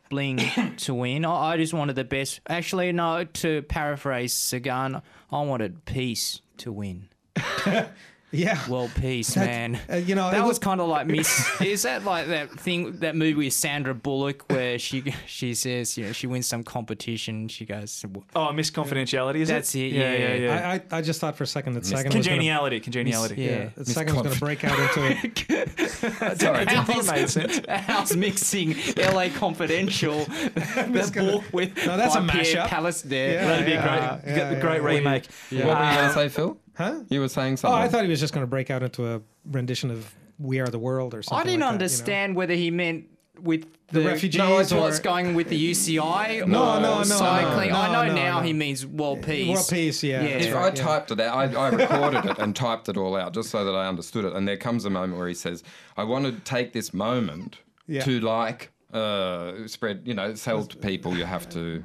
Bling 0.10 0.42
to 0.78 0.94
win. 0.94 1.26
I, 1.26 1.54
I 1.54 1.58
just 1.58 1.74
wanted 1.74 1.96
the 1.96 2.04
best. 2.04 2.42
Actually, 2.48 2.92
no. 2.92 3.24
To 3.24 3.62
paraphrase 3.64 4.34
Sagan, 4.34 5.02
I 5.32 5.42
wanted 5.42 5.86
peace 5.86 6.42
to 6.58 6.72
win. 6.72 7.10
Yeah. 8.32 8.60
World 8.70 8.92
peace, 9.00 9.34
That- 9.36 9.46
man. 9.46 9.80
uh, 9.90 9.96
you 9.96 10.14
know, 10.14 10.30
that 10.30 10.42
was 10.42 10.50
was- 10.50 10.60
kind 10.60 10.82
of 10.82 10.90
like 10.90 11.08
Miss. 11.08 11.46
is 11.62 11.84
that 11.84 12.04
like 12.04 12.28
that 12.28 12.52
thing 12.60 12.98
that 13.00 13.16
movie 13.16 13.34
with 13.46 13.54
Sandra 13.54 13.94
Bullock 13.94 14.44
where 14.52 14.78
she 14.78 15.14
she 15.26 15.54
says 15.54 15.98
you 15.98 16.06
know 16.08 16.12
she 16.12 16.28
wins 16.28 16.46
some 16.46 16.64
competition? 16.64 17.48
She 17.48 17.66
goes, 17.66 18.04
Oh, 18.36 18.52
Miss 18.52 18.70
Confidentiality, 18.70 19.38
is 19.38 19.48
That's 19.48 19.74
it? 19.76 19.80
it, 19.80 19.92
Yeah, 19.94 20.12
yeah. 20.14 20.18
yeah, 20.18 20.36
yeah. 20.36 20.70
I, 20.92 20.96
I, 20.96 20.98
I 21.00 21.02
just 21.02 21.22
thought 21.22 21.38
for 21.38 21.46
a 21.46 21.48
second 21.48 21.74
that 21.74 21.86
Sagan 21.86 22.06
was 22.06 22.14
gonna, 22.16 22.24
congeniality, 22.26 22.80
congeniality. 22.82 23.42
Yeah. 23.44 23.70
that 23.76 23.88
Sagan 23.88 24.14
was 24.16 24.24
going 24.24 24.34
to 24.34 24.40
break 24.40 24.64
out 24.66 24.78
into 24.78 25.54
a, 26.22 26.36
Sorry. 26.36 26.66
I 26.68 26.84
think 26.84 27.06
made 27.10 27.30
sense. 27.30 27.62
How's 27.70 28.16
mixing 28.16 28.76
LA 28.98 29.30
Confidential 29.30 30.26
the 30.26 31.12
book 31.16 31.44
with 31.54 31.76
No, 31.86 31.96
that's 31.98 32.16
a 32.16 32.22
by 32.22 32.28
Pierre 32.34 32.64
mashup. 32.66 32.68
Palace 32.68 33.02
there? 33.04 33.34
Yeah, 33.36 33.46
That'd 33.48 33.66
be 33.66 33.72
yeah, 33.72 33.80
a 33.80 33.88
great, 33.88 34.32
yeah, 34.32 34.36
get 34.36 34.50
the 34.50 34.56
yeah, 34.56 34.62
great 34.62 34.82
yeah. 34.82 34.88
remake. 34.88 35.26
What 35.50 35.52
were 35.52 35.60
you 35.90 35.96
going 35.96 36.08
to 36.10 36.14
say, 36.14 36.30
Phil? 36.30 36.58
Huh? 36.78 37.02
You 37.10 37.20
were 37.22 37.30
saying 37.30 37.58
something. 37.58 37.78
Oh. 37.78 37.82
I 37.82 37.88
thought 37.88 38.04
he 38.04 38.10
was 38.10 38.20
just 38.20 38.34
going 38.34 38.44
to 38.44 38.50
break 38.50 38.70
out 38.70 38.84
into 38.84 39.08
a 39.16 39.22
rendition 39.46 39.92
of 39.92 40.14
"We 40.40 40.60
Are 40.60 40.68
the 40.68 40.80
World" 40.80 41.14
or 41.14 41.22
something. 41.24 41.40
I 41.40 41.44
didn't 41.44 41.60
like 41.60 41.60
that, 41.60 41.66
you 41.66 41.70
know? 41.70 41.74
understand 41.74 42.36
whether 42.36 42.54
he 42.54 42.72
meant 42.72 43.06
with 43.42 43.68
the, 43.90 44.02
refugees 44.02 44.40
No, 44.40 44.58
it's 44.58 44.72
or- 44.72 44.82
what's 44.82 45.00
going 45.00 45.36
with 45.36 45.50
the 45.50 45.72
UCI. 45.72 46.46
No, 46.48 46.78
or 46.78 46.80
no, 46.80 46.98
no, 46.98 47.04
cycling. 47.04 47.70
no, 47.70 47.76
I 47.78 47.92
know 47.92 48.08
no, 48.08 48.16
now 48.16 48.40
no. 48.40 48.46
he 48.46 48.52
means 48.54 48.86
world 48.86 49.22
peace. 49.24 49.48
World 49.48 49.68
peace, 49.70 50.04
yeah. 50.04 50.22
Yeah. 50.24 50.28
If 50.30 50.54
right, 50.54 50.64
I 50.64 50.68
yeah. 50.68 50.72
typed 50.84 51.12
it 51.12 51.20
out, 51.20 51.56
I, 51.56 51.60
I 51.60 51.70
recorded 51.70 52.26
it 52.26 52.40
and 52.40 52.56
typed 52.56 52.90
it 52.90 52.98
all 52.98 53.16
out 53.16 53.34
just 53.34 53.50
so 53.52 53.64
that 53.64 53.76
I 53.76 53.88
understood 53.88 54.26
it. 54.26 54.34
And 54.34 54.48
there 54.48 54.58
comes 54.58 54.86
a 54.86 54.90
moment 54.90 55.18
where 55.20 55.28
he 55.28 55.34
says, 55.36 55.64
"I 55.98 56.04
want 56.04 56.26
to 56.26 56.32
take 56.44 56.74
this 56.74 56.94
moment 56.94 57.58
Yeah. 57.88 58.02
to 58.04 58.20
like 58.22 58.72
uh, 58.94 59.68
spread. 59.68 60.02
You 60.06 60.16
know, 60.16 60.34
tell 60.34 60.66
to 60.66 60.78
people 60.78 61.16
you 61.16 61.26
have 61.26 61.48
to 61.50 61.84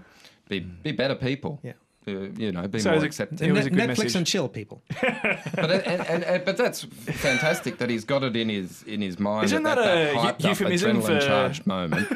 be 0.49 0.61
be 0.61 0.93
better 0.93 1.15
people. 1.15 1.61
Yeah. 1.63 1.73
Uh, 2.06 2.11
you 2.37 2.50
know, 2.50 2.66
be 2.66 2.80
So 2.80 2.90
more 2.90 2.99
it- 2.99 3.04
accepting. 3.06 3.49
It 3.49 3.52
was 3.52 3.66
a 3.66 3.71
good 3.71 3.78
Netflix 3.78 3.99
message. 3.99 4.16
and 4.16 4.26
chill, 4.26 4.49
people. 4.49 4.82
but 5.00 5.71
and, 5.71 6.06
and, 6.06 6.25
and, 6.25 6.44
but 6.44 6.56
that's 6.56 6.82
fantastic 6.82 7.78
that 7.78 7.88
he's 7.90 8.04
got 8.04 8.25
it 8.25 8.35
in 8.37 8.49
his 8.49 8.82
in 8.85 9.00
his 9.00 9.18
mind. 9.21 9.44
Isn't 9.44 9.64
at 9.66 9.76
that 9.76 9.85
that, 9.85 10.14
a 10.14 10.18
hyped 10.18 10.42
eu- 10.42 10.49
euphemism 10.49 10.97
up, 10.99 11.04
for- 11.04 11.12
adrenaline 11.12 11.26
charged 11.26 11.66
moment 11.66 12.09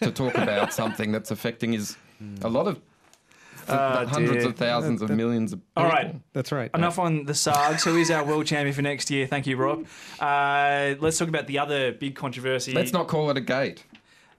to 0.00 0.10
talk 0.12 0.34
about 0.36 0.72
something 0.72 1.10
that's 1.12 1.30
affecting 1.30 1.72
his 1.72 1.96
a 2.42 2.48
lot 2.48 2.66
of 2.68 2.80
Oh, 3.68 4.06
hundreds 4.06 4.38
dear. 4.42 4.48
of 4.48 4.56
thousands 4.56 5.02
of 5.02 5.10
millions 5.10 5.52
of 5.52 5.60
people. 5.60 5.84
All 5.84 5.88
right. 5.88 6.16
That's 6.32 6.50
right. 6.50 6.68
Enough 6.74 6.98
on 6.98 7.26
the 7.26 7.32
Sargs, 7.32 7.84
who 7.84 7.96
is 7.96 8.10
our 8.10 8.24
world 8.24 8.44
champion 8.44 8.74
for 8.74 8.82
next 8.82 9.08
year. 9.08 9.28
Thank 9.28 9.46
you, 9.46 9.56
Rob. 9.56 9.86
Uh, 10.18 10.96
let's 10.98 11.16
talk 11.16 11.28
about 11.28 11.46
the 11.46 11.60
other 11.60 11.92
big 11.92 12.16
controversy. 12.16 12.72
Let's 12.72 12.92
not 12.92 13.06
call 13.06 13.30
it 13.30 13.36
a 13.36 13.40
gate. 13.40 13.84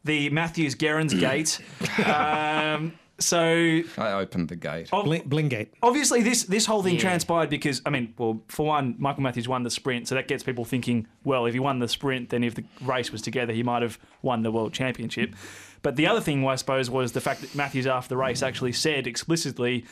the 0.03 0.29
Matthews 0.29 0.75
Gerrans 0.75 1.17
gate. 1.17 1.61
um, 2.05 2.91
so 3.23 3.81
I 3.97 4.11
opened 4.13 4.49
the 4.49 4.55
gate. 4.55 4.89
Oh, 4.91 5.03
Bling, 5.03 5.23
Blingate. 5.27 5.69
obviously 5.81 6.21
this 6.21 6.43
this 6.43 6.65
whole 6.65 6.83
thing 6.83 6.95
Yeah. 6.95 7.01
transpired 7.01 7.49
because 7.49 7.81
I 7.85 7.89
mean, 7.89 8.13
well, 8.17 8.41
for 8.47 8.65
one, 8.65 8.95
Michael 8.97 9.23
Matthews 9.23 9.47
won 9.47 9.63
the 9.63 9.69
sprint, 9.69 10.07
so 10.07 10.15
that 10.15 10.27
gets 10.27 10.43
people 10.43 10.65
thinking, 10.65 11.07
well, 11.23 11.45
if 11.45 11.53
he 11.53 11.59
won 11.59 11.79
the 11.79 11.87
sprint, 11.87 12.29
then 12.29 12.43
if 12.43 12.55
the 12.55 12.63
race 12.81 13.11
was 13.11 13.21
together, 13.21 13.53
he 13.53 13.63
might 13.63 13.81
have 13.81 13.97
won 14.21 14.43
the 14.43 14.51
world 14.51 14.73
championship. 14.73 15.35
But 15.81 15.95
the 15.95 16.07
other 16.07 16.21
thing, 16.21 16.47
I 16.47 16.55
suppose, 16.55 16.89
was 16.89 17.11
the 17.11 17.21
fact 17.21 17.41
that 17.41 17.55
Matthews 17.55 17.87
after 17.87 18.09
the 18.09 18.17
race 18.17 18.41
actually 18.41 18.71
said 18.73 19.05
explicitly, 19.07 19.85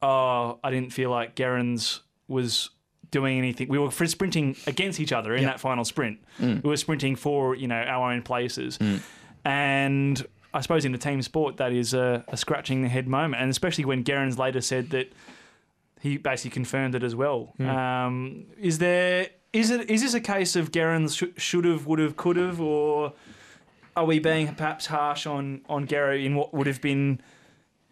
"Oh, 0.00 0.58
I 0.64 0.70
didn't 0.70 0.92
feel 0.92 1.10
like 1.10 1.34
Gerrans 1.34 2.00
was." 2.28 2.70
Doing 3.10 3.36
anything, 3.36 3.68
we 3.68 3.78
were 3.78 3.90
fr- 3.90 4.06
sprinting 4.06 4.56
against 4.66 4.98
each 4.98 5.12
other 5.12 5.34
in 5.34 5.44
that 5.44 5.60
final 5.60 5.84
sprint. 5.84 6.18
Mm. 6.40 6.62
We 6.62 6.70
were 6.70 6.78
sprinting 6.78 7.14
for 7.14 7.54
you 7.54 7.68
know 7.68 7.76
our 7.76 8.10
own 8.10 8.22
places, 8.22 8.78
mm. 8.78 9.02
and 9.44 10.26
I 10.54 10.60
suppose 10.60 10.84
in 10.84 10.92
the 10.92 10.98
team 10.98 11.22
sport 11.22 11.56
that 11.56 11.72
is 11.72 11.94
a, 11.94 12.24
a 12.28 12.36
scratching 12.36 12.82
the 12.82 12.88
head 12.88 13.08
moment, 13.08 13.42
and 13.42 13.50
especially 13.50 13.84
when 13.84 14.04
Gerrans 14.04 14.38
later 14.38 14.60
said 14.60 14.90
that 14.90 15.12
he 16.00 16.16
basically 16.18 16.50
confirmed 16.50 16.94
it 16.94 17.02
as 17.02 17.14
well. 17.14 17.54
Um, 17.60 18.46
is 18.60 18.78
there 18.78 19.28
is 19.52 19.70
it 19.70 19.88
is 19.90 20.02
this 20.02 20.14
a 20.14 20.20
case 20.20 20.56
of 20.56 20.70
Gerrans 20.72 21.16
sh- 21.16 21.40
should 21.40 21.64
have, 21.64 21.86
would 21.86 21.98
have, 21.98 22.16
could 22.16 22.36
have, 22.36 22.60
or 22.60 23.12
are 23.96 24.04
we 24.04 24.18
being 24.18 24.54
perhaps 24.54 24.86
harsh 24.86 25.26
on 25.26 25.62
on 25.68 25.86
Gerro 25.86 26.22
in 26.22 26.34
what 26.34 26.52
would 26.52 26.66
have 26.66 26.80
been, 26.80 27.20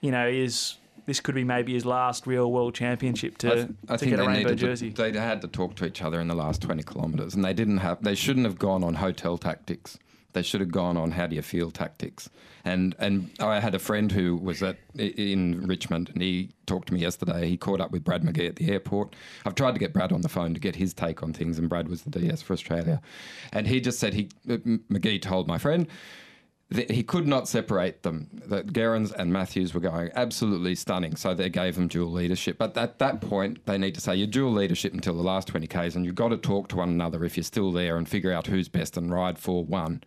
you 0.01 0.11
know, 0.11 0.27
is 0.27 0.77
this 1.07 1.21
could 1.21 1.35
be 1.35 1.45
maybe 1.45 1.73
his 1.73 1.85
last 1.87 2.27
real 2.27 2.51
world 2.53 2.75
championship 2.75 3.37
to, 3.39 3.51
I, 3.51 3.55
th- 3.55 3.69
I 3.89 3.93
to 3.93 3.99
think 3.99 4.11
get 4.11 4.21
a 4.21 4.29
rainbow 4.29 4.55
jersey? 4.55 4.91
To, 4.93 5.03
they 5.11 5.19
had 5.19 5.41
to 5.43 5.49
talk 5.49 5.75
to 5.77 5.87
each 5.87 6.03
other 6.03 6.21
in 6.21 6.29
the 6.29 6.35
last 6.35 6.63
20 6.63 6.83
kilometres, 6.83 7.35
and 7.35 7.45
they 7.45 7.55
didn't 7.55 7.79
have. 7.79 8.03
They 8.03 8.15
shouldn't 8.15 8.47
have 8.47 8.59
gone 8.59 8.85
on 8.85 8.95
hotel 8.95 9.39
tactics. 9.39 9.99
They 10.33 10.43
should 10.43 10.61
have 10.61 10.71
gone 10.71 10.97
on 10.97 11.13
how 11.13 11.27
do 11.27 11.37
you 11.37 11.43
feel 11.43 11.71
tactics. 11.71 12.31
And 12.65 12.95
and 12.99 13.31
I 13.41 13.61
had 13.61 13.75
a 13.75 13.79
friend 13.79 14.13
who 14.13 14.37
was 14.37 14.63
at 14.63 14.77
in 14.97 15.67
Richmond, 15.67 16.11
and 16.11 16.23
he 16.23 16.51
talked 16.67 16.89
to 16.89 16.95
me 16.95 17.01
yesterday. 17.01 17.49
He 17.49 17.57
caught 17.57 17.81
up 17.81 17.91
with 17.91 18.05
Brad 18.05 18.23
McGee 18.23 18.49
at 18.49 18.57
the 18.57 18.71
airport. 18.71 19.17
I've 19.45 19.55
tried 19.55 19.73
to 19.73 19.81
get 19.81 19.93
Brad 19.93 20.13
on 20.13 20.21
the 20.21 20.29
phone 20.29 20.55
to 20.55 20.61
get 20.61 20.77
his 20.77 20.93
take 20.93 21.23
on 21.23 21.33
things, 21.33 21.59
and 21.59 21.69
Brad 21.69 21.89
was 21.89 22.03
the 22.03 22.11
DS 22.11 22.43
for 22.43 22.53
Australia, 22.53 23.01
and 23.53 23.67
he 23.67 23.81
just 23.81 23.99
said 23.99 24.15
he 24.15 24.29
McGee 24.47 25.21
told 25.23 25.49
my 25.49 25.59
friend 25.59 25.87
that 26.71 26.91
he 26.91 27.03
could 27.03 27.27
not 27.27 27.49
separate 27.49 28.03
them. 28.03 28.29
That 28.47 28.73
Gerrans 28.73 29.13
and 29.13 29.33
Matthews 29.33 29.75
were 29.75 29.81
going 29.81 30.11
absolutely 30.15 30.77
stunning, 30.77 31.17
so 31.17 31.35
they 31.35 31.51
gave 31.51 31.75
them 31.75 31.89
dual 31.89 32.13
leadership. 32.13 32.59
But 32.59 32.77
at 32.77 32.99
that 33.01 33.21
point, 33.21 33.67
they 33.67 33.77
need 33.77 33.95
to 33.97 34.01
say 34.01 34.15
you're 34.15 34.29
dual 34.29 34.53
leadership 34.53 34.95
until 34.95 35.15
the 35.15 35.23
last 35.23 35.49
20 35.49 35.67
k's, 35.67 35.97
and 35.97 36.05
you've 36.05 36.15
got 36.15 36.29
to 36.29 36.37
talk 36.37 36.69
to 36.69 36.77
one 36.77 36.91
another 36.91 37.25
if 37.25 37.37
you're 37.37 37.45
still 37.45 37.73
there 37.73 37.97
and 37.97 38.09
figure 38.09 38.33
out 38.33 38.47
who's 38.47 38.69
best 38.69 38.97
and 38.97 39.13
ride 39.13 39.39
for 39.39 39.65
one. 39.65 40.03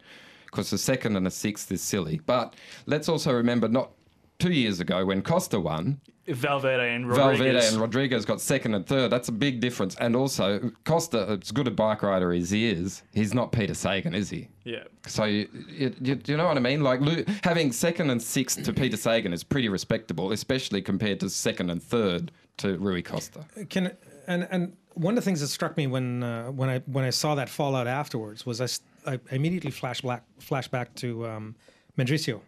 Because 0.46 0.70
the 0.70 0.78
second 0.78 1.18
and 1.18 1.26
the 1.26 1.32
sixth 1.32 1.72
is 1.72 1.82
silly. 1.82 2.22
But 2.26 2.56
let's 2.86 3.10
also 3.10 3.34
remember 3.34 3.68
not 3.68 3.92
two 4.40 4.54
years 4.54 4.80
ago 4.80 5.06
when 5.06 5.22
Costa 5.22 5.60
won, 5.60 6.00
Valverde 6.28 6.96
and 6.96 7.08
Rodriguez. 7.08 7.40
Valverde 7.40 7.68
and 7.68 7.78
Rodriguez 7.78 8.26
got 8.26 8.40
second 8.40 8.74
and 8.74 8.86
third. 8.86 9.12
That's 9.12 9.28
a 9.28 9.34
big 9.34 9.60
difference. 9.60 9.96
And 9.96 10.16
also, 10.16 10.72
Costa, 10.86 11.38
as 11.42 11.52
good 11.52 11.68
a 11.68 11.72
bike 11.72 12.02
rider 12.02 12.32
as 12.32 12.50
he 12.50 12.70
is, 12.70 13.04
he's 13.14 13.34
not 13.34 13.52
Peter 13.52 13.74
Sagan, 13.74 14.16
is 14.16 14.30
he? 14.30 14.48
yeah. 14.64 14.84
So 15.06 15.26
you, 15.26 15.50
you, 15.68 16.20
you, 16.26 16.38
know 16.38 16.48
what 16.48 16.56
I 16.56 16.62
mean? 16.62 16.82
Like 16.82 17.02
having 17.44 17.74
second 17.74 18.10
and 18.10 18.22
sixth 18.22 18.64
to 18.64 18.72
Peter 18.74 18.96
Sagan 18.96 19.34
is 19.34 19.44
pretty 19.44 19.68
respectable, 19.68 20.32
especially 20.32 20.82
compared 20.82 21.20
to 21.20 21.30
second 21.30 21.70
and 21.70 21.84
third 21.84 22.32
to 22.58 22.78
Rui 22.78 23.02
Costa. 23.02 23.46
Can 23.70 23.92
and 24.28 24.48
and 24.50 24.78
one 24.94 25.18
of 25.18 25.24
the 25.24 25.26
things 25.26 25.42
that 25.42 25.48
struck 25.48 25.76
me 25.76 25.88
when 25.88 26.24
uh, 26.24 26.52
when 26.52 26.70
I 26.70 26.80
when 26.86 27.04
I 27.04 27.10
saw 27.10 27.36
that 27.36 27.50
fallout 27.50 27.88
afterwards 27.88 28.46
was 28.46 28.62
I, 28.62 29.12
I 29.12 29.20
immediately 29.32 29.72
flashed 29.72 30.06
back 30.06 30.24
flash 30.40 30.68
back 30.68 30.94
to 30.96 31.28
um, 31.28 31.56
Mendrisio, 31.98 32.42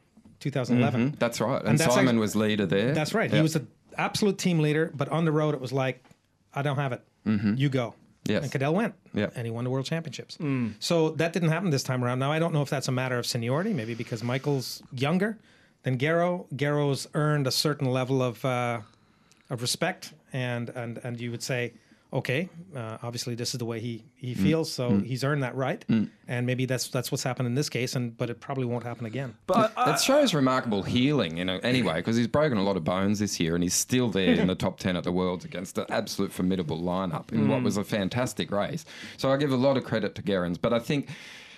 2011. 0.52 1.12
Mm, 1.12 1.20
That's 1.20 1.42
right. 1.42 1.60
And, 1.60 1.70
And 1.70 1.78
that's 1.80 1.94
Simon 1.94 2.08
actually- 2.10 2.20
was 2.20 2.36
leader 2.36 2.66
there. 2.66 2.94
That's 2.94 3.14
right. 3.14 3.32
He 3.32 3.42
was 3.42 3.56
an 3.56 3.68
absolute 3.98 4.38
team 4.38 4.60
leader, 4.60 4.92
but 4.94 5.10
on 5.10 5.26
the 5.26 5.32
road 5.32 5.54
it 5.54 5.62
was 5.62 5.72
like, 5.74 6.04
I 6.54 6.62
don't 6.62 6.78
have 6.78 6.94
it. 6.94 7.02
You 7.26 7.70
go. 7.70 7.90
Mm-hmm. 7.90 8.32
Yes. 8.32 8.44
And 8.44 8.52
Cadel 8.52 8.74
went. 8.74 8.94
Yeah. 9.14 9.30
And 9.36 9.46
he 9.46 9.52
won 9.52 9.64
the 9.66 9.70
world 9.70 9.86
championships. 9.86 10.38
So 10.80 11.10
that 11.12 11.32
didn't 11.34 11.50
happen 11.50 11.70
this 11.70 11.84
time 11.84 12.04
around. 12.04 12.20
Now 12.20 12.32
I 12.32 12.40
don't 12.40 12.54
know 12.54 12.62
if 12.62 12.70
that's 12.70 12.88
a 12.88 12.92
matter 12.92 13.18
of 13.20 13.26
seniority, 13.26 13.74
maybe 13.74 13.94
because 13.94 14.24
Michael's 14.24 14.82
younger 14.92 15.38
than 15.84 15.98
Gerro. 15.98 16.48
Gerro's 16.56 17.08
earned 17.14 17.46
a 17.48 17.52
certain 17.52 17.88
level 17.92 18.22
of 18.24 18.44
uh, 18.44 18.80
of 19.50 19.62
respect, 19.62 20.14
and 20.34 20.70
and 20.70 21.00
and 21.04 21.20
you 21.22 21.30
would 21.32 21.44
say, 21.44 21.74
okay, 22.14 22.50
uh, 22.76 22.98
obviously 23.04 23.36
this 23.36 23.54
is 23.54 23.58
the 23.58 23.66
way 23.66 23.80
he 23.80 24.04
he 24.16 24.34
Mm. 24.34 24.38
feels, 24.44 24.72
so 24.72 24.98
he's 25.00 25.24
earned 25.24 25.44
that 25.44 25.56
right, 25.56 25.84
and 25.90 26.46
maybe 26.46 26.66
that's 26.66 26.88
that's 26.88 27.12
what's 27.12 27.24
happened 27.24 27.48
in 27.48 27.56
this 27.56 27.70
case, 27.70 27.96
and 27.96 28.16
but 28.18 28.30
it 28.30 28.40
probably 28.40 28.66
won't 28.66 28.84
happen 28.84 29.06
again. 29.06 29.36
But 29.48 29.74
I, 29.78 29.94
It 29.94 30.00
shows 30.02 30.34
remarkable 30.34 30.84
healing, 30.84 31.38
you 31.38 31.46
know, 31.46 31.60
anyway, 31.64 31.96
because 31.96 32.16
he's 32.18 32.28
broken 32.28 32.58
a 32.58 32.64
lot 32.64 32.78
of 32.78 32.84
bones 32.84 33.20
this 33.20 33.40
year 33.40 33.54
and 33.56 33.64
he's 33.64 33.74
still 33.74 34.10
there 34.10 34.34
in 34.36 34.48
the 34.48 34.56
top 34.56 34.80
10 34.80 34.96
at 34.96 35.04
the 35.04 35.12
Worlds 35.12 35.46
against 35.46 35.78
an 35.78 35.86
absolute 35.90 36.32
formidable 36.32 36.82
lineup 36.82 37.32
in 37.32 37.48
what 37.48 37.62
was 37.64 37.78
a 37.78 37.84
fantastic 37.84 38.52
race. 38.52 38.86
So 39.18 39.32
I 39.32 39.38
give 39.38 39.52
a 39.52 39.58
lot 39.58 39.78
of 39.78 39.84
credit 39.84 40.16
to 40.16 40.22
Gerrans, 40.22 40.58
but 40.62 40.74
I 40.74 40.80
think. 40.80 41.10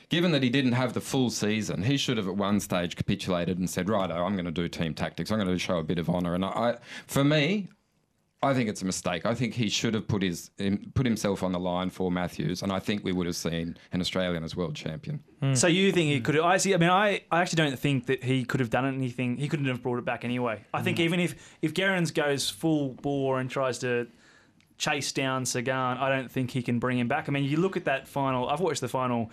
Given 0.10 0.32
that 0.32 0.42
he 0.42 0.50
didn't 0.50 0.72
have 0.72 0.94
the 0.94 1.02
full 1.02 1.30
season, 1.30 1.84
he 1.84 1.98
should 1.98 2.16
have 2.16 2.30
at 2.30 2.38
one 2.38 2.62
stage 2.62 2.96
capitulated 2.96 3.60
and 3.60 3.70
said, 3.70 3.90
"Righto, 3.90 4.24
I'm 4.24 4.36
going 4.38 4.46
to 4.46 4.52
do 4.52 4.70
team 4.70 4.94
tactics. 4.94 5.32
I'm 5.34 5.38
going 5.38 5.50
to 5.50 5.60
show 5.60 5.80
a 5.80 5.84
bit 5.84 6.00
of 6.00 6.10
honour." 6.10 6.34
And 6.34 6.46
I, 6.46 6.48
I, 6.48 6.76
for 7.08 7.26
me, 7.26 7.68
I 8.48 8.54
think 8.54 8.70
it's 8.70 8.82
a 8.82 8.86
mistake. 8.86 9.26
I 9.26 9.36
think 9.36 9.54
he 9.54 9.70
should 9.70 9.94
have 9.94 10.08
put 10.08 10.22
his 10.22 10.52
put 10.94 11.06
himself 11.06 11.44
on 11.44 11.52
the 11.52 11.60
line 11.60 11.90
for 11.90 12.12
Matthews, 12.12 12.62
and 12.62 12.72
I 12.72 12.80
think 12.80 13.04
we 13.04 13.12
would 13.12 13.26
have 13.26 13.36
seen 13.36 13.78
an 13.92 14.02
Australian 14.02 14.44
as 14.44 14.56
world 14.56 14.76
champion. 14.76 15.22
Hmm. 15.42 15.54
So 15.54 15.68
you 15.68 15.92
think 15.92 16.10
he 16.12 16.22
could? 16.22 16.40
I 16.40 16.58
see. 16.58 16.74
I 16.74 16.78
mean, 16.78 16.90
I, 16.90 17.22
I 17.32 17.42
actually 17.42 17.58
don't 17.58 17.78
think 17.78 18.06
that 18.08 18.24
he 18.24 18.46
could 18.46 18.60
have 18.60 18.70
done 18.70 18.86
anything. 18.86 19.38
He 19.38 19.48
couldn't 19.48 19.66
have 19.66 19.84
brought 19.84 20.00
it 20.00 20.06
back 20.06 20.24
anyway. 20.24 20.64
I 20.74 20.82
think 20.82 20.98
hmm. 20.98 21.04
even 21.04 21.20
if 21.20 21.58
if 21.62 21.74
Gerrans 21.74 22.14
goes 22.14 22.50
full 22.50 22.94
bore 22.94 23.40
and 23.40 23.50
tries 23.50 23.80
to 23.80 24.08
chase 24.78 25.12
down 25.12 25.46
Sagan, 25.46 25.98
I 25.98 26.10
don't 26.10 26.32
think 26.32 26.52
he 26.52 26.62
can 26.62 26.80
bring 26.80 26.98
him 26.98 27.08
back. 27.08 27.28
I 27.28 27.32
mean, 27.32 27.44
you 27.44 27.58
look 27.58 27.76
at 27.76 27.86
that 27.86 28.08
final. 28.08 28.50
I've 28.50 28.62
watched 28.62 28.82
the 28.82 28.88
final. 28.88 29.32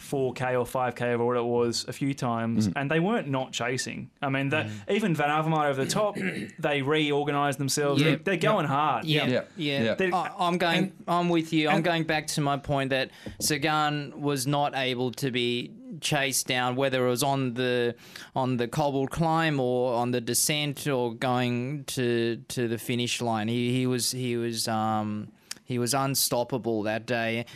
4k 0.00 0.58
or 0.58 0.64
5k 0.64 1.18
or 1.18 1.24
what 1.24 1.36
it 1.36 1.44
was 1.44 1.84
a 1.88 1.92
few 1.92 2.12
times 2.14 2.68
and 2.76 2.90
they 2.90 2.98
weren't 3.00 3.28
not 3.28 3.52
chasing 3.52 4.10
i 4.20 4.28
mean 4.28 4.48
the, 4.48 4.68
even 4.88 5.14
van 5.14 5.30
avermaet 5.30 5.66
over 5.70 5.84
the 5.84 5.90
top 5.90 6.16
they 6.58 6.82
reorganized 6.82 7.58
themselves 7.58 8.02
Yeah. 8.02 8.08
they're, 8.10 8.16
they're 8.18 8.36
going 8.36 8.66
hard 8.66 9.04
Yeah, 9.04 9.26
Yeah. 9.26 9.42
yeah. 9.56 9.96
Yeah. 9.98 10.10
I, 10.12 10.30
I'm 10.38 10.58
going. 10.58 10.92
I'm 11.06 11.28
with 11.28 11.52
you. 11.52 11.68
I'm 11.68 11.82
going 11.82 12.04
back 12.04 12.26
to 12.28 12.40
my 12.40 12.56
point 12.56 12.90
that 12.90 13.10
Sagan 13.40 14.20
was 14.20 14.46
not 14.46 14.74
able 14.76 15.12
to 15.12 15.30
be 15.30 15.70
chased 16.00 16.46
down, 16.46 16.74
whether 16.76 17.06
it 17.06 17.10
was 17.10 17.22
on 17.22 17.54
the 17.54 17.94
on 18.34 18.56
the 18.56 18.66
cobbled 18.66 19.10
climb 19.10 19.60
or 19.60 19.94
on 19.94 20.10
the 20.10 20.20
descent 20.20 20.86
or 20.86 21.14
going 21.14 21.84
to 21.84 22.36
to 22.48 22.66
the 22.68 22.78
finish 22.78 23.20
line. 23.20 23.48
He 23.48 23.72
he 23.76 23.86
was 23.86 24.10
he 24.10 24.36
was 24.36 24.66
um 24.68 25.28
he 25.64 25.78
was 25.78 25.94
unstoppable 25.94 26.82
that 26.84 27.06
day. 27.06 27.46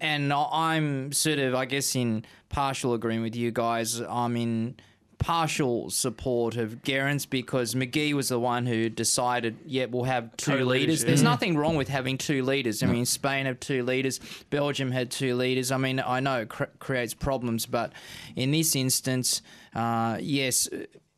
And 0.00 0.32
I'm 0.32 1.12
sort 1.12 1.38
of, 1.38 1.54
I 1.54 1.66
guess, 1.66 1.94
in 1.94 2.24
partial 2.48 2.94
agreement 2.94 3.24
with 3.24 3.36
you 3.36 3.50
guys. 3.50 4.00
I'm 4.00 4.36
in 4.36 4.76
partial 5.18 5.90
support 5.90 6.56
of 6.56 6.82
Gerrans 6.82 7.28
because 7.28 7.74
McGee 7.74 8.14
was 8.14 8.30
the 8.30 8.40
one 8.40 8.64
who 8.64 8.88
decided, 8.88 9.58
yeah, 9.66 9.84
we'll 9.84 10.04
have 10.04 10.34
two 10.38 10.52
Co-leaders, 10.52 10.66
leaders. 10.66 11.02
yeah. 11.02 11.06
There's 11.08 11.22
nothing 11.22 11.58
wrong 11.58 11.76
with 11.76 11.88
having 11.88 12.16
two 12.16 12.42
leaders. 12.42 12.82
I 12.82 12.86
mean, 12.86 13.04
Spain 13.04 13.44
have 13.44 13.60
two 13.60 13.82
leaders, 13.82 14.18
Belgium 14.48 14.90
had 14.90 15.10
two 15.10 15.34
leaders. 15.34 15.70
I 15.70 15.76
mean, 15.76 16.00
I 16.00 16.20
know 16.20 16.40
it 16.40 16.48
cr- 16.48 16.64
creates 16.78 17.12
problems, 17.12 17.66
but 17.66 17.92
in 18.34 18.50
this 18.50 18.74
instance, 18.74 19.42
uh, 19.74 20.16
yes. 20.20 20.68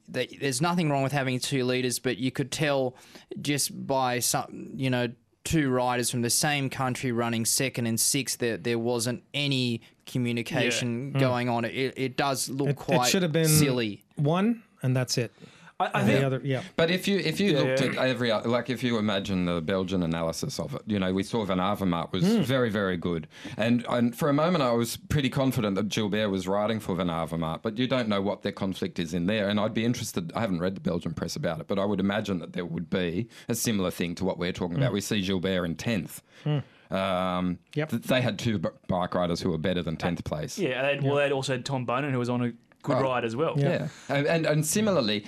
There's 0.09 0.61
nothing 0.61 0.91
wrong 0.91 1.03
with 1.03 1.13
having 1.13 1.39
two 1.39 1.65
leaders, 1.65 1.99
but 1.99 2.19
you 2.19 2.31
could 2.31 2.51
tell 2.51 2.97
just 3.41 3.87
by 3.87 4.19
some, 4.19 4.73
you 4.75 4.91
know, 4.91 5.09
two 5.45 5.71
riders 5.71 6.11
from 6.11 6.23
the 6.23 6.31
same 6.31 6.71
country 6.71 7.13
running 7.13 7.45
second 7.45 7.87
and 7.87 7.99
sixth 7.99 8.39
that 8.39 8.65
there 8.65 8.79
wasn't 8.79 9.23
any 9.35 9.81
communication 10.07 11.13
hmm. 11.13 11.19
going 11.19 11.49
on. 11.49 11.65
It, 11.65 11.95
it 11.97 12.17
does 12.17 12.49
look 12.49 12.89
It, 13.03 13.07
it 13.07 13.11
should 13.11 13.23
have 13.23 13.33
been 13.33 13.49
silly. 13.49 14.03
one, 14.17 14.63
and 14.83 14.97
that's 14.97 15.19
it. 15.19 15.33
I, 15.81 15.91
I 15.95 16.05
think 16.05 16.21
the 16.21 16.27
other, 16.27 16.41
yeah. 16.45 16.63
But 16.77 16.91
if 16.91 17.09
you 17.09 17.19
if 17.19 17.41
you 17.41 17.53
Yeah, 17.53 17.59
looked 17.61 17.81
yeah. 17.81 17.87
at 17.89 17.97
every 18.09 18.31
uh, 18.31 18.47
like 18.49 18.71
if 18.71 18.83
you 18.83 18.99
imagine 18.99 19.47
the 19.47 19.61
Belgian 19.61 20.03
analysis 20.03 20.61
of 20.61 20.75
it, 20.75 20.83
you 20.87 20.99
know 20.99 21.13
we 21.13 21.23
saw 21.23 21.45
Van 21.45 21.59
Avermaet 21.59 22.13
was 22.13 22.25
hmm. 22.25 22.43
very 22.43 22.71
very 22.71 22.97
good, 22.97 23.27
and 23.57 23.85
and 23.89 24.15
for 24.17 24.29
a 24.29 24.33
moment 24.33 24.63
I 24.63 24.73
was 24.73 24.97
pretty 24.97 25.29
confident 25.29 25.75
that 25.77 25.89
Gilbert 25.89 26.29
was 26.29 26.47
riding 26.47 26.79
for 26.79 26.95
Van 26.95 27.09
Avermaet, 27.09 27.63
but 27.63 27.79
you 27.79 27.87
don't 27.89 28.09
know 28.09 28.23
what 28.23 28.43
their 28.43 28.53
conflict 28.53 28.99
is 28.99 29.13
in 29.15 29.27
there, 29.27 29.49
and 29.49 29.59
I'd 29.59 29.75
be 29.75 29.85
interested. 29.85 30.33
I 30.37 30.41
haven't 30.41 30.61
read 30.61 30.75
the 30.77 30.81
Belgian 30.81 31.15
press 31.15 31.35
about 31.37 31.61
it, 31.61 31.67
but 31.69 31.79
I 31.79 31.85
would 31.85 32.01
imagine 32.01 32.39
that 32.39 32.53
there 32.53 32.67
would 32.67 32.89
be 32.91 33.29
a 33.49 33.55
similar 33.55 33.91
thing 33.91 34.15
to 34.17 34.25
what 34.25 34.39
we're 34.39 34.53
talking 34.53 34.77
about. 34.77 34.89
Hmm. 34.89 34.95
We 34.95 35.01
see 35.01 35.21
Gilbert 35.23 35.65
in 35.65 35.75
tenth. 35.75 36.23
Hmm. 36.45 36.59
Um, 36.95 37.59
Yep. 37.75 37.89
th- 37.89 38.03
they 38.03 38.21
had 38.21 38.39
two 38.39 38.59
b- 38.59 38.69
bike 38.87 39.15
riders 39.15 39.41
who 39.41 39.51
were 39.51 39.57
better 39.59 39.83
than 39.83 39.97
tenth 39.97 40.23
place. 40.25 40.59
yeah 40.59 40.83
they'd, 40.83 41.03
well 41.03 41.17
they'd 41.17 41.33
also 41.33 41.55
had 41.55 41.65
tom 41.65 41.87
boonen 41.87 42.11
who 42.11 42.19
was 42.19 42.29
on 42.29 42.43
a 42.43 42.53
good 42.83 42.99
Oh. 42.99 43.03
ride 43.03 43.25
as 43.25 43.35
well 43.35 43.55
Yeah, 43.57 43.89
and 44.11 44.27
and, 44.27 44.45
and 44.45 44.67
similarly, 44.67 45.25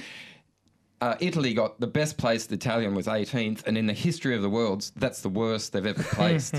uh, 1.00 1.16
Italy 1.20 1.54
got 1.54 1.80
the 1.80 1.86
best 1.86 2.16
place. 2.18 2.46
The 2.46 2.54
Italian 2.54 2.94
was 2.94 3.06
18th, 3.06 3.66
and 3.66 3.76
in 3.76 3.86
the 3.86 3.92
history 3.92 4.34
of 4.34 4.42
the 4.42 4.50
worlds, 4.50 4.92
that's 4.96 5.20
the 5.22 5.28
worst 5.28 5.72
they've 5.72 5.86
ever 5.86 6.02
placed. 6.14 6.54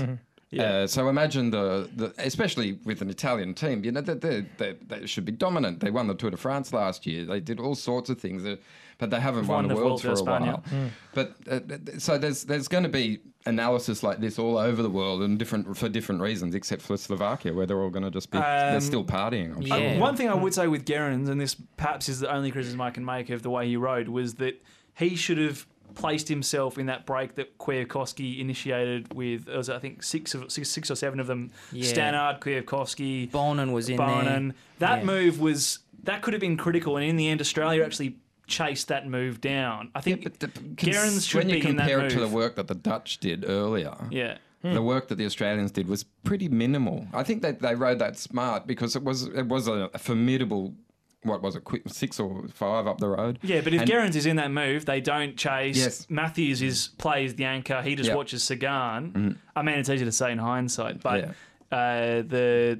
Uh, 0.58 0.86
so 0.86 1.08
imagine 1.08 1.50
the, 1.50 1.90
the, 1.96 2.14
especially 2.18 2.78
with 2.84 3.02
an 3.02 3.10
Italian 3.10 3.52
team, 3.52 3.84
you 3.84 3.92
know, 3.92 4.00
they, 4.00 4.14
they, 4.14 4.46
they, 4.58 4.72
they 4.86 5.06
should 5.06 5.24
be 5.24 5.32
dominant. 5.32 5.80
They 5.80 5.90
won 5.90 6.06
the 6.06 6.14
Tour 6.14 6.30
de 6.30 6.36
France 6.36 6.72
last 6.72 7.04
year. 7.06 7.24
They 7.26 7.40
did 7.40 7.58
all 7.60 7.74
sorts 7.74 8.08
of 8.10 8.20
things, 8.20 8.44
uh, 8.46 8.56
but 8.98 9.10
they 9.10 9.20
haven't 9.20 9.48
won, 9.48 9.66
won 9.66 9.68
the 9.68 9.74
the 9.74 9.80
world 9.84 10.00
for 10.02 10.12
a 10.12 10.22
while. 10.22 10.62
España. 10.64 10.90
But 11.12 11.34
uh, 11.50 11.98
so 11.98 12.16
there's 12.16 12.44
there's 12.44 12.68
going 12.68 12.84
to 12.84 12.88
be 12.88 13.20
analysis 13.44 14.02
like 14.02 14.18
this 14.18 14.38
all 14.38 14.56
over 14.56 14.82
the 14.82 14.90
world 14.90 15.22
and 15.22 15.38
different 15.38 15.76
for 15.76 15.88
different 15.88 16.20
reasons, 16.20 16.54
except 16.54 16.80
for 16.82 16.96
Slovakia, 16.96 17.52
where 17.52 17.66
they're 17.66 17.82
all 17.82 17.90
going 17.90 18.04
to 18.04 18.10
just 18.10 18.30
be 18.30 18.38
they're 18.38 18.74
Um, 18.76 18.80
still 18.80 19.04
partying. 19.04 19.54
I'm 19.56 19.62
yeah. 19.62 19.76
sure. 19.76 19.96
Uh, 19.96 19.98
one 19.98 20.16
thing 20.16 20.28
I 20.28 20.34
would 20.34 20.54
say 20.54 20.66
with 20.68 20.86
Gerrans, 20.86 21.28
and 21.28 21.40
this 21.40 21.54
perhaps 21.76 22.08
is 22.08 22.20
the 22.20 22.32
only 22.32 22.50
criticism 22.50 22.80
I 22.80 22.90
can 22.90 23.04
make 23.04 23.30
of 23.30 23.42
the 23.42 23.50
way 23.50 23.66
he 23.68 23.76
rode, 23.76 24.08
was 24.08 24.34
that 24.36 24.62
he 24.94 25.16
should 25.16 25.38
have 25.38 25.66
placed 25.94 26.28
himself 26.28 26.78
in 26.78 26.86
that 26.86 27.06
break 27.06 27.34
that 27.36 27.58
Kwiatkowski 27.58 28.38
initiated 28.38 29.14
with, 29.14 29.48
it 29.48 29.56
was, 29.56 29.70
I 29.70 29.78
think, 29.78 30.02
six, 30.02 30.34
of, 30.34 30.50
six, 30.50 30.68
six 30.68 30.90
or 30.90 30.94
seven 30.94 31.20
of 31.20 31.26
them. 31.26 31.50
Yeah. 31.72 31.92
Stannard, 31.92 32.40
Kwiatkowski, 32.40 33.30
Boonen 33.30 33.72
was 33.72 33.88
in 33.88 33.98
Boonen. 33.98 34.24
there. 34.24 34.54
That 34.78 34.98
Yeah. 34.98 35.04
move 35.04 35.40
was, 35.40 35.80
that 36.04 36.22
could 36.22 36.34
have 36.34 36.40
been 36.40 36.56
critical, 36.56 36.96
and 36.96 37.06
in 37.06 37.16
the 37.16 37.28
end, 37.28 37.40
Australia 37.40 37.84
actually 37.84 38.16
chased 38.46 38.88
that 38.88 39.08
move 39.08 39.40
down. 39.40 39.90
I 39.94 40.00
think 40.00 40.22
But 40.22 40.40
the- 40.40 40.48
Gerrans 40.48 41.26
should 41.26 41.38
when 41.38 41.48
you 41.48 41.62
be 41.62 41.68
in 41.68 41.76
that 41.76 41.88
compare 41.88 42.06
it 42.06 42.10
to 42.10 42.20
the 42.20 42.28
work 42.28 42.54
that 42.56 42.68
the 42.68 42.74
Dutch 42.74 43.18
did 43.18 43.44
earlier, 43.48 43.94
Yeah. 44.10 44.38
the 44.62 44.80
hmm. 44.80 44.84
work 44.84 45.08
that 45.08 45.16
the 45.16 45.24
Australians 45.26 45.72
did 45.72 45.88
was 45.88 46.04
pretty 46.24 46.48
minimal. 46.48 47.08
I 47.12 47.22
think 47.24 47.42
that 47.42 47.60
they 47.60 47.74
rode 47.74 47.98
that 47.98 48.18
smart 48.18 48.66
because 48.66 48.94
it 48.94 49.02
was 49.02 49.24
it 49.24 49.46
was 49.46 49.66
a, 49.68 49.90
a 49.94 49.98
formidable. 49.98 50.74
What 51.22 51.42
was 51.42 51.56
it? 51.56 51.64
Quick, 51.64 51.82
six 51.88 52.20
or 52.20 52.44
five 52.52 52.86
up 52.86 52.98
the 52.98 53.08
road. 53.08 53.38
Yeah, 53.42 53.60
but 53.60 53.72
if 53.74 53.80
And- 53.80 53.90
Gerrans 53.90 54.14
is 54.16 54.26
in 54.26 54.36
that 54.36 54.50
move, 54.52 54.84
they 54.86 55.00
don't 55.00 55.36
chase. 55.36 55.76
Yes. 55.76 56.06
Matthews 56.08 56.62
is 56.62 56.88
plays 56.98 57.34
the 57.34 57.44
anchor. 57.44 57.82
He 57.82 57.96
just 57.96 58.10
Yeah. 58.10 58.14
watches 58.16 58.44
Sagan. 58.44 59.38
I 59.56 59.62
mean, 59.62 59.76
it's 59.78 59.88
easy 59.90 60.04
to 60.04 60.12
say 60.12 60.30
in 60.30 60.38
hindsight, 60.38 61.02
but 61.02 61.34
Yeah. 61.72 61.76
uh, 61.76 62.22
the, 62.22 62.78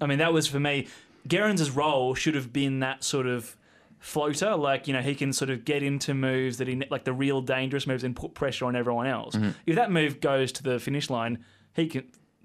I 0.00 0.06
mean, 0.06 0.18
that 0.18 0.32
was 0.32 0.46
for 0.46 0.60
me. 0.60 0.88
Gerrans' 1.26 1.70
role 1.70 2.14
should 2.14 2.34
have 2.34 2.52
been 2.52 2.80
that 2.80 3.02
sort 3.02 3.26
of 3.26 3.56
floater, 3.98 4.54
like 4.56 4.86
you 4.86 4.92
know, 4.92 5.00
he 5.00 5.14
can 5.14 5.32
sort 5.32 5.50
of 5.50 5.64
get 5.64 5.82
into 5.82 6.12
moves 6.14 6.58
that 6.58 6.68
he 6.68 6.80
like 6.90 7.04
the 7.04 7.12
real 7.14 7.40
dangerous 7.40 7.86
moves 7.86 8.04
and 8.04 8.14
put 8.14 8.34
pressure 8.34 8.66
on 8.66 8.76
everyone 8.76 9.06
else. 9.06 9.34
Mm-hmm. 9.34 9.50
If 9.64 9.74
that 9.76 9.90
move 9.90 10.20
goes 10.20 10.52
to 10.52 10.62
the 10.62 10.78
finish 10.78 11.08
line, 11.08 11.38
he 11.74 11.86
can 11.86 12.04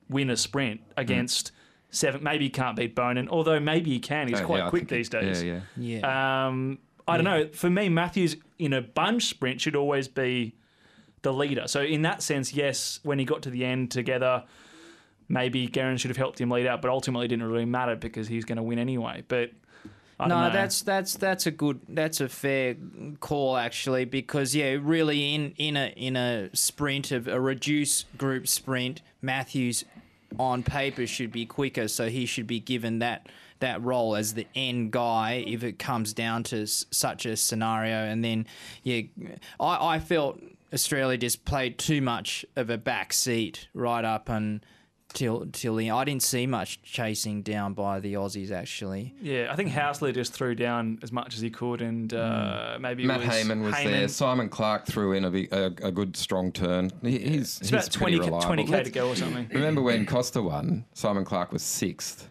win 0.09 0.29
a 0.29 0.37
sprint 0.37 0.81
against. 0.97 1.51
Seven, 1.93 2.23
maybe 2.23 2.45
he 2.45 2.49
can't 2.49 2.75
beat 2.77 2.95
Boonen, 2.95 3.27
although 3.29 3.59
maybe 3.59 3.91
he 3.91 3.99
can. 3.99 4.27
He's 4.29 4.39
Uh, 4.39 4.45
quite 4.45 4.59
yeah, 4.59 4.69
quick 4.69 4.81
think 4.83 4.89
he- 4.91 4.95
these 4.97 5.09
days. 5.09 5.43
Yeah, 5.43 5.59
yeah. 5.77 5.99
Yeah. 6.03 6.47
Um, 6.47 6.79
I 7.07 7.17
don't 7.17 7.25
know. 7.25 7.47
For 7.51 7.69
me, 7.69 7.89
Matthews 7.89 8.37
in 8.59 8.71
a 8.73 8.81
bunch 8.81 9.25
sprint 9.25 9.59
should 9.59 9.75
always 9.75 10.07
be 10.07 10.53
the 11.23 11.33
leader. 11.33 11.67
So 11.67 11.81
in 11.81 12.03
that 12.03 12.21
sense, 12.21 12.53
yes, 12.53 12.99
when 13.03 13.19
he 13.19 13.25
got 13.25 13.41
to 13.43 13.49
the 13.49 13.65
end 13.65 13.91
together, 13.91 14.43
maybe 15.27 15.67
Garen 15.67 15.97
should 15.97 16.09
have 16.09 16.17
helped 16.17 16.39
him 16.39 16.49
lead 16.49 16.65
out, 16.65 16.81
but 16.81 16.89
ultimately 16.89 17.25
it 17.25 17.29
didn't 17.29 17.45
really 17.45 17.65
matter 17.65 17.95
because 17.95 18.27
he's 18.27 18.45
going 18.45 18.55
to 18.57 18.63
win 18.63 18.79
anyway. 18.79 19.23
But 19.27 19.51
I 20.19 20.27
no, 20.27 20.47
know. 20.47 20.53
that's 20.53 20.81
that's 20.83 21.15
that's 21.15 21.45
a 21.47 21.51
good 21.51 21.81
that's 21.89 22.21
a 22.21 22.29
fair 22.29 22.75
call 23.19 23.57
actually 23.57 24.05
because 24.05 24.55
yeah, 24.55 24.77
really 24.79 25.33
in 25.35 25.53
in 25.57 25.75
a 25.75 25.87
in 25.97 26.15
a 26.15 26.49
sprint 26.55 27.11
of 27.11 27.27
a 27.27 27.41
reduced 27.41 28.15
group 28.17 28.47
sprint, 28.47 29.01
Matthews 29.21 29.83
on 30.39 30.63
paper 30.63 31.05
should 31.07 31.31
be 31.31 31.45
quicker, 31.45 31.87
so 31.87 32.09
he 32.09 32.25
should 32.25 32.47
be 32.47 32.59
given 32.59 32.99
that 32.99 33.27
that 33.59 33.81
role 33.83 34.15
as 34.15 34.33
the 34.33 34.47
end 34.55 34.91
guy 34.91 35.43
if 35.45 35.63
it 35.63 35.77
comes 35.77 36.13
down 36.13 36.41
to 36.43 36.63
s- 36.63 36.85
such 36.89 37.25
a 37.27 37.37
scenario. 37.37 37.97
And 37.97 38.23
then 38.23 38.47
yeah, 38.83 39.01
I 39.59 39.95
I 39.95 39.99
felt 39.99 40.39
Australia 40.73 41.17
just 41.17 41.45
played 41.45 41.77
too 41.77 42.01
much 42.01 42.45
of 42.55 42.69
a 42.69 42.77
back 42.77 43.13
seat 43.13 43.67
right 43.73 44.05
up 44.05 44.29
and. 44.29 44.65
Till, 45.13 45.45
till 45.51 45.75
the 45.75 45.91
I 45.91 46.03
didn't 46.05 46.23
see 46.23 46.47
much 46.47 46.81
chasing 46.83 47.41
down 47.41 47.73
by 47.73 47.99
the 47.99 48.13
Aussies 48.13 48.51
actually. 48.51 49.13
Yeah, 49.21 49.49
I 49.51 49.55
think 49.55 49.69
Haussler 49.71 50.13
just 50.13 50.33
threw 50.33 50.55
down 50.55 50.99
as 51.03 51.11
much 51.11 51.35
as 51.35 51.41
he 51.41 51.49
could, 51.49 51.81
and 51.81 52.13
uh, 52.13 52.77
maybe 52.79 53.05
Matt 53.05 53.19
was 53.19 53.27
Hayman 53.29 53.61
was 53.61 53.75
there. 53.75 54.07
Simon 54.07 54.47
Clarke 54.49 54.85
threw 54.85 55.13
in 55.13 55.25
a, 55.25 55.31
big, 55.31 55.51
a, 55.53 55.65
a 55.83 55.91
good 55.91 56.15
strong 56.15 56.51
turn. 56.51 56.91
He, 57.01 57.17
he's 57.19 57.59
It's 57.59 57.69
about 57.69 57.85
he's 57.85 57.95
pretty 57.97 58.17
20, 58.17 58.25
reliable. 58.31 58.45
20 58.47 58.63
k 58.63 58.71
Let's- 58.71 58.87
to 58.89 58.93
go 58.93 59.09
or 59.09 59.15
something. 59.15 59.49
Remember 59.53 59.81
when 59.81 60.05
Costa 60.05 60.41
won? 60.41 60.85
Simon 60.93 61.25
Clark 61.25 61.51
was 61.51 61.61
sixth, 61.61 62.29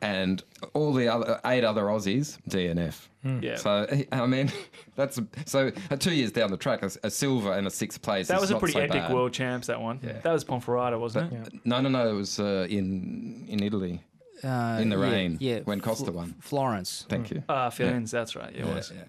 and 0.00 0.42
all 0.74 0.92
the 0.92 1.08
other 1.08 1.40
eight 1.44 1.64
other 1.64 1.84
Aussies 1.84 2.38
DNF. 2.48 3.08
Yeah. 3.42 3.56
So 3.56 3.86
I 4.12 4.26
mean, 4.26 4.50
that's 4.96 5.20
so 5.44 5.70
uh, 5.90 5.96
two 5.96 6.12
years 6.14 6.32
down 6.32 6.50
the 6.50 6.56
track, 6.56 6.82
a, 6.82 6.90
a 7.02 7.10
silver 7.10 7.52
and 7.52 7.66
a 7.66 7.70
sixth 7.70 8.00
place. 8.00 8.28
That 8.28 8.40
was 8.40 8.50
a 8.50 8.54
not 8.54 8.60
pretty 8.60 8.74
so 8.74 8.80
epic 8.80 8.92
bad. 9.02 9.12
world 9.12 9.32
champs. 9.32 9.66
That 9.66 9.80
one. 9.80 10.00
Yeah. 10.02 10.20
That 10.22 10.32
was 10.32 10.44
Ponferrada, 10.44 10.98
wasn't 10.98 11.32
it? 11.32 11.52
No, 11.64 11.80
no, 11.80 11.88
no. 11.88 12.08
It 12.08 12.14
was 12.14 12.38
uh, 12.40 12.66
in 12.70 13.44
in 13.48 13.62
Italy 13.62 14.00
Uh, 14.44 14.78
in 14.80 14.88
the 14.88 14.96
yeah, 14.96 15.10
rain 15.10 15.36
yeah, 15.40 15.58
when 15.64 15.80
Costa 15.80 16.06
Fl- 16.12 16.16
won. 16.16 16.34
Florence. 16.40 17.04
Thank 17.08 17.30
you. 17.32 17.42
Ah, 17.48 17.70
Firenze. 17.70 18.10
That's 18.12 18.36
right. 18.36 18.54
Yeah, 18.54 18.62
it 18.62 18.66
Yeah, 18.68 18.74
was. 18.74 18.92
yeah. 18.94 19.04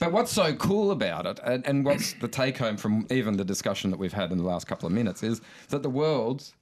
But 0.00 0.12
what's 0.12 0.32
so 0.32 0.54
cool 0.56 0.90
about 0.90 1.24
it, 1.26 1.38
and, 1.44 1.64
and 1.66 1.84
what's 1.84 2.14
the 2.14 2.26
take 2.28 2.58
home 2.58 2.76
from 2.76 3.06
even 3.10 3.36
the 3.36 3.44
discussion 3.44 3.90
that 3.92 3.96
we've 3.98 4.12
had 4.12 4.30
in 4.32 4.38
the 4.38 4.44
last 4.44 4.66
couple 4.66 4.86
of 4.86 4.92
minutes, 4.92 5.22
is 5.22 5.40
that 5.68 5.82
the 5.82 5.90
world's. 5.90 6.54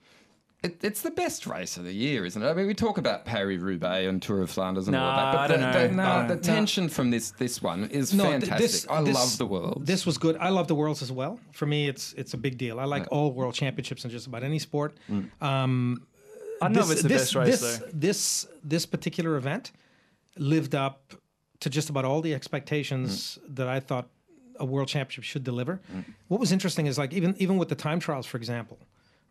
It, 0.62 0.84
it's 0.84 1.00
the 1.00 1.10
best 1.10 1.46
race 1.46 1.78
of 1.78 1.84
the 1.84 1.92
year, 1.92 2.24
isn't 2.26 2.42
it? 2.42 2.46
I 2.46 2.52
mean, 2.52 2.66
we 2.66 2.74
talk 2.74 2.98
about 2.98 3.24
Paris 3.24 3.60
Roubaix 3.60 4.06
and 4.06 4.20
Tour 4.20 4.42
of 4.42 4.50
Flanders 4.50 4.88
and 4.88 4.94
all 4.96 5.02
Nah, 5.10 5.16
that, 5.16 5.32
but 5.32 5.40
I 5.40 5.46
the, 5.56 5.62
don't 5.78 5.90
the, 5.90 5.96
know. 5.96 6.02
uh, 6.02 6.22
No, 6.22 6.28
the 6.28 6.34
no. 6.34 6.40
tension 6.42 6.88
from 6.90 7.10
this 7.10 7.30
this 7.30 7.62
one 7.62 7.84
is 7.84 8.12
No, 8.12 8.24
th- 8.24 8.40
fantastic. 8.42 8.58
this- 8.70 8.86
I 8.90 9.02
this- 9.02 9.14
love 9.14 9.38
the 9.38 9.46
world. 9.46 9.86
This 9.86 10.04
was 10.04 10.18
good. 10.18 10.36
I 10.36 10.50
love 10.50 10.68
the 10.68 10.74
worlds 10.74 11.00
as 11.00 11.10
well. 11.10 11.40
For 11.52 11.64
me, 11.64 11.88
it's 11.88 12.12
it's 12.12 12.34
a 12.34 12.36
big 12.36 12.58
deal. 12.58 12.78
I 12.78 12.84
like 12.84 13.06
all 13.10 13.32
world 13.32 13.54
championships 13.54 14.04
in 14.04 14.10
just 14.10 14.26
about 14.26 14.42
any 14.42 14.58
sport. 14.58 14.96
Um, 15.40 16.06
I 16.62 16.66
don't 16.66 16.74
know 16.74 16.82
if 16.82 16.90
it's 16.90 17.02
the 17.02 17.08
best 17.08 17.34
race 17.34 17.60
this, 17.60 17.78
though. 17.78 17.86
This 17.94 18.46
this 18.62 18.84
particular 18.86 19.36
event 19.36 19.72
lived 20.36 20.74
up 20.74 21.14
to 21.60 21.70
just 21.70 21.88
about 21.88 22.04
all 22.04 22.20
the 22.20 22.34
expectations 22.34 23.38
that 23.48 23.66
I 23.66 23.80
thought 23.80 24.08
a 24.58 24.64
world 24.66 24.88
championship 24.88 25.24
should 25.24 25.42
deliver. 25.44 25.80
What 26.28 26.38
was 26.38 26.52
interesting 26.52 26.86
is 26.86 26.98
like 26.98 27.14
even 27.14 27.34
even 27.38 27.56
with 27.56 27.70
the 27.70 27.74
time 27.74 27.98
trials, 27.98 28.26
for 28.26 28.36
example, 28.36 28.78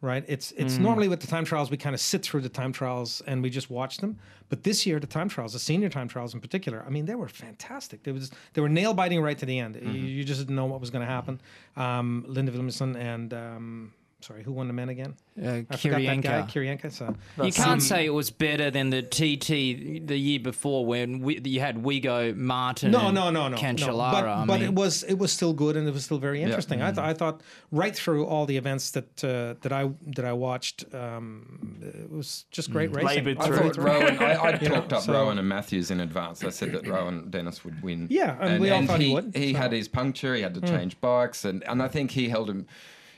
right? 0.02 0.24
It's 0.28 0.52
it's 0.54 0.78
normally 0.78 1.08
with 1.08 1.20
the 1.20 1.28
time 1.28 1.44
trials 1.46 1.70
we 1.70 1.78
kind 1.78 1.94
of 1.94 2.00
sit 2.00 2.24
through 2.24 2.42
the 2.42 2.50
time 2.50 2.72
trials 2.72 3.22
and 3.28 3.44
we 3.44 3.50
just 3.50 3.70
watch 3.70 3.98
them. 3.98 4.18
But 4.50 4.64
this 4.64 4.86
year, 4.86 5.00
the 5.00 5.08
time 5.08 5.30
trials, 5.30 5.54
the 5.54 5.60
senior 5.60 5.90
time 5.90 6.08
trials 6.08 6.34
in 6.34 6.40
particular, 6.40 6.84
I 6.86 6.90
mean, 6.90 7.06
they 7.06 7.16
were 7.16 7.28
fantastic. 7.28 8.04
They 8.04 8.12
was 8.12 8.32
they 8.54 8.62
were 8.62 8.70
nail 8.70 8.94
biting 8.94 9.22
right 9.22 9.38
to 9.38 9.46
the 9.46 9.60
end. 9.60 9.76
You, 9.82 9.92
you 9.92 10.24
just 10.24 10.40
didn't 10.40 10.56
know 10.56 10.66
what 10.66 10.80
was 10.80 10.90
going 10.90 11.06
to 11.06 11.12
happen. 11.12 11.40
Um, 11.76 12.24
Linda 12.28 12.52
Williamson 12.52 12.96
and 12.96 13.34
um, 13.34 13.94
sorry, 14.22 14.44
who 14.44 14.52
won 14.52 14.68
the 14.68 14.74
men 14.74 14.90
again? 14.90 15.16
Uh, 15.42 15.62
I 15.70 15.76
forgot 15.78 16.02
that 16.02 16.22
guy, 16.22 16.42
Kirienka. 16.42 16.52
Kirienka. 16.52 16.92
So 16.92 17.16
You 17.44 17.52
can't 17.54 17.82
say 17.82 18.06
it 18.06 18.10
was 18.14 18.30
better 18.30 18.70
than 18.70 18.90
the 18.90 19.02
TT 19.02 20.06
the 20.08 20.18
year 20.18 20.40
before 20.40 20.86
when 20.86 21.20
we, 21.22 21.40
you 21.44 21.60
had 21.62 21.82
Wiggo, 21.84 22.36
Martin, 22.36 22.92
no, 22.92 23.08
and 23.08 23.16
no, 23.16 23.30
no, 23.30 23.48
no, 23.48 23.58
Cancellara. 23.58 23.88
no. 23.88 24.12
But, 24.12 24.26
I 24.28 24.46
but 24.46 24.60
mean, 24.60 24.70
it 24.70 24.74
was 24.76 25.04
it 25.04 25.14
was 25.18 25.32
still 25.32 25.54
good 25.54 25.78
and 25.78 25.88
it 25.88 25.94
was 25.94 26.04
still 26.04 26.18
very 26.20 26.42
interesting. 26.44 26.82
I 26.82 26.92
thought 26.92 27.06
I 27.06 27.14
thought 27.14 27.42
right 27.72 27.96
through 27.96 28.26
all 28.26 28.46
the 28.46 28.58
events 28.58 28.92
that 28.92 29.24
uh, 29.24 29.56
that 29.62 29.72
I 29.72 29.90
that 30.08 30.26
I 30.26 30.34
watched, 30.34 30.84
um, 30.94 31.78
it 31.82 32.12
was 32.12 32.46
just 32.52 32.72
great 32.72 32.92
racing. 32.94 33.06
Laboured 33.26 33.38
I 33.40 33.46
through. 33.48 33.58
thought 33.58 33.78
Rohan. 33.78 34.18
I, 34.18 34.34
I 34.34 34.50
Yeah, 34.62 34.70
talked 34.70 34.94
up 34.94 35.02
so- 35.04 35.14
Rohan 35.14 35.40
and 35.40 35.48
Matthews 35.48 35.92
in 35.92 36.02
advance. 36.02 36.44
I 36.44 36.50
said 36.50 36.74
that 36.74 36.86
Rohan 36.88 37.30
Dennis 37.30 37.64
would 37.64 37.82
win. 37.82 38.08
Yeah, 38.10 38.36
and 38.42 38.60
we 38.62 38.70
all 38.72 38.86
thought 38.86 39.00
he 39.00 39.08
he 39.10 39.14
would, 39.14 39.36
He 39.36 39.54
so. 39.54 39.60
Had 39.60 39.72
his 39.72 39.88
puncture. 39.88 40.36
He 40.36 40.42
had 40.42 40.54
to 40.56 40.62
change 40.62 41.00
bikes, 41.00 41.46
and, 41.46 41.64
and 41.64 41.82
I 41.82 41.88
think 41.88 42.12
he 42.12 42.28
held 42.30 42.50
him. 42.50 42.68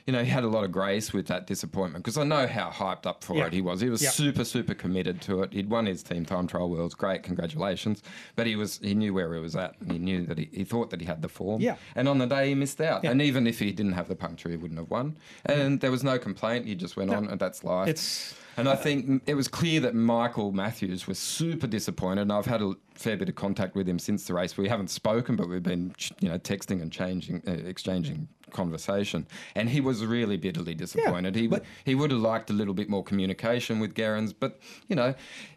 You 0.06 0.12
know, 0.12 0.24
he 0.24 0.30
had 0.30 0.42
a 0.42 0.48
lot 0.48 0.64
of 0.64 0.72
grace 0.72 1.12
with 1.12 1.26
that 1.28 1.46
disappointment 1.46 2.04
because 2.04 2.18
I 2.18 2.24
know 2.24 2.46
how 2.46 2.70
hyped 2.70 3.06
up 3.06 3.22
for 3.22 3.36
Yeah. 3.36 3.46
it 3.46 3.52
he 3.52 3.60
was. 3.60 3.80
He 3.80 3.88
was 3.88 4.02
Yeah. 4.02 4.10
super, 4.10 4.44
super 4.44 4.74
committed 4.74 5.20
to 5.22 5.42
it. 5.42 5.52
He'd 5.52 5.70
won 5.70 5.86
his 5.86 6.02
team 6.02 6.24
time 6.24 6.46
trial 6.46 6.68
worlds. 6.70 6.94
Great, 6.94 7.22
congratulations! 7.22 8.02
But 8.34 8.46
he 8.46 8.56
was 8.56 8.78
he 8.82 8.94
knew 8.94 9.14
where 9.14 9.32
he 9.34 9.40
was 9.40 9.54
at, 9.54 9.74
and 9.80 9.92
he 9.92 9.98
knew 9.98 10.26
that 10.26 10.38
he, 10.38 10.48
he 10.52 10.64
thought 10.64 10.90
that 10.90 11.00
he 11.00 11.06
had 11.06 11.22
the 11.22 11.28
form. 11.28 11.60
Yeah. 11.60 11.76
And 11.94 12.08
on 12.08 12.18
the 12.18 12.26
day 12.26 12.48
he 12.48 12.54
missed 12.54 12.80
out. 12.80 13.04
Yeah. 13.04 13.10
And 13.12 13.22
even 13.22 13.46
if 13.46 13.58
he 13.60 13.70
didn't 13.72 13.92
have 13.92 14.08
the 14.08 14.16
puncture, 14.16 14.48
he 14.48 14.56
wouldn't 14.56 14.78
have 14.80 14.90
won. 14.90 15.16
And 15.44 15.80
there 15.80 15.90
was 15.90 16.02
no 16.02 16.18
complaint. 16.18 16.66
He 16.66 16.74
just 16.74 16.96
went 16.96 17.12
on, 17.12 17.28
and 17.28 17.38
that's 17.40 17.62
life. 17.62 17.88
It's 17.88 18.34
And 18.56 18.68
I 18.68 18.76
think 18.76 19.22
it 19.26 19.34
was 19.34 19.48
clear 19.48 19.80
that 19.80 19.94
Michael 19.94 20.52
Matthews 20.52 21.06
was 21.06 21.18
super 21.18 21.66
disappointed. 21.66 22.22
And 22.22 22.32
I've 22.32 22.46
had 22.46 22.60
a 22.60 22.74
fair 22.94 23.16
bit 23.16 23.28
of 23.28 23.34
contact 23.34 23.74
with 23.74 23.88
him 23.88 23.98
since 23.98 24.26
the 24.26 24.34
race. 24.34 24.56
We 24.56 24.68
haven't 24.68 24.90
spoken, 24.90 25.36
but 25.36 25.48
we've 25.48 25.62
been, 25.62 25.94
you 26.20 26.28
know, 26.28 26.38
texting 26.38 26.82
and 26.82 26.92
changing, 26.92 27.42
uh, 27.46 27.52
exchanging 27.52 28.28
conversation. 28.50 29.26
And 29.54 29.68
he 29.70 29.80
was 29.80 30.04
really 30.04 30.36
bitterly 30.36 30.74
disappointed. 30.74 31.34
he 31.34 31.46
but- 31.46 31.64
he 31.84 31.94
would 31.94 32.10
have 32.10 32.20
liked 32.20 32.50
a 32.50 32.52
little 32.52 32.74
bit 32.74 32.88
more 32.88 33.02
communication 33.02 33.80
with 33.80 33.94
Gerrans, 33.94 34.32
but 34.38 34.60
you 34.88 34.96
know, 34.96 35.14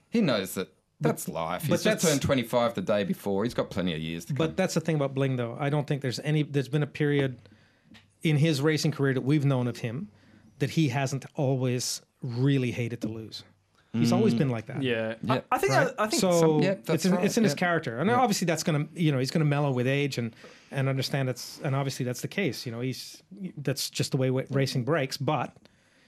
he 0.10 0.22
knows 0.22 0.56
that. 0.56 0.70
That's 1.02 1.28
life. 1.28 1.64
He's 1.64 1.84
but 1.84 1.92
just 1.92 2.08
turned 2.08 2.22
25 2.22 2.74
the 2.76 2.82
day 2.82 3.04
before. 3.04 3.44
He's 3.44 3.54
got 3.54 3.70
plenty 3.70 3.94
of 3.94 4.00
years 4.00 4.24
to 4.26 4.34
come. 4.34 4.38
But 4.38 4.56
that's 4.56 4.76
the 4.76 4.80
thing 4.80 4.96
about 4.96 5.14
Bling, 5.14 5.36
though. 5.36 5.58
I 5.60 5.70
don't 5.70 5.86
think 5.86 6.02
there's 6.02 6.22
any. 6.22 6.44
There's 6.44 6.70
been 6.70 6.84
a 6.84 6.88
period 6.88 7.38
in 8.24 8.38
his 8.38 8.62
racing 8.62 8.92
career 8.94 9.14
that 9.14 9.22
we've 9.22 9.44
known 9.44 9.68
of 9.68 9.80
him 9.80 10.08
that 10.60 10.72
he 10.72 10.88
hasn't 10.88 11.26
always 11.36 12.02
really 12.26 12.72
hated 12.72 13.02
to 13.02 13.08
lose. 13.08 13.44
He's 14.00 14.12
always 14.12 14.34
mm. 14.34 14.40
been 14.40 14.50
like 14.50 14.66
that. 14.66 14.84
Yeah. 14.84 15.16
Yeah. 15.24 15.34
I, 15.34 15.56
I 15.56 15.58
think. 15.58 15.74
Right? 15.74 15.88
I, 15.98 16.04
I 16.04 16.08
think. 16.08 16.20
so. 16.20 16.32
some, 16.32 16.62
Yeah, 16.62 16.76
it's 16.90 17.06
in, 17.06 17.14
right, 17.14 17.24
it's 17.24 17.38
in 17.38 17.44
his 17.44 17.54
character, 17.54 17.98
and 17.98 18.12
obviously 18.12 18.46
that's 18.46 18.64
gonna 18.64 18.88
you 18.94 19.12
know 19.12 19.20
he's 19.20 19.32
gonna 19.32 19.46
mellow 19.46 19.72
with 19.72 19.88
age 19.88 20.18
and 20.18 20.36
and 20.72 20.90
understand 20.90 21.30
it's 21.30 21.62
and 21.64 21.76
obviously 21.76 22.06
that's 22.06 22.22
the 22.22 22.28
case. 22.28 22.66
You 22.66 22.72
know 22.72 22.82
he's 22.82 23.24
that's 23.58 23.90
just 23.90 24.12
the 24.12 24.18
way 24.18 24.32
wa- 24.32 24.44
racing 24.50 24.84
breaks. 24.84 25.16
But 25.16 25.56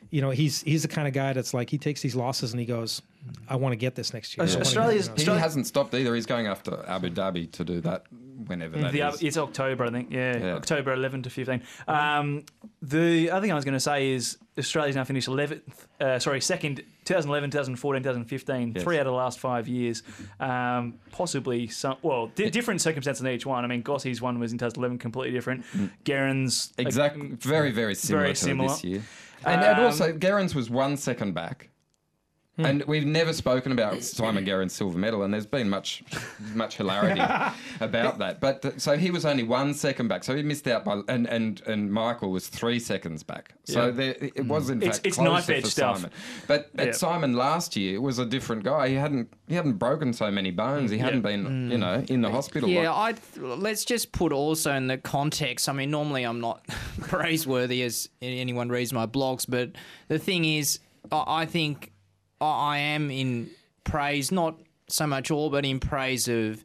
you 0.10 0.22
know 0.22 0.30
he's 0.30 0.62
he's 0.63 0.82
the 0.84 0.88
kind 0.88 1.08
of 1.08 1.13
guy 1.13 1.34
that's 1.34 1.54
like 1.54 1.70
he 1.70 1.78
takes 1.78 2.02
these 2.02 2.15
losses 2.15 2.52
and 2.54 2.60
he 2.60 2.65
goes, 2.65 3.02
I 3.48 3.56
want 3.58 3.74
to 3.74 3.78
get 3.78 3.96
this 3.96 4.13
next 4.13 4.38
year. 4.38 4.43
I 4.43 4.46
wanna 4.48 4.58
get- 4.58 4.67
Australia's- 4.67 5.06
you 5.06 5.10
know, 5.10 5.15
he 5.15 5.20
Australia- 5.22 5.41
hasn't 5.41 5.67
stopped 5.67 5.93
either. 5.93 6.15
He's 6.15 6.26
going 6.26 6.48
after 6.48 6.84
Abu 6.88 7.10
Dhabi 7.10 7.52
to 7.54 7.63
do 7.63 7.82
that 7.82 8.06
whenever 8.46 8.78
that 8.78 8.91
the, 8.93 9.02
is. 9.02 9.22
it's 9.24 9.38
October, 9.38 9.86
I 9.86 9.89
think. 9.91 10.12
Yeah, 10.12 10.38
Yeah. 10.38 10.54
October 10.56 10.93
11 10.93 11.24
to 11.24 11.30
15. 11.30 11.62
Um, 11.88 12.43
the 12.82 13.32
other 13.32 13.41
thing 13.41 13.52
I 13.52 13.56
was 13.56 13.65
going 13.65 13.74
to 13.74 13.80
say 13.80 14.12
is 14.12 14.38
Australia's 14.58 14.96
now 14.96 15.04
finished 15.04 15.28
11th, 15.28 15.88
uh, 16.00 16.20
sorry, 16.20 16.39
second, 16.41 16.84
2011, 17.06 17.50
2014, 17.52 18.04
2015, 18.04 18.74
Yes. 18.76 18.84
three 18.84 18.98
out 18.98 19.02
of 19.02 19.06
the 19.08 19.12
last 19.17 19.39
five 19.39 19.67
years. 19.67 20.04
Um, 20.39 20.96
possibly 21.12 21.67
some, 21.67 21.98
well, 22.04 22.28
di- 22.36 22.50
different 22.50 22.82
circumstances 22.82 23.22
in 23.22 23.28
each 23.28 23.46
one. 23.46 23.63
I 23.65 23.67
mean, 23.67 23.82
Gossie's 23.84 24.22
one 24.22 24.39
was 24.39 24.52
in 24.52 24.58
2011, 24.60 25.00
completely 25.00 25.34
different. 25.34 25.65
Gerrans' 26.06 26.72
Mm. 26.78 26.82
Exactly. 26.86 27.28
Very, 27.39 27.72
very 27.72 27.96
similar 27.96 28.24
very 28.26 28.34
to 28.36 28.39
similar. 28.39 28.70
this 28.70 28.84
year. 28.84 29.02
And, 29.45 29.62
and 29.62 29.80
Um, 29.80 29.86
also, 29.86 30.13
Gerrans 30.13 30.56
was 30.56 30.69
one 30.69 30.97
second 30.97 31.34
back. 31.34 31.69
Hmm. 32.58 32.65
And 32.65 32.84
we've 32.86 33.06
never 33.06 33.34
spoken 33.34 33.72
about 33.72 34.04
Simon 34.04 34.43
Gerrans' 34.43 34.74
silver 34.74 34.98
medal, 34.98 35.22
and 35.22 35.32
there's 35.32 35.46
been 35.46 35.70
much, 35.70 36.04
much 36.56 36.78
hilarity 36.78 37.22
about 37.80 38.17
that. 38.17 38.41
But 38.41 38.63
th- 38.63 38.80
so 38.80 38.98
he 38.98 39.12
was 39.12 39.26
only 39.26 39.43
one 39.43 39.76
second 39.76 40.08
back, 40.08 40.24
so 40.24 40.36
he 40.36 40.41
missed 40.41 40.67
out 40.67 40.84
by, 40.84 41.02
and 41.08 41.28
and, 41.28 41.62
and 41.67 41.93
Michael 41.93 42.32
was 42.32 42.48
three 42.48 42.80
seconds 42.80 43.22
back. 43.22 43.54
So 43.65 43.86
Yeah. 43.86 43.91
there, 43.91 44.15
it 44.20 44.38
hmm. 44.39 44.48
was 44.48 44.72
in 44.72 44.82
It's- 44.82 44.98
fact 44.98 45.06
it's 45.06 45.17
closer 45.17 45.32
knife 45.32 45.50
edge 45.52 45.63
for 45.65 45.70
stuff. 45.70 45.98
Simon. 45.98 46.12
But 46.48 46.72
but 46.76 46.88
Yeah. 46.88 46.91
Simon 46.93 47.34
last 47.36 47.76
year 47.76 47.93
it 47.93 48.02
was 48.02 48.17
a 48.17 48.26
different 48.26 48.63
guy. 48.63 48.89
He 48.89 48.96
hadn't 48.96 49.32
he 49.48 49.54
hadn't 49.54 49.74
broken 49.74 50.12
so 50.12 50.32
many 50.32 50.50
bones. 50.50 50.89
He 50.89 50.98
hmm. 50.98 51.04
hadn't 51.04 51.22
been 51.22 51.46
hmm. 51.46 51.72
you 51.72 51.78
know 51.78 52.04
in 52.08 52.22
the 52.22 52.32
hospital. 52.32 52.70
Yeah, 52.70 52.91
like- 52.91 53.17
I 53.38 53.39
let's 53.39 53.86
just 53.86 54.12
put 54.12 54.34
also 54.34 54.74
in 54.74 54.88
the 54.88 54.98
context. 54.98 55.70
I 55.70 55.74
mean, 55.74 55.91
normally 55.91 56.24
I'm 56.24 56.39
not 56.39 56.65
praiseworthy 57.02 57.84
as 57.84 58.10
anyone 58.20 58.70
reads 58.70 58.91
my 58.91 59.06
blogs, 59.06 59.46
but 59.48 59.74
the 60.08 60.17
thing 60.17 60.43
is, 60.43 60.80
I 61.12 61.41
I 61.41 61.46
think 61.46 61.91
I 62.41 62.45
I 62.45 62.78
am 62.80 63.10
in 63.12 63.50
praise, 63.84 64.32
not 64.32 64.56
so 64.88 65.08
much 65.08 65.32
all, 65.32 65.50
but 65.50 65.65
in 65.65 65.80
praise 65.80 66.28
of 66.28 66.63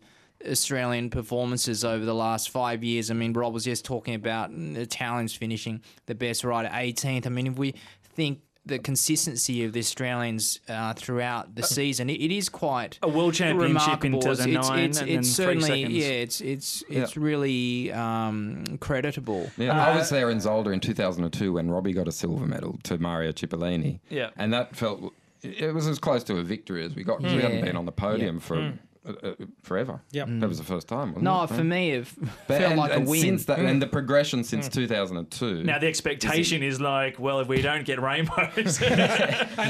Australian 0.48 1.08
performances 1.11 1.85
over 1.85 2.04
the 2.04 2.14
last 2.14 2.50
five 2.50 2.82
years. 2.82 3.11
I 3.11 3.14
mean, 3.14 3.32
Rob 3.32 3.54
was 3.54 3.64
just 3.64 3.85
talking 3.85 4.14
about 4.14 4.50
the 4.50 4.80
Italians 4.80 5.35
finishing 5.35 5.80
the 6.06 6.14
best 6.14 6.42
ride 6.44 6.66
at 6.66 6.72
18th. 6.72 7.26
I 7.26 7.30
mean, 7.30 7.46
if 7.46 7.56
we 7.56 7.74
think 8.14 8.40
the 8.64 8.78
consistency 8.78 9.64
of 9.64 9.72
the 9.72 9.80
Australians 9.80 10.61
uh, 10.68 10.92
throughout 10.94 11.54
the 11.56 11.62
season, 11.64 12.08
it, 12.11 12.14
it 12.20 12.32
is 12.32 12.48
quite 12.48 12.98
a 13.02 13.08
world 13.08 13.35
championship 13.35 14.04
in 14.04 14.12
remarkable. 14.14 14.18
It's- 14.32 14.38
2009 14.38 14.78
It's, 14.90 14.98
it's, 14.98 15.00
and 15.00 15.11
it's 15.11 15.37
then 15.37 15.46
three 15.46 15.61
certainly 15.62 15.82
seconds. 15.82 15.94
yeah. 15.96 16.06
It's 16.06 16.40
it's 16.40 16.85
it's 16.88 17.16
Yeah. 17.16 17.22
really 17.24 17.92
um, 17.92 18.64
creditable. 18.80 19.50
Yeah, 19.56 19.70
Uh, 19.80 19.87
I 19.92 19.96
was 19.96 20.11
there 20.11 20.30
in 20.30 20.38
Zolder 20.38 20.72
in 20.72 20.78
2002 20.80 21.52
when 21.54 21.70
Robbie 21.70 21.92
got 21.92 22.06
a 22.08 22.12
silver 22.12 22.46
medal 22.46 22.78
to 22.85 22.98
Mario 22.98 23.32
Cipollini. 23.32 23.98
Yeah. 24.08 24.30
And 24.37 24.52
that 24.52 24.76
felt, 24.76 25.12
it 25.42 25.74
was 25.74 25.87
as 25.87 25.98
close 25.98 26.22
to 26.24 26.37
a 26.38 26.42
victory 26.42 26.85
as 26.85 26.94
we 26.94 27.05
got 27.05 27.20
'cause 27.20 27.35
we 27.35 27.42
hadn't 27.42 27.64
been 27.64 27.76
on 27.76 27.87
the 27.87 27.92
podium 27.92 28.38
for 28.40 28.72
uh, 29.05 29.12
uh, 29.24 29.35
forever. 29.64 30.00
Yep. 30.12 30.28
that 30.40 30.48
was 30.48 30.59
the 30.59 30.64
first 30.64 30.87
time. 30.87 31.09
Wasn't 31.09 31.24
No, 31.24 31.42
it? 31.42 31.48
for 31.48 31.64
me, 31.64 31.90
it 31.90 32.07
felt 32.07 32.62
and, 32.62 32.76
like 32.78 32.92
and 32.92 33.07
a 33.09 33.11
win. 33.11 33.20
Since 33.20 33.44
that, 33.46 33.59
and 33.59 33.83
the 33.83 33.88
progression 33.88 34.40
Mm. 34.40 34.44
since 34.44 34.68
2002. 34.68 35.64
Now 35.64 35.78
the 35.81 35.88
expectation 35.88 36.62
is 36.62 36.81
like, 36.81 37.18
well, 37.18 37.40
if 37.40 37.48
we 37.48 37.61
don't 37.62 37.85
get 37.85 38.00
rainbows, 38.00 38.81
And, 38.83 39.00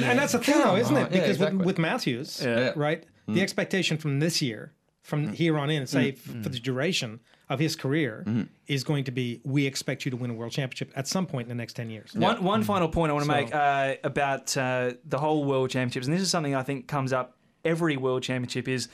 and 0.05 0.19
that's 0.19 0.33
the 0.33 0.39
thing, 0.39 0.59
though, 0.59 0.77
isn't 0.77 0.95
on. 0.95 1.03
it? 1.07 1.13
Yeah, 1.13 1.21
Because 1.21 1.37
exactly. 1.37 1.57
with, 1.59 1.67
with 1.67 1.79
Matthews, 1.79 2.43
Yeah. 2.45 2.73
right, 2.77 3.05
the 3.27 3.41
expectation 3.41 3.97
from 3.97 4.21
this 4.21 4.43
year, 4.43 4.73
from 5.03 5.29
mm. 5.29 5.35
here 5.35 5.59
on 5.59 5.71
in, 5.71 5.87
say 5.87 6.12
mm. 6.12 6.15
f- 6.15 6.21
for 6.21 6.33
mm. 6.33 6.53
the 6.53 6.59
duration 6.59 7.21
of 7.49 7.59
his 7.59 7.77
career, 7.77 8.25
is 8.67 8.83
going 8.83 9.05
to 9.05 9.11
be 9.11 9.41
we 9.45 9.67
expect 9.67 10.05
you 10.05 10.11
to 10.11 10.17
win 10.17 10.31
a 10.31 10.35
world 10.35 10.53
championship 10.53 10.91
at 10.97 11.07
some 11.07 11.27
point 11.27 11.47
in 11.47 11.49
the 11.51 11.61
next 11.61 11.75
10 11.75 11.91
years. 11.91 12.15
One, 12.15 12.43
one 12.43 12.62
final 12.62 12.88
point 12.88 13.11
I 13.11 13.12
want 13.12 13.27
to 13.27 13.31
So- 13.31 13.37
make 13.37 13.55
uh, 13.55 13.95
about 14.05 14.57
uh, 14.57 14.93
the 15.05 15.19
whole 15.19 15.45
World 15.45 15.71
Championships, 15.71 16.07
and 16.07 16.15
this 16.15 16.23
is 16.23 16.31
something 16.31 16.55
I 16.55 16.62
think 16.62 16.88
comes 16.88 17.12
up 17.12 17.37
every 17.65 17.97
World 17.97 18.23
Championship, 18.23 18.69
is 18.69 18.88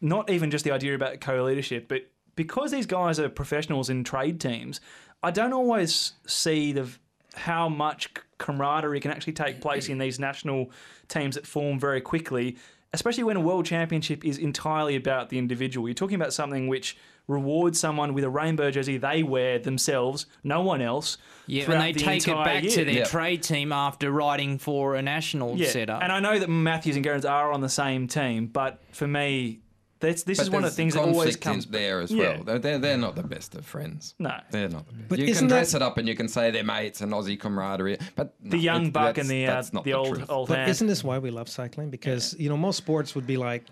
not 0.00 0.30
even 0.30 0.50
just 0.50 0.64
the 0.64 0.72
idea 0.72 0.94
about 0.94 1.20
co-leadership, 1.20 1.86
but 1.88 2.02
because 2.34 2.70
these 2.70 2.86
guys 2.86 3.20
are 3.20 3.28
professionals 3.28 3.88
in 3.88 4.04
trade 4.04 4.40
teams, 4.40 4.80
I 5.22 5.30
don't 5.30 5.52
always 5.52 6.12
see 6.26 6.72
the 6.72 6.88
how 7.34 7.68
much 7.68 8.10
camaraderie 8.38 9.00
can 9.00 9.10
actually 9.10 9.32
take 9.32 9.60
place 9.60 9.88
in 9.88 9.98
these 9.98 10.18
national 10.18 10.70
teams 11.08 11.34
that 11.36 11.46
form 11.46 11.78
very 11.78 12.00
quickly, 12.00 12.56
especially 12.92 13.24
when 13.24 13.36
a 13.36 13.40
World 13.40 13.64
Championship 13.66 14.24
is 14.24 14.38
entirely 14.38 14.96
about 14.96 15.30
the 15.30 15.38
individual. 15.38 15.88
You're 15.88 15.94
talking 15.94 16.16
about 16.16 16.32
something 16.32 16.68
which 16.68 16.96
rewards 17.28 17.78
someone 17.78 18.12
with 18.14 18.24
a 18.24 18.28
rainbow 18.28 18.70
jersey 18.70 18.98
they 18.98 19.22
wear 19.22 19.58
themselves, 19.58 20.26
no 20.42 20.60
one 20.60 20.82
else. 20.82 21.18
Yeah, 21.46 21.64
throughout 21.64 21.74
and 21.76 21.84
they 21.84 21.92
the 21.92 22.00
take 22.00 22.28
it 22.28 22.34
back 22.34 22.62
year. 22.64 22.72
to 22.72 22.84
their 22.84 22.94
Yeah. 22.94 23.04
trade 23.04 23.42
team 23.42 23.72
after 23.72 24.10
riding 24.10 24.58
for 24.58 24.94
a 24.96 25.02
national 25.02 25.56
Yeah, 25.56 25.68
setup. 25.68 26.02
and 26.02 26.12
I 26.12 26.20
know 26.20 26.38
that 26.38 26.48
Matthews 26.50 26.96
and 26.96 27.04
Gerrans 27.04 27.24
are 27.28 27.50
on 27.52 27.60
the 27.60 27.68
same 27.68 28.08
team, 28.08 28.46
but 28.46 28.80
for 28.92 29.06
me, 29.08 29.60
that's, 30.02 30.22
this 30.24 30.36
But 30.38 30.42
is 30.44 30.50
one 30.50 30.58
of 30.58 30.62
the 30.64 30.68
there's 30.68 30.76
things 30.76 30.94
that 30.94 31.00
always 31.00 31.36
conflict 31.36 31.46
in 31.46 31.52
comes 31.52 31.66
there 31.66 32.00
as 32.00 32.10
Yeah. 32.10 32.34
well. 32.36 32.44
They're, 32.44 32.58
they're, 32.58 32.78
they're 32.78 32.98
not 32.98 33.16
the 33.16 33.22
best 33.22 33.54
of 33.54 33.64
friends. 33.64 34.14
No. 34.18 34.32
They're 34.50 34.68
not. 34.68 34.86
The 34.86 34.92
best. 34.92 35.08
But 35.08 35.18
you 35.20 35.34
can 35.34 35.46
dress 35.48 35.72
that- 35.72 35.78
it 35.78 35.82
up 35.82 35.96
and 35.96 36.06
you 36.06 36.14
can 36.14 36.28
say 36.28 36.50
they're 36.50 36.62
mates 36.64 37.00
and 37.00 37.12
Aussie 37.12 37.40
camaraderie, 37.40 37.96
but 38.16 38.34
The 38.42 38.56
no, 38.58 38.62
young 38.62 38.86
it- 38.88 38.92
buck 38.92 39.16
and 39.16 39.28
the 39.30 39.46
uh, 39.46 39.54
that's 39.54 39.72
not 39.72 39.84
the 39.84 39.94
old 39.94 40.16
truth. 40.16 40.30
old 40.30 40.48
But 40.48 40.58
hand. 40.58 40.70
isn't 40.70 40.86
this 40.86 41.02
why 41.02 41.18
we 41.18 41.30
love 41.30 41.48
cycling? 41.48 41.88
Because 41.90 42.34
you 42.38 42.48
know 42.50 42.56
most 42.58 42.76
sports 42.76 43.14
would 43.14 43.26
be 43.26 43.36
like, 43.38 43.64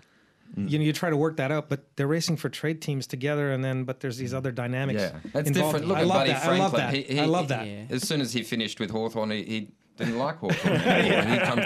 you 0.57 0.77
know, 0.79 0.83
you 0.83 0.91
try 0.91 1.09
to 1.09 1.15
work 1.15 1.37
that 1.37 1.49
out, 1.49 1.69
but 1.69 1.79
they're 1.95 2.07
racing 2.07 2.35
for 2.35 2.49
trade 2.49 2.81
teams 2.81 3.07
together, 3.07 3.53
and 3.53 3.63
then 3.63 3.85
but 3.85 4.01
there's 4.01 4.17
these 4.17 4.33
other 4.33 4.51
dynamics. 4.51 4.99
Yeah, 4.99 5.11
that's 5.31 5.47
involved. 5.47 5.75
different. 5.77 5.87
Look 5.87 5.97
I 5.97 6.01
at 6.01 6.07
love 6.07 6.15
Buddy 6.17 6.31
that. 6.31 6.43
Franklin. 6.43 6.59
I 6.59 6.63
love 6.65 6.71
that. 6.73 6.93
He- 6.93 7.03
he- 7.03 7.19
I 7.21 7.25
love 7.25 7.47
that. 7.47 7.65
Yeah. 7.67 7.83
As 7.89 8.05
soon 8.07 8.19
as 8.19 8.33
he 8.33 8.43
finished 8.43 8.79
with 8.81 8.89
Hawthorn, 8.91 9.31
he, 9.31 9.43
he 9.43 9.69
didn't 10.05 10.17
like 10.19 10.37
Hawthorn. 10.37 10.75
anymore. 10.75 11.21
He 11.33 11.39
comes 11.39 11.61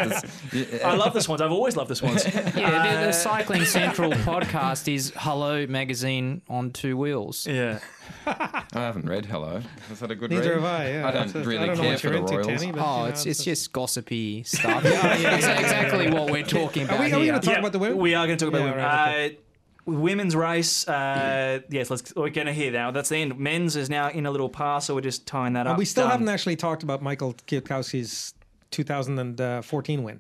to, 0.52 0.66
s- 0.78 0.84
I 0.84 0.96
love 0.96 1.14
the 1.14 1.22
Swans. 1.22 1.42
I've 1.42 1.52
always 1.52 1.76
loved 1.76 1.90
the 1.90 1.96
Swans. 1.96 2.24
yeah, 2.56 3.00
the, 3.02 3.06
the 3.08 3.12
Cycling 3.12 3.66
Central 3.80 4.12
podcast 4.12 4.92
is 4.94 5.12
Hello 5.16 5.66
Magazine 5.68 6.42
on 6.50 6.72
two 6.72 6.98
wheels. 6.98 7.48
yeah. 7.48 7.80
I 8.28 8.64
haven't 8.74 9.08
read 9.08 9.26
Hello. 9.26 9.62
Is 9.92 10.00
that 10.00 10.12
a 10.12 10.16
good 10.16 10.30
Neither 10.32 10.56
read? 10.56 10.62
have 10.62 10.64
I. 10.66 10.90
Yeah, 10.92 11.08
I 11.08 11.12
don't 11.12 11.28
It's- 11.30 11.46
really 11.46 11.64
I 11.64 11.66
don't 11.68 11.78
know 11.78 11.82
care 11.84 11.92
what 11.92 12.00
for 12.02 12.08
you're 12.08 12.14
the 12.14 12.20
into, 12.20 12.38
Royals. 12.38 12.62
Tanny, 12.62 12.72
but, 12.72 12.80
you 12.80 12.86
Oh, 12.86 13.00
know, 13.04 13.06
it's 13.06 13.26
it's 13.26 13.44
just 13.44 13.72
gossipy 13.74 14.44
stuff. 14.44 14.82
It's 14.86 15.46
exactly 15.48 16.12
what 16.12 16.30
we're 16.32 16.44
talking 16.44 16.84
about 16.84 17.00
Are 17.00 17.04
we, 17.04 17.12
are 17.14 17.20
we 17.20 17.26
going 17.28 17.40
to 17.40 17.46
talk 17.46 17.54
Yeah, 17.56 17.60
about 17.60 17.72
the 17.72 17.80
women? 17.80 17.98
We 17.98 18.14
are 18.16 18.26
going 18.28 18.38
to 18.38 18.46
talk 18.46 18.54
about 18.54 18.64
Yeah, 18.66 18.72
women. 18.72 18.84
right, 18.86 19.32
Uh, 19.32 19.42
women's 19.86 20.36
race. 20.36 20.88
Uh, 20.88 21.62
yes, 21.70 21.90
let's. 21.90 22.14
We're 22.16 22.30
going 22.30 22.48
to 22.48 22.54
hear 22.54 22.72
now. 22.72 22.92
That's 22.92 23.10
the 23.10 23.18
end. 23.18 23.38
Men's 23.40 23.76
is 23.76 23.90
now 23.90 24.10
in 24.10 24.26
a 24.26 24.32
little 24.32 24.50
pass, 24.50 24.86
so 24.86 24.96
We're 24.96 25.02
just 25.02 25.28
tying 25.28 25.54
that 25.54 25.68
up. 25.68 25.72
And 25.72 25.78
we 25.78 25.86
still 25.86 26.06
Done. 26.06 26.12
haven't 26.12 26.30
actually 26.30 26.56
talked 26.56 26.84
about 26.84 27.02
Michael 27.02 27.34
Kwiatkowski's 27.48 28.34
2014 28.72 30.04
win. 30.04 30.20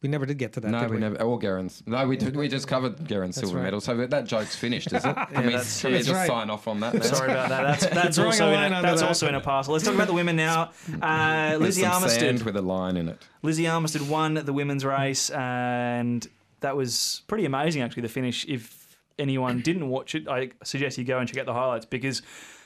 We 0.00 0.08
never 0.08 0.26
did 0.26 0.38
get 0.38 0.52
to 0.52 0.60
that. 0.60 0.70
No, 0.70 0.82
did 0.82 0.90
we 0.90 0.98
never. 0.98 1.20
Or 1.20 1.40
Gerrans'. 1.40 1.82
No, 1.84 2.06
we, 2.06 2.16
did, 2.16 2.36
we 2.36 2.46
just 2.46 2.68
covered 2.68 3.04
Gerrans' 3.08 3.34
silver 3.34 3.56
right. 3.56 3.64
medal. 3.64 3.80
So 3.80 3.96
that 4.06 4.26
joke's 4.26 4.54
finished, 4.54 4.92
is 4.92 5.04
it? 5.04 5.14
Can 5.32 5.46
we, 5.46 5.52
that's- 5.52 5.80
can 5.80 5.90
we 5.90 5.98
just 5.98 6.12
right. 6.12 6.28
sign 6.28 6.50
off 6.50 6.68
on 6.68 6.78
that 6.80 6.94
now? 6.94 7.00
Sorry 7.00 7.32
about 7.32 7.48
that. 7.48 7.62
That's 7.62 7.86
that's 7.94 8.18
also 8.18 8.46
in 8.48 8.54
a, 8.54 8.76
under 8.76 8.82
that's 8.82 9.00
that. 9.00 9.08
also 9.08 9.26
in 9.26 9.34
a 9.34 9.40
parcel. 9.40 9.72
Let's 9.72 9.84
talk 9.84 9.94
about 9.94 10.06
the 10.06 10.14
women 10.14 10.36
now. 10.36 10.70
Uh, 11.02 11.56
Lizzie 11.58 11.82
some 11.82 12.02
Armitstead. 12.02 12.20
sand 12.20 12.42
with 12.42 12.56
a 12.56 12.62
line 12.62 12.96
in 12.96 13.08
it. 13.08 13.22
Lizzie 13.42 13.64
Armitstead 13.64 14.08
won 14.08 14.34
the 14.34 14.52
women's 14.52 14.84
race, 14.84 15.30
and 15.30 16.26
that 16.60 16.76
was 16.76 17.22
pretty 17.28 17.44
amazing, 17.44 17.82
actually, 17.82 18.02
the 18.02 18.08
finish. 18.08 18.44
If 18.46 18.77
anyone 19.18 19.60
didn't 19.60 19.88
watch 19.88 20.14
it, 20.14 20.28
I 20.28 20.50
suggest 20.64 20.98
you 20.98 21.04
go 21.04 21.18
and 21.18 21.28
check 21.28 21.38
out 21.38 21.46
the 21.46 21.54
highlights 21.54 21.86
because, 21.86 22.22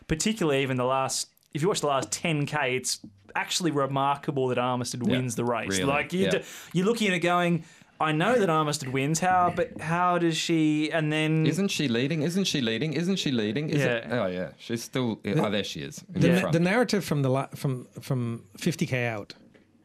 particularly, 0.08 0.62
even 0.62 0.76
the 0.76 0.84
last, 0.84 1.28
if 1.54 1.62
you 1.62 1.68
watch 1.68 1.80
the 1.80 1.86
last 1.86 2.10
10K, 2.10 2.76
it's 2.76 3.00
actually 3.34 3.70
remarkable 3.70 4.48
that 4.48 4.58
Armitstead 4.58 5.06
Yeah, 5.06 5.16
wins 5.16 5.34
the 5.34 5.44
race. 5.44 5.70
really, 5.70 5.84
Like, 5.84 6.12
you 6.12 6.24
yeah. 6.26 6.30
d- 6.30 6.42
you're 6.72 6.86
looking 6.86 7.08
at 7.08 7.14
it 7.14 7.20
going, 7.20 7.64
I 8.00 8.10
know 8.12 8.36
that 8.36 8.48
Armitstead 8.48 8.90
wins, 8.90 9.20
how, 9.20 9.52
but 9.54 9.80
how 9.80 10.18
does 10.18 10.36
she, 10.36 10.90
and 10.90 11.12
then. 11.12 11.46
Isn't 11.46 11.68
she 11.68 11.86
leading? 11.88 12.22
Isn't 12.22 12.44
she 12.44 12.60
leading? 12.60 12.94
Isn't 12.94 13.16
she 13.16 13.30
leading? 13.30 13.70
Is 13.70 13.82
it- 13.82 14.04
Yeah. 14.08 14.22
oh 14.22 14.26
yeah, 14.26 14.48
she's 14.58 14.82
still. 14.82 15.20
oh, 15.24 15.50
there 15.50 15.62
she 15.64 15.80
is. 15.82 16.04
The, 16.08 16.18
the 16.18 16.40
na- 16.40 16.50
the 16.50 16.60
narrative 16.60 17.04
from 17.04 17.22
the 17.22 17.30
la- 17.30 17.46
from 17.54 17.86
from 18.00 18.44
50k 18.58 19.06
out 19.06 19.34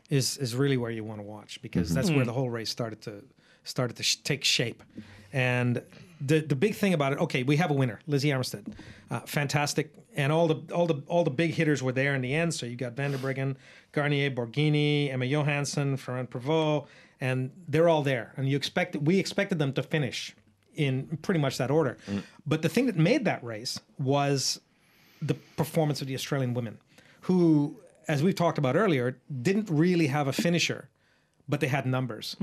is 0.09 0.37
is 0.37 0.55
really 0.55 0.77
where 0.77 0.89
you 0.91 1.03
want 1.03 1.19
to 1.19 1.27
watch 1.27 1.61
because 1.61 1.87
mm-hmm. 1.87 1.95
that's 1.95 2.09
where 2.09 2.21
mm. 2.23 2.25
the 2.25 2.33
whole 2.33 2.49
race 2.49 2.69
started 2.71 3.01
to 3.03 3.23
started 3.63 3.97
to 3.97 4.03
sh- 4.03 4.17
take 4.23 4.43
shape. 4.43 4.81
And 5.33 5.83
the 6.19 6.39
the 6.39 6.55
big 6.55 6.75
thing 6.75 6.93
about 6.93 7.13
it, 7.13 7.19
okay, 7.19 7.43
we 7.43 7.57
have 7.57 7.71
a 7.71 7.73
winner, 7.73 7.99
Lizzie 8.07 8.29
Armitstead, 8.29 8.73
uh, 9.11 9.19
fantastic, 9.21 9.93
and 10.15 10.31
all 10.31 10.47
the 10.47 10.73
all 10.73 10.87
the 10.87 11.01
all 11.07 11.23
the 11.23 11.31
big 11.31 11.53
hitters 11.53 11.83
were 11.83 11.91
there 11.91 12.15
in 12.15 12.21
the 12.21 12.33
end. 12.33 12.53
So 12.53 12.65
you 12.65 12.75
got 12.75 12.93
Van 12.93 13.11
der 13.11 13.17
Breggen, 13.17 13.55
Guarnier, 13.93 14.31
Borghini, 14.31 15.11
Emma 15.11 15.25
Johansson, 15.25 15.97
Ferrand 15.97 16.29
Prevot, 16.29 16.87
and 17.21 17.51
they're 17.67 17.89
all 17.89 18.03
there. 18.03 18.33
And 18.37 18.49
you 18.49 18.57
expected 18.57 19.05
we 19.05 19.19
expected 19.19 19.59
them 19.59 19.73
to 19.73 19.83
finish 19.83 20.35
in 20.75 21.17
pretty 21.21 21.39
much 21.39 21.57
that 21.57 21.71
order. 21.71 21.97
But 22.45 22.61
the 22.61 22.69
thing 22.69 22.85
that 22.87 22.95
made 22.97 23.25
that 23.25 23.43
race 23.43 23.79
was 23.99 24.61
the 25.21 25.33
performance 25.55 26.01
of 26.01 26.07
the 26.07 26.13
Australian 26.15 26.53
women, 26.53 26.77
who, 27.21 27.77
as 28.07 28.21
we've 28.21 28.35
talked 28.35 28.57
about 28.59 28.75
earlier, 28.75 29.17
didn't 29.41 29.69
really 29.71 30.07
have 30.07 30.27
a 30.27 30.33
finisher, 30.33 30.89
but 31.49 31.59
they 31.59 31.67
had 31.67 31.85
numbers. 31.87 32.35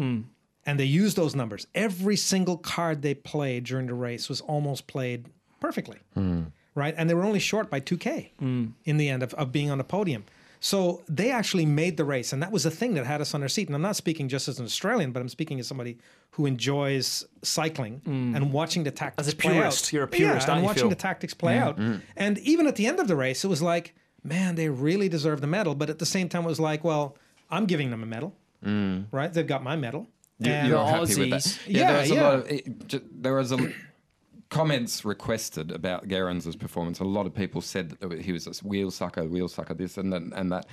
And 0.66 0.80
they 0.80 0.84
used 0.84 1.16
those 1.16 1.34
numbers. 1.34 1.66
Every 1.74 2.16
single 2.16 2.56
card 2.56 3.02
they 3.02 3.14
played 3.14 3.64
during 3.64 3.86
the 3.86 3.94
race 3.94 4.28
was 4.28 4.40
almost 4.40 4.86
played 4.86 5.26
perfectly. 5.60 5.98
Hmm. 6.14 6.44
Right? 6.74 6.94
And 6.96 7.08
they 7.08 7.14
were 7.14 7.24
only 7.24 7.38
short 7.38 7.70
by 7.70 7.80
2K 7.80 8.30
hmm. 8.38 8.66
in 8.84 8.96
the 8.96 9.08
end 9.08 9.22
of, 9.22 9.34
of 9.34 9.52
being 9.52 9.70
on 9.70 9.78
the 9.78 9.84
podium. 9.84 10.24
So 10.58 11.02
they 11.08 11.30
actually 11.30 11.66
made 11.66 11.98
the 11.98 12.06
race. 12.06 12.32
And 12.32 12.42
that 12.42 12.50
was 12.50 12.62
the 12.62 12.70
thing 12.70 12.94
that 12.94 13.04
had 13.04 13.20
us 13.20 13.34
on 13.34 13.42
our 13.42 13.48
seat. 13.48 13.68
And 13.68 13.76
I'm 13.76 13.82
not 13.82 13.96
speaking 13.96 14.28
just 14.28 14.48
as 14.48 14.58
an 14.58 14.64
Australian, 14.64 15.12
but 15.12 15.20
I'm 15.20 15.28
speaking 15.28 15.60
as 15.60 15.66
somebody 15.68 15.98
who 16.30 16.46
enjoys 16.46 17.24
cycling 17.42 18.00
hmm. 18.04 18.34
and 18.34 18.50
watching 18.50 18.82
the 18.82 18.90
tactics 18.90 19.28
As 19.28 19.34
a 19.34 19.36
play 19.36 19.52
purist, 19.52 19.84
out. 19.84 19.92
you're 19.92 20.04
a 20.04 20.08
purist, 20.08 20.48
yeah, 20.48 20.54
and 20.54 20.64
watching 20.64 20.84
Phil? 20.84 20.88
the 20.88 20.96
tactics 20.96 21.34
play 21.34 21.58
out. 21.58 21.78
And 22.16 22.38
even 22.38 22.66
at 22.66 22.76
the 22.76 22.86
end 22.86 22.98
of 22.98 23.08
the 23.08 23.14
race, 23.14 23.44
it 23.44 23.48
was 23.48 23.60
like, 23.60 23.94
man, 24.24 24.54
they 24.54 24.70
really 24.70 25.08
deserve 25.08 25.42
the 25.42 25.46
medal. 25.46 25.74
But 25.74 25.90
at 25.90 25.98
the 25.98 26.06
same 26.06 26.30
time, 26.30 26.44
it 26.44 26.48
was 26.48 26.60
like, 26.60 26.82
well, 26.82 27.16
I'm 27.50 27.66
giving 27.66 27.90
them 27.90 28.02
a 28.02 28.06
medal, 28.06 28.34
right? 29.12 29.32
They've 29.32 29.46
got 29.46 29.62
my 29.62 29.76
medal. 29.76 30.08
You're 30.38 30.68
The 30.68 30.84
happy 30.84 31.20
with 31.20 31.30
that? 31.30 31.58
Yeah, 31.66 31.92
there 31.92 32.00
was 32.00 32.10
Yeah, 32.10 32.20
a 32.20 32.22
lot 32.22 32.34
of 32.34 32.50
it, 32.50 33.22
there 33.22 33.34
was 33.34 33.52
a 33.52 33.72
comments 34.54 35.04
requested 35.04 35.72
about 35.72 36.06
Gerrans' 36.06 36.54
performance. 36.56 37.00
A 37.00 37.04
lot 37.04 37.26
of 37.26 37.34
people 37.34 37.60
said 37.60 37.90
that 37.90 38.20
he 38.20 38.32
was 38.32 38.46
a 38.46 38.52
wheel 38.66 38.90
sucker, 38.90 39.24
wheel 39.24 39.48
sucker, 39.48 39.74
this 39.74 39.98
and 39.98 40.12
that, 40.12 40.22
and 40.34 40.52
that. 40.52 40.66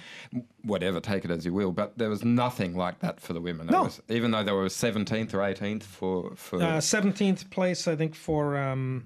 Whatever, 0.63 0.99
take 0.99 1.25
it 1.25 1.31
as 1.31 1.45
you 1.45 1.53
will. 1.53 1.71
But 1.71 1.97
there 1.97 2.09
was 2.09 2.23
nothing 2.23 2.75
like 2.75 2.99
that 2.99 3.19
for 3.19 3.33
the 3.33 3.41
women. 3.41 3.67
No. 3.67 3.83
was- 3.83 4.01
even 4.09 4.31
though 4.31 4.43
they 4.43 4.51
were 4.51 4.65
17th 4.67 5.33
or 5.33 5.39
18th 5.39 5.83
for 5.83 6.35
for 6.35 6.61
uh, 6.61 6.77
17th 6.77 7.49
place, 7.49 7.87
I 7.87 7.95
think, 7.95 8.13
for 8.15 8.57
um, 8.57 9.05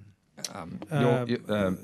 um, 0.54 0.80
uh, 0.92 1.00
your, 1.00 1.38
your, 1.38 1.68
um, 1.68 1.78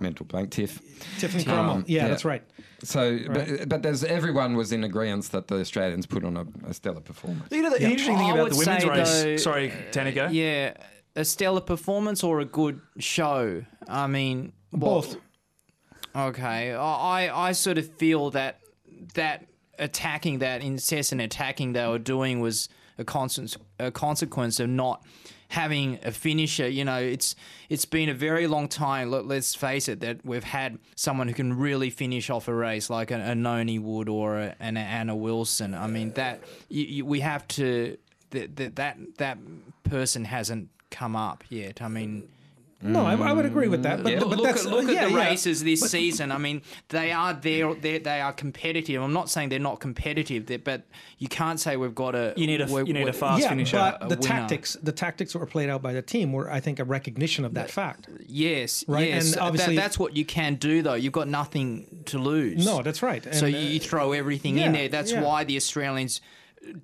mental 0.00 0.26
blank 0.26 0.50
Tiff. 0.50 0.80
Tiffany 1.18 1.44
Cromwell. 1.44 1.76
Um, 1.76 1.84
yeah, 1.86 2.02
yeah. 2.02 2.08
that's 2.08 2.24
right. 2.24 2.42
So, 2.82 3.18
but, 3.30 3.68
but 3.68 3.82
there's 3.82 4.04
everyone 4.04 4.56
was 4.56 4.72
in 4.72 4.84
agreement 4.84 5.24
that 5.32 5.48
the 5.48 5.56
Australians 5.56 6.06
put 6.06 6.24
on 6.24 6.36
a, 6.36 6.46
a 6.68 6.74
stellar 6.74 7.00
performance. 7.00 7.48
You 7.50 7.62
know, 7.62 7.70
the 7.70 7.82
interesting 7.82 8.16
thing 8.18 8.30
I 8.30 8.34
about 8.34 8.50
the 8.50 8.56
women's 8.56 8.84
race. 8.84 9.22
though, 9.22 9.36
sorry, 9.36 9.72
Tanika. 9.92 10.28
Yeah, 10.32 10.74
a 11.16 11.24
stellar 11.24 11.60
performance 11.60 12.22
or 12.22 12.40
a 12.40 12.44
good 12.44 12.80
show. 12.98 13.64
I 13.88 14.06
mean, 14.06 14.52
what- 14.70 14.80
Both. 14.80 15.16
Okay, 16.16 16.72
I 16.72 17.48
I 17.48 17.52
sort 17.52 17.76
of 17.76 17.88
feel 17.96 18.30
that 18.30 18.60
that 19.14 19.46
attacking, 19.78 20.38
that 20.38 20.62
incessant 20.62 21.20
attacking 21.20 21.72
they 21.72 21.86
were 21.88 21.98
doing 21.98 22.38
was 22.40 22.68
a 22.98 23.04
constant 23.04 23.56
a 23.80 23.90
consequence 23.90 24.60
of 24.60 24.68
not 24.68 25.04
having 25.54 26.00
a 26.02 26.10
finisher. 26.10 26.68
You 26.68 26.84
know, 26.84 26.98
it's 26.98 27.36
it's 27.68 27.84
been 27.84 28.08
a 28.08 28.14
very 28.14 28.46
long 28.46 28.68
time. 28.68 29.10
Let, 29.10 29.26
let's 29.26 29.54
face 29.54 29.88
it, 29.88 30.00
that 30.00 30.24
we've 30.24 30.44
had 30.44 30.78
someone 30.96 31.28
who 31.28 31.34
can 31.34 31.56
really 31.56 31.90
finish 31.90 32.28
off 32.28 32.48
a 32.48 32.54
race 32.54 32.90
like 32.90 33.10
a, 33.10 33.20
a 33.20 33.34
Noni 33.34 33.78
Wood 33.78 34.08
or 34.08 34.38
a, 34.38 34.56
an 34.58 34.76
Anna 34.76 35.14
Wilson. 35.14 35.74
I 35.74 35.86
mean, 35.86 36.12
that 36.12 36.42
you, 36.68 36.84
you, 36.84 37.06
we 37.06 37.20
have 37.20 37.46
to 37.48 37.96
that 38.30 38.76
that 38.76 38.98
that 39.18 39.38
person 39.84 40.24
hasn't 40.24 40.68
come 40.90 41.16
up 41.16 41.44
yet. 41.48 41.80
I 41.80 41.88
mean. 41.88 42.28
No, 42.84 43.06
I, 43.06 43.14
I 43.14 43.32
would 43.32 43.46
agree 43.46 43.68
with 43.68 43.82
that. 43.84 44.02
But, 44.02 44.12
Yeah. 44.12 44.18
but 44.20 44.28
look 44.28 44.44
that's 44.44 44.66
at, 44.66 44.70
look 44.70 44.84
yeah, 44.90 45.04
at 45.04 45.08
the 45.08 45.14
yeah. 45.16 45.28
races 45.30 45.64
this 45.64 45.80
season. 45.90 46.30
I 46.30 46.38
mean, 46.38 46.60
they 46.90 47.12
are 47.12 47.32
there. 47.32 47.74
They 47.74 47.98
they 47.98 48.20
are 48.20 48.32
competitive. 48.32 49.00
I'm 49.02 49.12
not 49.14 49.30
saying 49.30 49.48
they're 49.48 49.58
not 49.58 49.80
competitive, 49.80 50.46
they- 50.46 50.58
but 50.58 50.82
you 51.18 51.26
can't 51.28 51.58
say 51.58 51.76
we've 51.76 51.94
got 51.94 52.14
a. 52.14 52.34
You 52.36 52.46
need 52.46 52.60
a- 52.60 52.66
we're- 52.66 52.86
you 52.86 52.92
need 52.92 53.00
a 53.00 53.04
we're- 53.04 53.12
fast 53.18 53.42
yeah, 53.42 53.48
finisher, 53.48 53.76
but 53.78 53.96
a 54.04 54.08
the 54.08 54.16
winner. 54.16 54.28
tactics, 54.28 54.76
the 54.82 54.92
tactics 54.92 55.32
that 55.32 55.38
were 55.38 55.46
played 55.46 55.70
out 55.70 55.80
by 55.80 55.92
the 55.94 56.02
team 56.02 56.32
were, 56.32 56.50
I 56.50 56.60
think, 56.60 56.78
a 56.78 56.84
recognition 56.84 57.44
of 57.46 57.54
that 57.54 57.70
fact. 57.70 58.08
Yes, 58.26 58.84
Right, 58.86 59.08
yes. 59.08 59.24
and 59.24 59.34
That- 59.34 59.40
obviously- 59.40 59.76
that's 59.76 59.98
what 59.98 60.14
you 60.16 60.24
can 60.26 60.56
do, 60.56 60.82
though. 60.82 60.94
You've 60.94 61.12
got 61.12 61.28
nothing 61.28 62.02
to 62.06 62.18
lose. 62.18 62.64
No, 62.66 62.82
that's 62.82 63.02
right. 63.02 63.22
so 63.34 63.46
And, 63.46 63.54
you, 63.54 63.60
uh, 63.60 63.64
you 63.72 63.80
throw 63.80 64.12
everything 64.12 64.58
yeah, 64.58 64.66
in 64.66 64.72
there. 64.72 64.88
That's 64.88 65.12
yeah. 65.12 65.22
why 65.22 65.44
the 65.44 65.56
Australians 65.56 66.20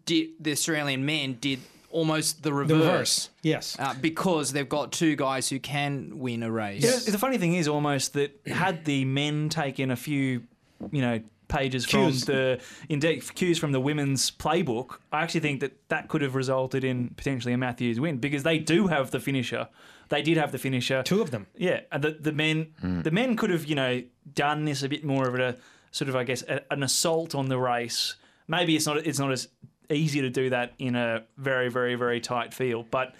did. 0.06 0.30
The 0.40 0.52
Australian 0.52 1.04
men 1.04 1.36
did 1.40 1.60
almost 1.90 2.42
the 2.42 2.50
the 2.50 2.54
reverse. 2.54 2.78
reverse, 2.78 3.30
yes. 3.42 3.76
Uh, 3.78 3.94
because 4.00 4.52
they've 4.52 4.68
got 4.68 4.92
two 4.92 5.16
guys 5.16 5.48
who 5.48 5.58
can 5.58 6.18
win 6.18 6.42
a 6.42 6.50
race. 6.50 6.82
Yeah, 6.82 7.12
the 7.12 7.18
funny 7.18 7.38
thing 7.38 7.54
is 7.54 7.68
almost 7.68 8.14
that 8.14 8.40
had 8.46 8.84
the 8.84 9.04
men 9.04 9.48
taken 9.48 9.90
a 9.90 9.96
few, 9.96 10.42
you 10.90 11.02
know, 11.02 11.20
pages 11.48 11.84
Cues. 11.84 12.24
from 12.24 12.34
the 12.34 12.60
indeed 12.88 13.34
cues 13.34 13.58
from 13.58 13.72
the 13.72 13.80
women's 13.80 14.30
playbook, 14.30 14.98
I 15.12 15.22
actually 15.22 15.40
think 15.40 15.60
that 15.60 15.88
that 15.88 16.08
could 16.08 16.22
have 16.22 16.34
resulted 16.34 16.84
in 16.84 17.08
potentially 17.10 17.52
a 17.52 17.58
Matthews 17.58 18.00
win 18.00 18.18
because 18.18 18.44
they 18.44 18.58
do 18.58 18.86
have 18.86 19.10
the 19.10 19.20
finisher. 19.20 19.68
They 20.08 20.22
did 20.22 20.38
have 20.38 20.52
the 20.52 20.58
finisher. 20.58 21.02
Two 21.02 21.20
of 21.20 21.30
them. 21.30 21.46
Yeah, 21.56 21.80
the 21.96 22.12
the 22.12 22.32
men 22.32 22.72
the 22.82 23.10
men 23.10 23.36
could 23.36 23.50
have 23.50 23.66
you 23.66 23.74
know 23.74 24.02
done 24.32 24.64
this 24.64 24.82
a 24.82 24.88
bit 24.88 25.04
more 25.04 25.28
of 25.28 25.34
a 25.34 25.56
sort 25.90 26.08
of 26.08 26.16
I 26.16 26.24
guess 26.24 26.42
a, 26.42 26.62
an 26.72 26.82
assault 26.82 27.34
on 27.34 27.48
the 27.48 27.58
race. 27.58 28.14
Maybe 28.48 28.74
it's 28.76 28.86
not 28.86 28.98
it's 28.98 29.18
not 29.18 29.30
as 29.32 29.48
easy 29.90 30.20
to 30.22 30.30
do 30.30 30.50
that 30.50 30.72
in 30.78 30.94
a 30.96 31.22
very 31.36 31.68
very 31.70 31.94
very 31.94 32.20
tight 32.20 32.54
field, 32.54 32.86
but 32.90 33.14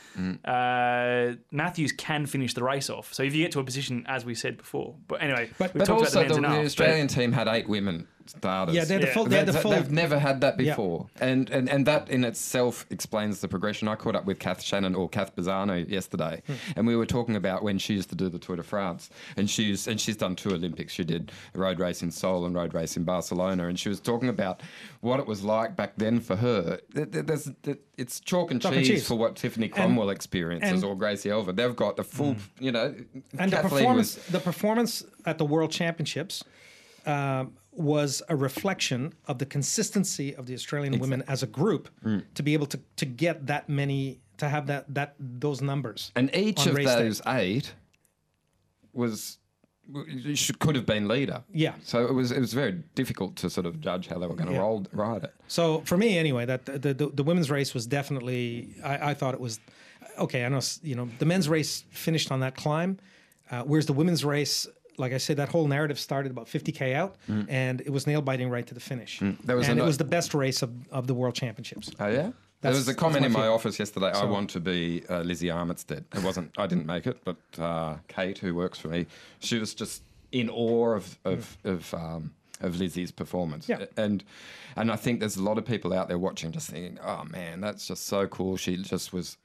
uh, 0.44 1.32
Matthews 1.50 1.92
can 1.92 2.26
finish 2.26 2.54
the 2.54 2.62
race 2.62 2.90
off. 2.90 3.12
So 3.12 3.22
if 3.22 3.34
you 3.34 3.42
get 3.42 3.52
to 3.52 3.60
a 3.60 3.64
position 3.64 4.04
as 4.08 4.24
we 4.24 4.34
said 4.34 4.56
before, 4.56 4.94
but 5.08 5.22
anyway, 5.22 5.50
But- 5.58 5.74
we've 5.74 5.80
But 5.80 5.86
talked 5.86 6.00
also, 6.02 6.20
about 6.20 6.28
the 6.28 6.34
the, 6.36 6.40
men's 6.40 6.52
the 6.54 6.58
enough, 6.60 6.66
Australian 6.66 7.08
team 7.08 7.32
had 7.32 7.48
eight 7.48 7.68
women 7.68 8.06
starters. 8.30 8.74
Yeah, 8.74 8.84
they're 8.84 8.98
the 9.00 9.06
Yeah. 9.06 9.12
full. 9.14 9.24
They 9.26 9.36
had 9.36 9.46
the 9.46 9.52
They- 9.52 9.60
full. 9.60 9.72
They've 9.72 9.90
never 9.90 10.18
had 10.18 10.40
that 10.40 10.58
Yeah. 10.58 10.72
before, 10.72 11.06
and, 11.20 11.48
and 11.50 11.68
and 11.68 11.86
that 11.86 12.08
in 12.08 12.24
itself 12.24 12.86
explains 12.90 13.40
the 13.40 13.48
progression. 13.48 13.88
I 13.88 13.94
caught 13.96 14.14
up 14.16 14.24
with 14.24 14.38
Kath 14.38 14.62
Shannon 14.62 14.94
or 14.94 15.08
Kath 15.08 15.34
Bazzano 15.36 15.88
yesterday, 15.88 16.42
Hmm. 16.46 16.52
and 16.76 16.86
we 16.86 16.96
were 16.96 17.06
talking 17.06 17.36
about 17.36 17.62
when 17.62 17.78
she 17.78 17.94
used 17.94 18.08
to 18.10 18.14
do 18.16 18.28
the 18.28 18.38
Tour 18.38 18.56
de 18.56 18.62
France, 18.62 19.10
and 19.36 19.48
she's 19.50 19.86
and 19.88 20.00
she's 20.00 20.16
done 20.16 20.36
two 20.36 20.50
Olympics. 20.50 20.92
She 20.92 21.04
did 21.04 21.32
a 21.54 21.58
road 21.58 21.78
race 21.80 22.02
in 22.02 22.10
Seoul 22.10 22.44
and 22.46 22.54
road 22.54 22.74
race 22.74 22.96
in 22.96 23.04
Barcelona, 23.04 23.66
and 23.68 23.78
she 23.78 23.88
was 23.88 24.00
talking 24.00 24.28
about 24.28 24.62
what 25.00 25.20
it 25.20 25.26
was 25.26 25.42
like 25.42 25.76
back 25.76 25.92
then 25.96 26.20
for 26.20 26.36
her. 26.36 26.78
Th- 26.94 27.10
th- 27.10 27.26
There's, 27.26 27.50
it's 27.96 28.20
chalk 28.20 28.50
and, 28.50 28.60
Chalk 28.62 28.72
cheese, 28.74 28.88
and 28.88 28.96
cheese. 28.98 29.08
for 29.08 29.14
what 29.16 29.36
Tiffany 29.36 29.68
Cromwell 29.68 30.10
experiences 30.10 30.70
and- 30.70 30.84
or 30.84 30.96
Gracie 30.96 31.30
Elvin. 31.30 31.56
They've 31.56 31.74
got 31.76 31.96
the 31.96 32.04
full, 32.04 32.36
you 32.58 32.72
know, 32.72 32.94
and 33.38 33.50
the 33.52 33.56
performance, 33.58 34.16
was- 34.16 34.26
the 34.26 34.40
performance 34.40 35.04
at 35.26 35.38
the 35.38 35.44
World 35.44 35.70
Championships 35.70 36.44
um, 37.06 37.52
was 37.72 38.22
a 38.28 38.36
reflection 38.36 39.12
of 39.26 39.38
the 39.38 39.46
consistency 39.46 40.34
of 40.34 40.46
the 40.46 40.54
Australian 40.54 40.98
women 40.98 41.22
as 41.28 41.42
a 41.42 41.46
group 41.46 41.88
Mm. 42.04 42.24
to 42.34 42.42
be 42.42 42.52
able 42.54 42.66
to 42.66 42.78
to 42.96 43.06
get 43.06 43.46
that 43.46 43.68
many 43.68 44.20
to 44.38 44.48
have 44.48 44.66
that 44.66 44.92
that 44.94 45.14
those 45.18 45.60
numbers. 45.62 46.10
And 46.16 46.34
each 46.34 46.66
of 46.66 46.74
race 46.74 46.86
day. 46.86 47.02
those 47.04 47.22
eight 47.26 47.74
was 48.92 49.38
should, 50.34 50.58
could 50.60 50.76
have 50.76 50.86
been 50.86 51.08
leader. 51.08 51.42
Yeah. 51.52 51.74
So 51.84 52.04
it 52.06 52.12
was 52.12 52.30
it 52.32 52.40
was 52.40 52.52
very 52.52 52.72
difficult 52.94 53.36
to 53.36 53.50
sort 53.50 53.66
of 53.66 53.80
judge 53.80 54.06
how 54.08 54.18
they 54.18 54.26
were 54.26 54.34
going 54.36 54.48
to 54.48 54.54
Yeah. 54.54 54.60
roll 54.60 54.86
ride 54.92 55.24
it. 55.24 55.34
So 55.48 55.80
for 55.84 55.96
me, 55.96 56.18
anyway, 56.18 56.44
that 56.46 56.66
the 56.66 56.78
the, 56.94 57.08
the 57.12 57.22
women's 57.24 57.50
race 57.50 57.74
was 57.74 57.86
definitely. 57.86 58.74
I, 58.84 59.10
I 59.10 59.14
thought 59.14 59.34
it 59.34 59.40
was 59.40 59.58
okay. 60.18 60.44
I 60.44 60.48
know 60.48 60.60
you 60.82 60.94
know 60.94 61.08
the 61.18 61.24
men's 61.24 61.48
race 61.48 61.84
finished 61.90 62.30
on 62.30 62.40
that 62.40 62.54
climb, 62.56 62.98
uh, 63.50 63.62
whereas 63.62 63.86
the 63.86 63.92
women's 63.92 64.24
race, 64.24 64.66
like 65.00 65.12
I 65.12 65.18
said, 65.18 65.38
that 65.38 65.48
whole 65.48 65.66
narrative 65.66 65.98
started 65.98 66.30
about 66.30 66.46
50k 66.46 66.94
out, 66.94 67.16
and 67.48 67.80
it 67.80 67.90
was 67.90 68.06
nail 68.06 68.22
biting 68.22 68.50
right 68.50 68.66
to 68.66 68.74
the 68.74 68.80
finish. 68.80 69.18
Mm. 69.20 69.38
There 69.42 69.56
was 69.56 69.68
and 69.68 69.78
it 69.78 69.82
was 69.84 69.98
the 69.98 70.04
best 70.04 70.34
race 70.34 70.62
of, 70.62 70.70
of 70.90 71.06
the 71.06 71.14
world 71.14 71.34
championships. 71.34 71.90
Oh 71.98 72.08
yeah. 72.08 72.30
There 72.60 72.72
was 72.72 72.86
a 72.88 72.94
comment 72.94 73.22
my 73.22 73.26
in 73.26 73.32
my 73.32 73.40
feel. 73.44 73.54
office 73.54 73.78
yesterday. 73.78 74.12
I 74.12 74.24
want 74.24 74.50
to 74.50 74.60
be 74.60 75.02
uh, 75.08 75.22
Lizzie 75.22 75.48
Armitstead. 75.48 76.04
It 76.14 76.22
wasn't. 76.22 76.50
I 76.58 76.66
didn't 76.66 76.86
make 76.86 77.06
it, 77.06 77.18
but 77.24 77.38
uh, 77.58 77.96
Kate, 78.08 78.36
who 78.36 78.54
works 78.54 78.78
for 78.78 78.88
me, 78.88 79.06
she 79.40 79.58
was 79.58 79.72
just 79.74 80.02
in 80.30 80.50
awe 80.50 80.94
of 80.94 81.18
of 81.24 81.56
of, 81.64 81.94
um, 81.94 82.32
of 82.60 82.78
Lizzie's 82.78 83.12
performance. 83.12 83.66
Yeah. 83.66 83.86
And 83.96 84.22
and 84.76 84.92
I 84.92 84.96
think 84.96 85.20
there's 85.20 85.36
a 85.36 85.42
lot 85.42 85.56
of 85.56 85.64
people 85.64 85.94
out 85.94 86.08
there 86.08 86.18
watching, 86.18 86.52
just 86.52 86.68
thinking, 86.68 86.98
"Oh 87.02 87.24
man, 87.24 87.62
that's 87.62 87.86
just 87.86 88.06
so 88.06 88.26
cool." 88.26 88.58
She 88.58 88.76
just 88.76 89.10
was 89.10 89.38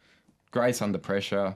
grace 0.52 0.82
under 0.82 0.98
pressure. 0.98 1.56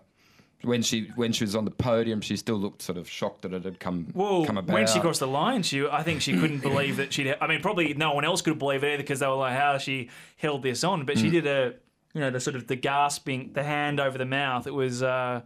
When 0.61 0.81
she 0.81 1.09
when 1.15 1.31
she 1.31 1.45
was 1.45 1.55
on 1.55 1.63
the 1.63 1.71
podium, 1.71 2.19
she 2.19 2.35
still 2.35 2.57
looked 2.57 2.81
sort 2.81 2.97
of 2.97 3.09
shocked 3.09 3.43
that 3.43 3.53
it 3.53 3.63
had 3.63 3.79
come 3.79 4.07
Well, 4.13 4.43
come 4.45 4.57
about. 4.57 4.73
when 4.73 4.87
she 4.87 4.99
crossed 4.99 5.21
the 5.21 5.27
line, 5.27 5.63
she 5.63 5.87
I 5.87 6.03
think 6.03 6.21
she 6.21 6.33
couldn't 6.33 6.59
believe 6.61 6.97
that 6.97 7.13
she'd. 7.13 7.33
I 7.39 7.47
mean, 7.47 7.61
probably 7.61 7.93
no 7.93 8.11
one 8.13 8.25
else 8.25 8.41
could 8.41 8.59
believe 8.59 8.83
it 8.83 8.87
either 8.89 8.97
because 9.03 9.19
they 9.21 9.27
were 9.27 9.35
like, 9.35 9.55
"How 9.57 9.77
she 9.77 10.09
held 10.35 10.63
this 10.63 10.83
on?" 10.83 11.05
But 11.05 11.15
Mm. 11.15 11.21
she 11.21 11.29
did 11.29 11.47
a, 11.47 11.75
you 12.13 12.19
know, 12.19 12.29
the 12.29 12.41
sort 12.41 12.57
of 12.57 12.67
the 12.67 12.75
gasping, 12.75 13.51
the 13.53 13.63
hand 13.63 14.01
over 14.01 14.17
the 14.17 14.25
mouth. 14.25 14.67
It 14.67 14.73
was. 14.73 15.01
Uh, 15.01 15.41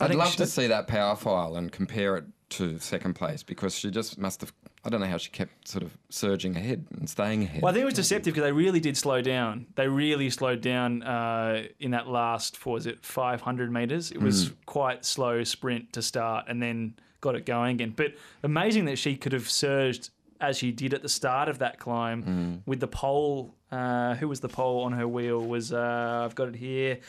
I'd 0.00 0.14
love 0.14 0.30
she- 0.30 0.36
to 0.38 0.46
see 0.46 0.66
that 0.68 0.86
power 0.88 1.14
file 1.14 1.54
and 1.56 1.70
compare 1.70 2.16
it 2.16 2.24
to 2.50 2.78
second 2.78 3.14
place 3.14 3.42
because 3.42 3.74
she 3.74 3.90
just 3.90 4.16
must 4.16 4.40
have. 4.40 4.52
I 4.84 4.90
don't 4.90 5.00
know 5.00 5.06
how 5.06 5.18
she 5.18 5.30
kept 5.30 5.66
sort 5.68 5.82
of 5.82 5.96
surging 6.08 6.56
ahead 6.56 6.86
and 6.96 7.08
staying 7.10 7.42
ahead. 7.42 7.62
Well, 7.62 7.70
I 7.70 7.72
think 7.72 7.82
it 7.82 7.86
was 7.86 7.94
deceptive 7.94 8.34
because 8.34 8.46
they 8.46 8.52
really 8.52 8.80
did 8.80 8.96
slow 8.96 9.20
down. 9.20 9.66
They 9.74 9.88
really 9.88 10.30
slowed 10.30 10.60
down 10.60 11.02
uh, 11.02 11.64
in 11.80 11.90
that 11.90 12.06
last, 12.08 12.64
what 12.64 12.74
was 12.74 12.86
it, 12.86 13.04
500 13.04 13.72
metres? 13.72 14.10
It 14.12 14.20
was 14.20 14.52
quite 14.66 15.04
slow 15.04 15.42
sprint 15.44 15.92
to 15.94 16.02
start 16.02 16.46
and 16.48 16.62
then 16.62 16.94
got 17.20 17.34
it 17.34 17.44
going 17.44 17.74
again. 17.74 17.92
But 17.96 18.14
amazing 18.42 18.84
that 18.86 18.96
she 18.98 19.16
could 19.16 19.32
have 19.32 19.50
surged 19.50 20.10
as 20.40 20.56
she 20.56 20.70
did 20.70 20.94
at 20.94 21.02
the 21.02 21.08
start 21.08 21.48
of 21.48 21.58
that 21.58 21.78
climb 21.80 22.62
with 22.64 22.80
the 22.80 22.86
pole. 22.88 23.54
Uh, 23.72 24.14
who 24.14 24.28
was 24.28 24.40
the 24.40 24.48
pole 24.48 24.84
on 24.84 24.92
her 24.92 25.06
wheel? 25.06 25.40
Was 25.40 25.72
uh, 25.72 26.22
I've 26.24 26.34
got 26.34 26.48
it 26.48 26.56
here. 26.56 27.00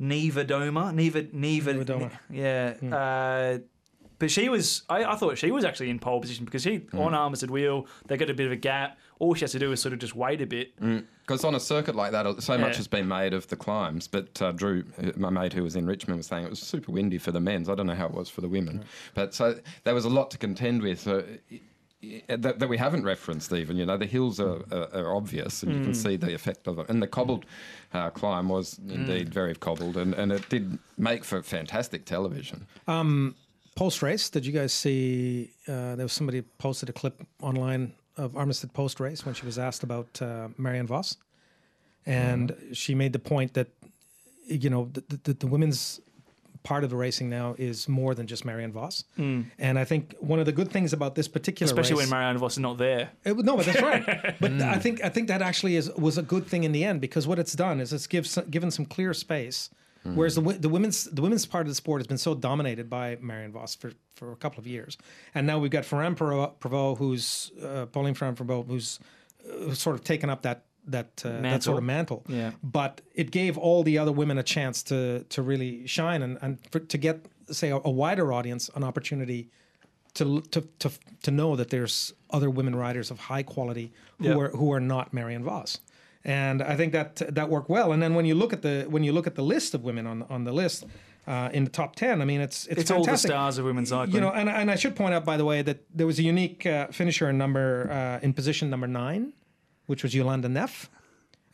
Niewiadoma. 0.00 0.94
Neva, 0.94 1.26
Neva, 1.32 1.74
Niewiadoma. 1.74 2.10
Yeah. 2.30 2.74
Uh, 2.94 3.58
but 4.18 4.30
she 4.30 4.48
was, 4.48 4.82
I, 4.88 5.04
I 5.04 5.16
thought 5.16 5.36
she 5.38 5.50
was 5.50 5.64
actually 5.64 5.90
in 5.90 5.98
pole 5.98 6.20
position 6.20 6.44
because 6.44 6.62
she, 6.62 6.78
mm. 6.80 6.98
on 7.00 7.12
Armitstead 7.12 7.50
wheel, 7.50 7.86
they 8.06 8.16
got 8.16 8.30
a 8.30 8.34
bit 8.34 8.46
of 8.46 8.52
a 8.52 8.56
gap. 8.56 8.98
All 9.18 9.34
she 9.34 9.42
has 9.42 9.52
to 9.52 9.58
do 9.58 9.72
is 9.72 9.80
sort 9.80 9.92
of 9.92 9.98
just 9.98 10.14
wait 10.14 10.40
a 10.42 10.46
bit. 10.46 10.78
Mm. 10.80 11.04
Because 11.22 11.44
on 11.44 11.54
a 11.54 11.60
circuit 11.60 11.94
like 11.96 12.12
that, 12.12 12.26
uh, 12.26 12.40
so 12.40 12.56
much 12.56 12.76
has 12.76 12.86
been 12.86 13.08
made 13.08 13.34
of 13.34 13.48
the 13.48 13.56
climbs. 13.56 14.06
But 14.08 14.40
uh, 14.40 14.52
Drew, 14.52 14.84
uh, 15.02 15.10
my 15.16 15.30
mate 15.30 15.52
who 15.52 15.62
was 15.62 15.74
in 15.76 15.86
Richmond, 15.86 16.18
was 16.18 16.26
saying 16.26 16.44
it 16.44 16.50
was 16.50 16.60
super 16.60 16.92
windy 16.92 17.18
for 17.18 17.32
the 17.32 17.40
men's. 17.40 17.68
I 17.68 17.74
don't 17.74 17.86
know 17.86 17.94
how 17.94 18.06
it 18.06 18.14
was 18.14 18.28
for 18.28 18.42
the 18.42 18.48
women. 18.48 18.84
But 19.14 19.34
so 19.34 19.58
there 19.84 19.94
was 19.94 20.04
a 20.04 20.10
lot 20.10 20.30
to 20.32 20.38
contend 20.38 20.82
with. 20.82 21.00
So, 21.00 21.24
i- 21.52 21.60
i- 22.02 22.36
that, 22.36 22.58
that 22.60 22.68
we 22.68 22.76
haven't 22.76 23.02
referenced 23.04 23.52
even, 23.52 23.76
you 23.76 23.84
know, 23.86 23.96
the 23.96 24.06
hills 24.06 24.38
are, 24.38 24.58
mm. 24.58 24.72
are, 24.72 25.00
are 25.06 25.16
obvious 25.16 25.62
and 25.62 25.74
you 25.74 25.82
can 25.82 25.94
see 25.94 26.16
the 26.16 26.32
effect 26.34 26.68
of 26.68 26.78
it. 26.78 26.88
And 26.88 27.02
the 27.02 27.06
cobbled 27.08 27.46
uh, 27.92 28.10
climb 28.10 28.48
was 28.48 28.78
indeed 28.88 29.32
very 29.32 29.54
cobbled 29.54 29.96
and, 29.96 30.14
and 30.14 30.30
it 30.30 30.48
did 30.48 30.78
make 30.98 31.24
for 31.24 31.42
fantastic 31.42 32.04
television. 32.04 32.66
Um, 32.86 33.34
Post 33.76 34.02
race, 34.02 34.30
did 34.30 34.46
you 34.46 34.52
guys 34.52 34.72
see? 34.72 35.50
Uh, 35.68 35.94
there 35.96 36.04
was 36.06 36.12
somebody 36.12 36.40
posted 36.58 36.88
a 36.88 36.92
clip 36.92 37.22
online 37.42 37.92
of 38.16 38.32
Armitstead 38.32 38.72
post 38.72 39.00
race 39.00 39.26
when 39.26 39.34
she 39.34 39.44
was 39.44 39.58
asked 39.58 39.82
about 39.82 40.20
uh, 40.22 40.48
Marianne 40.56 40.86
Vos, 40.86 41.18
and 42.06 42.56
she 42.72 42.94
made 42.94 43.12
the 43.12 43.18
point 43.18 43.52
that 43.52 43.68
you 44.46 44.70
know 44.70 44.88
the, 44.94 45.20
the, 45.24 45.34
the 45.34 45.46
women's 45.46 46.00
part 46.62 46.84
of 46.84 46.90
the 46.90 46.96
racing 46.96 47.28
now 47.28 47.54
is 47.58 47.86
more 47.86 48.14
than 48.14 48.26
just 48.26 48.46
Marianne 48.46 48.72
Vos, 48.72 49.04
and 49.18 49.78
I 49.78 49.84
think 49.84 50.14
one 50.20 50.38
of 50.40 50.46
the 50.46 50.52
good 50.52 50.70
things 50.72 50.94
about 50.94 51.14
this 51.14 51.28
particular 51.28 51.70
Especially 51.70 51.96
race, 52.00 52.10
when 52.10 52.18
Marianne 52.18 52.38
Vos 52.38 52.52
is 52.54 52.58
not 52.60 52.78
there. 52.78 53.10
it, 53.26 53.36
no, 53.36 53.58
but 53.58 53.66
that's 53.66 53.82
right. 53.82 54.34
But 54.40 54.52
I 54.62 54.78
think 54.78 55.04
I 55.04 55.10
think 55.10 55.28
that 55.28 55.42
actually 55.42 55.76
is 55.76 55.90
was 55.98 56.16
a 56.16 56.22
good 56.22 56.46
thing 56.46 56.64
in 56.64 56.72
the 56.72 56.82
end 56.82 57.02
because 57.02 57.26
what 57.26 57.38
it's 57.38 57.52
done 57.52 57.80
is 57.82 57.92
it's 57.92 58.06
gives 58.06 58.38
given 58.48 58.70
some 58.70 58.86
clear 58.86 59.12
space. 59.12 59.68
Whereas 60.14 60.34
the 60.34 60.40
the 60.40 60.68
women's 60.68 61.04
the 61.04 61.22
women's 61.22 61.46
part 61.46 61.62
of 61.66 61.68
the 61.68 61.74
sport 61.74 62.00
has 62.00 62.06
been 62.06 62.18
so 62.18 62.34
dominated 62.34 62.88
by 62.88 63.18
Marion 63.20 63.52
Vos 63.52 63.74
for, 63.74 63.92
for 64.14 64.32
a 64.32 64.36
couple 64.36 64.60
of 64.60 64.66
years, 64.66 64.96
and 65.34 65.46
now 65.46 65.58
we've 65.58 65.70
got 65.70 65.84
Ferrand-Prévot, 65.84 66.98
who's 66.98 67.50
uh, 67.62 67.86
Pauline 67.86 68.14
Ferrand-Prévot, 68.14 68.66
who's 68.66 68.98
uh, 69.68 69.74
sort 69.74 69.96
of 69.96 70.04
taken 70.04 70.30
up 70.30 70.42
that 70.42 70.64
that 70.86 71.22
uh, 71.24 71.40
that 71.42 71.62
sort 71.62 71.78
of 71.78 71.84
mantle. 71.84 72.24
Yeah. 72.28 72.52
But 72.62 73.00
it 73.14 73.30
gave 73.30 73.58
all 73.58 73.82
the 73.82 73.98
other 73.98 74.12
women 74.12 74.38
a 74.38 74.42
chance 74.42 74.82
to 74.84 75.24
to 75.28 75.42
really 75.42 75.86
shine 75.86 76.22
and 76.22 76.38
and 76.42 76.58
for, 76.70 76.78
to 76.80 76.98
get 76.98 77.26
say 77.50 77.70
a, 77.70 77.76
a 77.84 77.90
wider 77.90 78.32
audience 78.32 78.70
an 78.74 78.84
opportunity 78.84 79.48
to, 80.14 80.40
to 80.52 80.60
to 80.78 80.90
to 81.22 81.30
know 81.30 81.56
that 81.56 81.68
there's 81.70 82.12
other 82.30 82.48
women 82.50 82.74
riders 82.74 83.10
of 83.10 83.18
high 83.18 83.42
quality 83.42 83.92
who 84.18 84.28
Yeah. 84.28 84.36
are 84.38 84.48
who 84.50 84.72
are 84.72 84.80
not 84.80 85.12
Marion 85.12 85.44
Vos. 85.44 85.78
And 86.28 86.60
I 86.60 86.74
think 86.76 86.92
that 86.92 87.22
that 87.34 87.48
worked 87.48 87.70
well. 87.70 87.92
And 87.92 88.02
then 88.02 88.14
when 88.16 88.26
you 88.26 88.34
look 88.34 88.52
at 88.52 88.62
the 88.62 88.86
when 88.90 89.04
you 89.04 89.12
look 89.12 89.26
at 89.28 89.36
the 89.36 89.44
list 89.54 89.74
of 89.74 89.84
women 89.84 90.06
on 90.08 90.24
on 90.28 90.42
the 90.44 90.52
list 90.52 90.84
uh, 91.28 91.50
in 91.52 91.62
the 91.64 91.70
top 91.70 91.94
ten, 91.94 92.20
I 92.20 92.24
mean 92.24 92.40
it's 92.40 92.66
it's, 92.66 92.80
It's 92.80 92.90
all 92.90 93.04
the 93.04 93.16
stars 93.16 93.58
of 93.58 93.64
women's 93.64 93.90
cycling. 93.90 94.14
You 94.14 94.20
know, 94.20 94.32
and, 94.32 94.48
and 94.48 94.68
I 94.68 94.74
should 94.76 94.96
point 94.96 95.14
out 95.14 95.24
by 95.24 95.36
the 95.36 95.44
way 95.44 95.62
that 95.62 95.78
there 95.94 96.06
was 96.06 96.18
a 96.18 96.24
unique 96.24 96.66
uh, 96.66 96.88
finisher 96.88 97.30
in 97.30 97.38
number 97.38 97.88
uh, 97.90 98.26
in 98.26 98.32
position 98.32 98.68
number 98.70 98.88
nine, 98.88 99.34
which 99.86 100.02
was 100.02 100.12
Jolanda 100.14 100.48
Neff, 100.50 100.90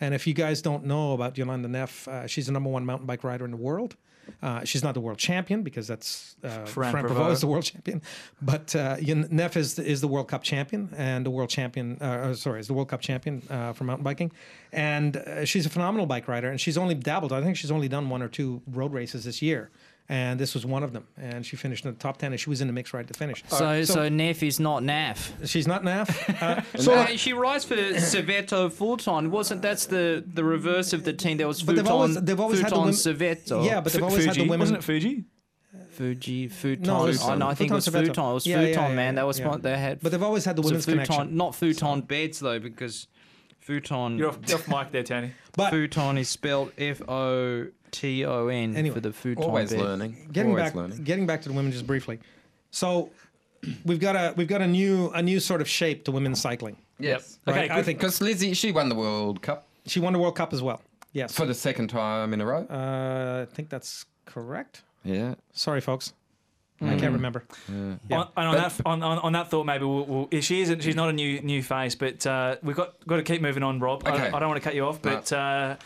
And 0.02 0.14
if 0.14 0.26
you 0.26 0.34
guys 0.34 0.60
don't 0.62 0.84
know 0.84 1.12
about 1.12 1.34
Jolanda 1.36 1.68
Neff, 1.68 2.08
uh, 2.08 2.26
she's 2.26 2.46
the 2.46 2.52
number 2.52 2.68
one 2.70 2.84
mountain 2.84 3.06
bike 3.06 3.22
rider 3.22 3.44
in 3.44 3.52
the 3.52 3.56
world. 3.56 3.96
Uh, 4.42 4.64
she's 4.64 4.82
not 4.82 4.94
the 4.94 5.00
world 5.00 5.18
champion 5.18 5.62
because 5.62 5.86
that's 5.86 6.36
uh, 6.44 6.48
Prevot. 6.64 7.08
Prevot 7.08 7.32
is 7.32 7.40
the 7.40 7.46
world 7.46 7.64
champion, 7.64 8.02
but 8.40 8.74
uh, 8.74 8.96
Neff 9.30 9.56
is 9.56 9.78
is 9.78 10.00
the 10.00 10.08
World 10.08 10.28
Cup 10.28 10.42
champion 10.42 10.88
and 10.96 11.24
the 11.26 11.30
world 11.30 11.50
champion. 11.50 11.98
Uh, 12.00 12.04
uh, 12.04 12.34
sorry, 12.34 12.60
is 12.60 12.66
the 12.66 12.74
World 12.74 12.88
Cup 12.88 13.00
champion 13.00 13.42
uh, 13.50 13.72
for 13.72 13.84
mountain 13.84 14.04
biking, 14.04 14.32
and 14.72 15.16
uh, 15.16 15.44
she's 15.44 15.66
a 15.66 15.70
phenomenal 15.70 16.06
bike 16.06 16.28
rider. 16.28 16.50
And 16.50 16.60
she's 16.60 16.78
only 16.78 16.94
dabbled. 16.94 17.32
I 17.32 17.42
think 17.42 17.56
she's 17.56 17.70
only 17.70 17.88
done 17.88 18.08
one 18.08 18.22
or 18.22 18.28
two 18.28 18.62
road 18.66 18.92
races 18.92 19.24
this 19.24 19.42
year, 19.42 19.70
and 20.08 20.38
this 20.38 20.54
was 20.54 20.66
one 20.66 20.82
of 20.82 20.92
them. 20.92 21.06
And 21.16 21.44
she 21.46 21.56
finished 21.56 21.84
in 21.84 21.92
the 21.92 21.98
top 21.98 22.16
ten, 22.18 22.32
and 22.32 22.40
she 22.40 22.50
was 22.50 22.60
in 22.60 22.66
the 22.66 22.72
mix 22.72 22.92
right 22.92 23.06
to 23.06 23.14
finish. 23.14 23.42
So, 23.48 23.84
so 23.84 24.08
Neff 24.08 24.42
is 24.42 24.60
not 24.60 24.82
Naff. 24.82 25.32
she's 25.48 25.66
not 25.66 25.84
Neff. 25.84 26.10
Uh, 26.42 26.60
So 26.76 26.82
so 26.82 26.94
uh, 26.94 27.06
she 27.16 27.32
rides 27.32 27.64
for 27.64 27.76
Servetto 27.76 28.70
Fulton. 28.72 29.30
Wasn't 29.30 29.62
that's 29.62 29.86
the 29.86 30.24
the 30.34 30.44
reverse 30.44 30.92
of 30.92 31.04
the 31.04 31.12
team? 31.12 31.36
There 31.38 31.46
was 31.48 31.62
But 31.62 31.76
they've 31.76 31.84
Futon, 31.84 31.92
always- 31.92 32.20
they've 32.22 32.40
always 32.40 32.60
had 32.60 32.70
the 32.70 32.76
Futon 32.76 32.84
women- 32.84 32.94
Servetto. 32.94 33.64
yeah, 33.64 33.80
but 33.80 33.92
they've 33.92 34.00
Fu- 34.00 34.06
always 34.06 34.24
had 34.24 34.34
the 34.34 34.42
women. 34.42 34.60
Wasn't 34.60 34.78
it 34.78 34.84
Fuji? 34.84 35.24
Fuji, 35.92 36.48
Futon. 36.48 36.84
No, 36.86 37.04
was, 37.04 37.22
oh, 37.22 37.34
no, 37.34 37.48
I 37.48 37.54
think 37.54 37.70
it 37.70 37.74
was 37.74 37.86
Servetto. 37.86 38.06
Futon. 38.06 38.30
It 38.30 38.34
was 38.34 38.46
Yeah, 38.46 38.56
Futon, 38.60 38.72
yeah, 38.82 38.88
yeah, 38.88 38.94
man. 38.94 39.14
That 39.16 39.26
was 39.26 39.38
yeah. 39.38 39.48
what 39.48 39.62
they 39.62 39.76
had. 39.76 40.00
But 40.00 40.12
they've 40.12 40.22
always 40.22 40.44
had 40.44 40.56
the 40.56 40.62
So 40.62 40.68
women's 40.68 40.84
futon, 40.86 41.04
connection. 41.06 41.36
not 41.36 41.54
futon 41.54 42.00
beds 42.02 42.40
though, 42.40 42.58
because 42.58 43.06
futon 43.62 44.18
You're 44.18 44.28
off, 44.28 44.38
you're 44.46 44.58
off 44.58 44.68
mic 44.68 44.92
there, 44.92 45.02
Tony. 45.02 45.32
But 45.56 45.70
futon 45.70 46.18
is 46.18 46.28
spelled 46.28 46.72
F 46.78 47.00
O 47.08 47.66
T 47.90 48.24
O 48.24 48.48
N 48.48 48.76
Anyway, 48.76 48.94
for 48.94 49.00
the 49.00 49.12
futon 49.12 49.44
Always 49.44 49.70
bed. 49.70 49.80
learning. 49.80 50.28
getting 50.32 50.50
Always 50.52 50.64
back, 50.64 50.74
learning. 50.74 51.04
getting 51.04 51.26
back 51.26 51.42
to 51.42 51.48
the 51.48 51.54
women 51.54 51.72
just 51.72 51.86
briefly. 51.86 52.18
So 52.70 53.10
we've 53.84 54.00
got 54.00 54.16
a 54.16 54.34
we've 54.36 54.48
got 54.48 54.62
a 54.62 54.66
new 54.66 55.10
a 55.10 55.22
new 55.22 55.40
sort 55.40 55.60
of 55.60 55.68
shape 55.68 56.04
to 56.04 56.12
women's 56.12 56.40
cycling. 56.40 56.76
Yes. 56.98 57.38
Right? 57.46 57.56
Okay, 57.64 57.68
I 57.70 57.76
good. 57.76 57.84
think 57.84 57.98
Because 57.98 58.20
Lizzie, 58.20 58.54
she 58.54 58.72
won 58.72 58.88
the 58.88 58.94
World 58.94 59.42
Cup 59.42 59.66
she 59.86 59.98
won 60.00 60.12
the 60.12 60.18
World 60.18 60.36
Cup 60.36 60.52
as 60.52 60.62
well. 60.62 60.80
Yes, 61.12 61.34
for 61.36 61.44
the 61.44 61.54
second 61.54 61.88
time 61.88 62.32
in 62.32 62.40
a 62.40 62.46
row. 62.46 62.64
uh, 62.70 63.44
I 63.46 63.54
think 63.54 63.68
that's 63.68 64.06
correct. 64.24 64.82
yeah. 65.04 65.34
Sorry, 65.52 65.80
folks, 65.82 66.14
I 66.82 66.84
Mm. 66.96 67.00
can't 67.00 67.12
remember. 67.12 67.44
Yeah. 67.68 68.18
On, 68.18 68.28
and 68.36 68.48
on 68.48 68.54
that 68.56 68.80
on, 68.84 69.02
on, 69.02 69.18
on 69.18 69.32
that 69.34 69.48
thought, 69.50 69.64
maybe 69.64 69.84
we'll, 69.84 70.04
we'll, 70.30 70.40
she 70.40 70.62
isn't. 70.62 70.82
She's 70.82 70.96
not 70.96 71.08
a 71.08 71.12
new 71.12 71.40
new 71.40 71.62
face, 71.62 71.94
but 71.94 72.26
uh, 72.26 72.56
we've 72.62 72.74
got 72.76 72.94
got 73.06 73.16
to 73.16 73.22
keep 73.22 73.40
moving 73.40 73.62
on, 73.62 73.78
Rob. 73.78 74.02
I, 74.06 74.12
Okay. 74.14 74.26
I 74.28 74.38
don't 74.40 74.48
want 74.48 74.60
to 74.60 74.64
cut 74.68 74.74
you 74.74 74.84
off, 74.86 75.00
but 75.00 75.32
uh, 75.32 75.76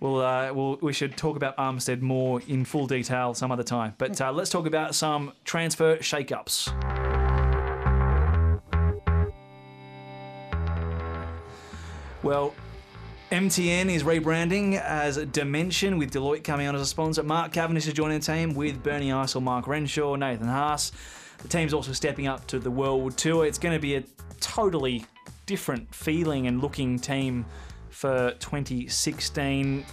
we'll, 0.00 0.20
uh, 0.20 0.52
we'll 0.52 0.76
we 0.82 0.92
should 0.92 1.16
talk 1.16 1.36
about 1.36 1.56
Armstead 1.56 2.00
more 2.00 2.40
in 2.48 2.64
full 2.64 2.86
detail 2.88 3.34
some 3.34 3.52
other 3.52 3.62
time. 3.62 3.94
But 3.98 4.20
uh, 4.20 4.32
let's 4.32 4.50
talk 4.50 4.66
about 4.66 4.94
some 4.96 5.32
transfer 5.44 6.02
shake-ups. 6.02 6.70
Well, 12.22 12.54
MTN 13.32 13.90
is 13.90 14.04
rebranding 14.04 14.80
as 14.80 15.16
Dimension 15.16 15.98
with 15.98 16.12
Deloitte 16.12 16.44
coming 16.44 16.68
on 16.68 16.76
as 16.76 16.80
a 16.80 16.86
sponsor. 16.86 17.24
Mark 17.24 17.52
Cavendish 17.52 17.88
is 17.88 17.92
joining 17.92 18.20
the 18.20 18.24
team 18.24 18.54
with 18.54 18.84
Bernie 18.84 19.08
Eisel, 19.08 19.42
Mark 19.42 19.66
Renshaw, 19.66 20.14
Nathan 20.14 20.46
Haas. 20.46 20.92
The 21.42 21.48
team's 21.48 21.74
also 21.74 21.92
stepping 21.92 22.28
up 22.28 22.46
to 22.46 22.60
the 22.60 22.70
World 22.70 23.18
Tour. 23.18 23.44
It's 23.44 23.58
going 23.58 23.74
to 23.74 23.80
be 23.80 23.96
a 23.96 24.04
totally 24.38 25.04
different 25.44 25.92
feeling 25.92 26.46
and 26.46 26.62
looking 26.62 27.00
team 27.00 27.44
for 27.90 28.30
2016. 28.38 29.84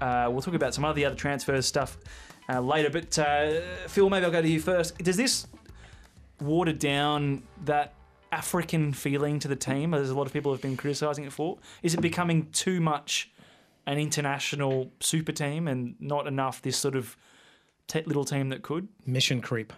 Uh, 0.00 0.28
we'll 0.30 0.40
talk 0.40 0.54
about 0.54 0.72
some 0.72 0.84
of 0.84 0.94
the 0.94 1.04
other 1.04 1.16
transfers 1.16 1.66
stuff 1.66 1.98
uh, 2.48 2.60
later. 2.60 2.90
But 2.90 3.18
uh, 3.18 3.60
Phil, 3.88 4.08
maybe 4.08 4.24
I'll 4.24 4.30
go 4.30 4.40
to 4.40 4.48
you 4.48 4.60
first. 4.60 4.96
Does 4.98 5.16
this 5.16 5.48
water 6.40 6.72
down 6.72 7.42
that 7.64 7.94
African 8.30 8.92
feeling 8.92 9.38
to 9.40 9.48
the 9.48 9.56
team, 9.56 9.94
as 9.94 10.10
a 10.10 10.14
lot 10.14 10.26
of 10.26 10.32
people 10.32 10.52
have 10.52 10.62
been 10.62 10.76
criticising 10.76 11.24
it 11.24 11.32
for? 11.32 11.58
Is 11.82 11.94
it 11.94 12.00
becoming 12.00 12.50
too 12.50 12.80
much 12.80 13.30
an 13.86 13.98
international 13.98 14.92
super 15.00 15.32
team 15.32 15.66
and 15.66 15.94
not 15.98 16.26
enough 16.26 16.60
this 16.60 16.76
sort 16.76 16.94
of 16.94 17.16
te- 17.86 18.02
little 18.02 18.24
team 18.24 18.50
that 18.50 18.62
could? 18.62 18.88
Mission 19.06 19.40
creep. 19.40 19.72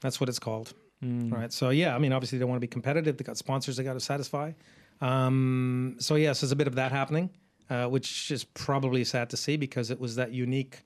That's 0.00 0.20
what 0.20 0.28
it's 0.28 0.38
called. 0.38 0.72
Hmm. 1.00 1.32
Right. 1.32 1.52
So 1.52 1.70
yeah, 1.70 1.94
I 1.94 1.98
mean, 1.98 2.12
obviously 2.12 2.38
they 2.38 2.44
want 2.44 2.56
to 2.56 2.60
be 2.60 2.66
competitive. 2.66 3.16
They 3.16 3.24
got 3.24 3.36
sponsors 3.36 3.76
they 3.76 3.84
got 3.84 3.94
to 3.94 4.00
satisfy. 4.00 4.52
Um, 5.00 5.96
so 5.98 6.14
yes, 6.14 6.40
there's 6.40 6.52
a 6.52 6.56
bit 6.56 6.66
of 6.66 6.74
that 6.74 6.92
happening, 6.92 7.30
uh, 7.68 7.86
which 7.86 8.30
is 8.30 8.44
probably 8.44 9.04
sad 9.04 9.30
to 9.30 9.36
see 9.36 9.56
because 9.56 9.90
it 9.90 9.98
was 9.98 10.16
that 10.16 10.32
unique, 10.32 10.82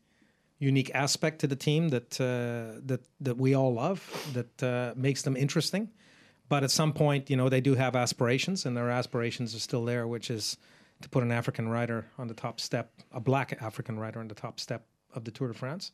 unique 0.59 0.91
aspect 0.95 1.41
to 1.41 1.47
the 1.47 1.57
team 1.57 1.89
that 1.89 2.21
uh, 2.21 2.81
that 2.87 3.01
that 3.21 3.37
we 3.37 3.55
all 3.55 3.75
love 3.75 4.31
that 4.35 4.63
uh, 4.63 4.93
makes 4.97 5.23
them 5.23 5.37
interesting. 5.37 5.91
But 6.49 6.63
at 6.63 6.71
some 6.71 6.93
point, 6.93 7.31
you 7.31 7.37
know, 7.37 7.49
they 7.49 7.61
do 7.61 7.75
have 7.75 7.97
aspirations, 7.97 8.67
and 8.67 8.77
their 8.77 8.91
aspirations 8.91 9.55
are 9.55 9.61
still 9.61 9.85
there, 9.85 10.07
which 10.07 10.31
is 10.31 10.59
to 11.01 11.09
put 11.09 11.23
an 11.23 11.33
African 11.33 11.69
rider 11.69 12.07
on 12.19 12.29
the 12.29 12.35
top 12.35 12.61
step, 12.61 12.93
a 13.13 13.21
black 13.21 13.57
African 13.61 13.99
rider 13.99 14.21
on 14.21 14.29
the 14.29 14.35
top 14.35 14.61
step 14.61 14.87
of 15.15 15.25
the 15.25 15.31
Tour 15.31 15.49
de 15.49 15.55
France. 15.55 15.93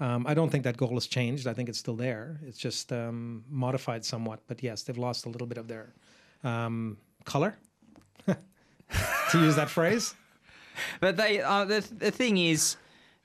Um, 0.00 0.26
I 0.26 0.32
don't 0.32 0.50
think 0.50 0.64
that 0.64 0.78
goal 0.78 0.94
has 0.94 1.06
changed. 1.06 1.46
I 1.46 1.52
think 1.52 1.68
it's 1.68 1.78
still 1.78 1.96
there. 1.96 2.40
It's 2.46 2.58
just 2.58 2.90
um, 2.92 3.44
modified 3.50 4.04
somewhat. 4.04 4.40
But 4.46 4.62
yes, 4.62 4.82
they've 4.82 4.96
lost 4.96 5.26
a 5.26 5.28
little 5.28 5.46
bit 5.46 5.58
of 5.58 5.68
their 5.68 5.92
um, 6.42 6.96
color, 7.24 7.58
to 8.26 8.36
use 9.34 9.56
that 9.56 9.68
phrase. 9.68 10.14
But 11.00 11.18
they, 11.18 11.42
uh, 11.42 11.66
the 11.66 11.86
the 11.98 12.10
thing 12.10 12.38
is, 12.38 12.76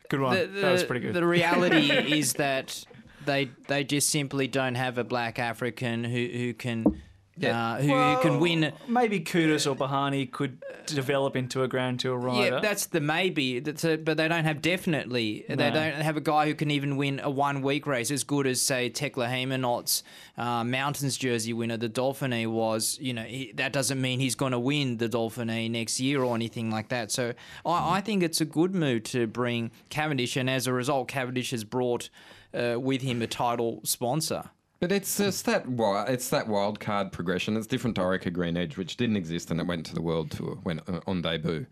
Good 0.09 0.19
one. 0.19 0.35
the, 0.37 0.45
the, 0.47 0.61
that 0.61 0.71
was 0.73 0.83
pretty 0.83 1.05
good. 1.05 1.13
The 1.13 1.25
reality 1.25 1.91
is 2.19 2.33
that 2.33 2.85
they 3.25 3.51
they 3.67 3.83
just 3.83 4.09
simply 4.09 4.47
don't 4.47 4.75
have 4.75 4.97
a 4.97 5.03
black 5.03 5.39
African 5.39 6.03
who 6.03 6.27
who 6.27 6.53
can 6.53 7.01
uh, 7.43 7.77
who, 7.81 7.93
who 7.93 8.21
can 8.21 8.39
win. 8.39 8.71
Maybe 8.87 9.19
Kudus 9.19 9.69
or 9.69 9.75
Berhane 9.75 10.31
could 10.31 10.63
develop 10.85 11.35
into 11.35 11.63
a 11.63 11.67
Grand 11.67 11.99
Tour 11.99 12.17
rider. 12.17 12.55
Yeah, 12.55 12.59
that's 12.61 12.85
the 12.85 13.01
maybe. 13.01 13.59
That's 13.59 13.83
a, 13.83 13.97
but 13.97 14.17
they 14.17 14.27
don't 14.27 14.45
have 14.45 14.61
definitely. 14.61 15.45
They 15.49 15.55
don't 15.55 15.95
have 15.95 16.15
a 16.15 16.21
guy 16.21 16.45
who 16.45 16.55
can 16.55 16.71
even 16.71 16.95
win 16.95 17.19
a 17.21 17.29
one 17.29 17.61
week 17.61 17.87
race 17.87 18.11
as 18.11 18.23
good 18.23 18.47
as 18.47 18.61
say 18.61 18.89
Teklehaimanot's 18.89 20.03
uh, 20.37 20.63
Mountains 20.63 21.17
jersey 21.17 21.53
winner, 21.53 21.77
the 21.77 21.89
Dauphiné 21.89 22.47
was. 22.47 22.97
You 23.01 23.13
know 23.13 23.23
he, 23.23 23.51
that 23.55 23.73
doesn't 23.73 23.99
mean 23.99 24.19
he's 24.19 24.35
going 24.35 24.53
to 24.53 24.59
win 24.59 24.97
the 24.97 25.09
Dauphiné 25.09 25.69
next 25.69 25.99
year 25.99 26.23
or 26.23 26.35
anything 26.35 26.71
like 26.71 26.89
that. 26.89 27.11
So 27.11 27.33
I, 27.65 27.97
I 27.97 28.01
think 28.01 28.23
it's 28.23 28.39
a 28.39 28.45
good 28.45 28.73
move 28.73 29.03
to 29.03 29.27
bring 29.27 29.71
Cavendish, 29.89 30.37
and 30.37 30.49
as 30.49 30.67
a 30.67 30.73
result, 30.73 31.09
Cavendish 31.09 31.51
has 31.51 31.63
brought 31.63 32.09
uh, 32.55 32.79
with 32.79 33.01
him 33.01 33.21
a 33.21 33.27
title 33.27 33.81
sponsor. 33.83 34.49
But 34.79 34.91
it's 34.91 35.17
just 35.17 35.45
that 35.45 35.63
wi- 35.65 36.05
it's 36.05 36.29
that 36.29 36.47
wild 36.47 36.79
card 36.79 37.11
progression. 37.11 37.55
It's 37.55 37.65
different 37.65 37.95
to 37.95 38.01
Orica 38.01 38.31
Green 38.31 38.57
Edge, 38.57 38.77
which 38.77 38.97
didn't 38.97 39.15
exist 39.15 39.49
and 39.49 39.59
it 39.59 39.65
went 39.65 39.85
to 39.87 39.95
the 39.95 40.01
World 40.01 40.31
Tour 40.31 40.59
when 40.63 40.79
uh, 40.87 40.99
on 41.07 41.21
debut. 41.21 41.65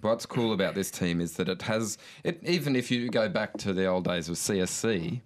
What's 0.00 0.24
cool 0.24 0.52
about 0.52 0.74
this 0.74 0.90
team 0.90 1.20
is 1.20 1.34
that 1.34 1.48
it 1.48 1.62
has 1.62 1.98
it. 2.24 2.40
Even 2.42 2.74
if 2.74 2.90
you 2.90 3.08
go 3.10 3.28
back 3.28 3.56
to 3.58 3.72
the 3.72 3.86
old 3.86 4.04
days 4.04 4.28
of 4.28 4.36
CSC, 4.36 5.20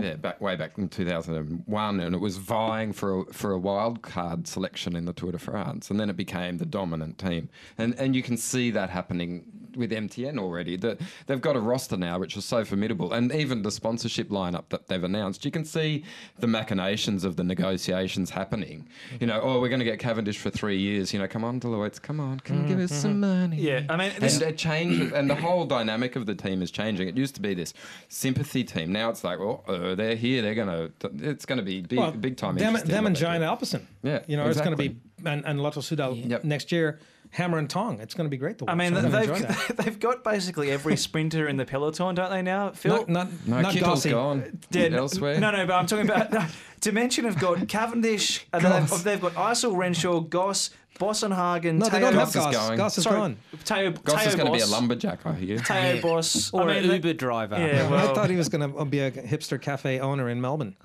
yeah, 0.00 0.14
back 0.16 0.40
way 0.40 0.56
back 0.56 0.76
in 0.76 0.88
2001, 0.88 2.00
and 2.00 2.14
it 2.14 2.18
was 2.18 2.36
vying 2.36 2.92
for 2.92 3.20
a, 3.20 3.24
for 3.32 3.52
a 3.52 3.58
wild 3.58 4.02
card 4.02 4.48
selection 4.48 4.96
in 4.96 5.04
the 5.04 5.12
Tour 5.12 5.32
de 5.32 5.38
France, 5.38 5.88
and 5.88 6.00
then 6.00 6.10
it 6.10 6.16
became 6.16 6.58
the 6.58 6.66
dominant 6.66 7.16
team, 7.16 7.48
and 7.78 7.94
and 7.98 8.16
you 8.16 8.22
can 8.22 8.36
see 8.36 8.72
that 8.72 8.90
happening 8.90 9.44
with 9.76 9.90
MTN 9.90 10.38
already. 10.38 10.76
That 10.76 11.00
they've 11.26 11.40
got 11.40 11.56
a 11.56 11.60
roster 11.60 11.96
now 11.96 12.18
which 12.18 12.36
is 12.36 12.44
so 12.44 12.64
formidable, 12.64 13.12
and 13.12 13.32
even 13.32 13.62
the 13.62 13.70
sponsorship 13.70 14.28
lineup 14.28 14.68
that 14.68 14.86
they've 14.86 15.02
announced, 15.02 15.44
you 15.44 15.50
can 15.50 15.64
see 15.64 16.04
the 16.38 16.46
machinations 16.46 17.24
of 17.24 17.36
the 17.36 17.44
negotiations 17.44 18.30
happening. 18.30 18.88
You 19.20 19.26
know, 19.26 19.40
oh, 19.42 19.60
we're 19.60 19.68
going 19.68 19.80
to 19.80 19.84
get 19.84 19.98
Cavendish 19.98 20.38
for 20.38 20.50
three 20.50 20.78
years. 20.78 21.12
You 21.12 21.18
know, 21.18 21.26
come 21.26 21.44
on, 21.44 21.60
Deloitte, 21.60 22.00
come 22.00 22.20
on, 22.20 22.40
come 22.40 22.60
on, 22.60 22.68
give 22.68 22.78
us 22.78 22.92
some 22.92 23.20
money. 23.20 23.56
Yeah, 23.56 23.82
I 23.88 23.96
mean, 23.96 24.12
this, 24.18 24.40
And 24.40 24.50
it 24.50 24.58
changes, 24.58 25.12
and 25.12 25.28
the 25.28 25.34
whole 25.34 25.64
dynamic 25.64 26.16
of 26.16 26.26
the 26.26 26.34
team 26.34 26.62
is 26.62 26.70
changing. 26.70 27.08
It 27.08 27.16
used 27.16 27.34
to 27.34 27.40
be 27.40 27.54
this 27.54 27.74
sympathy 28.08 28.64
team. 28.64 28.92
Now 28.92 29.10
it's 29.10 29.24
like, 29.24 29.38
well, 29.38 29.64
uh, 29.66 29.94
they're 29.94 30.16
here. 30.16 30.42
They're 30.42 30.54
gonna. 30.54 30.90
It's 31.20 31.46
gonna 31.46 31.62
be 31.62 31.80
big, 31.80 32.20
big 32.20 32.36
time. 32.36 32.56
Them, 32.56 32.74
them 32.74 33.06
and. 33.06 33.14
Giant 33.24 33.44
Alpecin. 33.44 33.82
Yeah, 34.02 34.20
you 34.26 34.36
know, 34.36 34.46
it's 34.48 34.60
going 34.60 34.72
to 34.72 34.76
be 34.76 34.96
and, 35.24 35.44
and 35.46 35.60
Lotto 35.60 35.80
Soudal 35.80 36.44
next 36.44 36.72
year, 36.72 37.00
hammer 37.34 37.58
and 37.58 37.68
tong. 37.68 38.00
It's 38.00 38.14
going 38.14 38.26
to 38.26 38.30
be 38.30 38.36
great 38.36 38.58
to 38.58 38.64
watch. 38.64 38.72
I 38.72 38.76
mean, 38.76 38.96
I'm 38.96 39.10
they've 39.10 39.26
that. 39.28 39.74
they've 39.76 39.98
got 39.98 40.22
basically 40.22 40.70
every 40.70 40.96
sprinter 40.96 41.48
in 41.48 41.56
the 41.56 41.64
peloton, 41.64 42.14
don't 42.14 42.30
they? 42.30 42.42
Now, 42.42 42.70
Phil. 42.70 43.04
no, 43.08 43.24
not 43.24 43.28
No, 43.46 43.60
not 43.60 43.72
Kittel's 43.74 43.82
Gossi. 44.04 44.10
gone 44.10 44.58
Yeah, 44.70 44.82
n- 44.82 44.94
elsewhere. 44.94 45.40
No, 45.40 45.50
no, 45.50 45.66
but 45.66 45.74
I'm 45.74 45.86
talking 45.86 46.08
about 46.08 46.32
no, 46.32 46.46
Dimension 46.80 47.24
have 47.24 47.38
got 47.38 47.66
Cavendish, 47.68 48.46
uh, 48.52 48.56
and 48.58 48.64
then 48.64 48.70
Goss. 48.86 48.90
they've, 49.02 49.20
they've 49.20 49.20
got 49.20 49.34
Eisel, 49.34 49.76
Renshaw, 49.76 50.20
Goss, 50.20 50.70
Boasson 51.00 51.34
Hagen, 51.34 51.78
No, 51.78 51.86
they 51.86 51.98
Theo, 51.98 52.00
don't 52.00 52.14
have 52.14 52.32
Goss 52.32 52.36
is 52.36 52.42
Goss. 52.44 52.54
going. 52.68 52.76
Goss 52.78 52.98
is 52.98 53.04
Sorry, 53.04 53.16
gone. 53.18 53.36
Theo, 53.58 53.90
Goss 53.90 54.20
Theo 54.20 54.28
is 54.28 54.34
going 54.36 54.46
to 54.46 54.52
be 54.52 54.60
a 54.60 54.66
lumberjack, 54.66 55.26
I 55.26 55.32
hear. 55.34 55.58
Theo 55.58 56.00
Bos, 56.00 56.52
Or 56.54 56.62
I 56.70 56.74
an 56.74 56.80
mean, 56.82 56.88
they- 56.88 56.94
Uber 56.96 57.14
driver. 57.14 57.58
Yeah, 57.58 57.86
I 57.86 57.90
well, 57.90 58.14
thought 58.14 58.30
he 58.30 58.36
was 58.36 58.48
going 58.48 58.72
to 58.72 58.84
be 58.84 59.00
a 59.00 59.10
hipster 59.10 59.60
cafe 59.60 59.98
owner 59.98 60.28
in 60.28 60.40
Melbourne, 60.40 60.76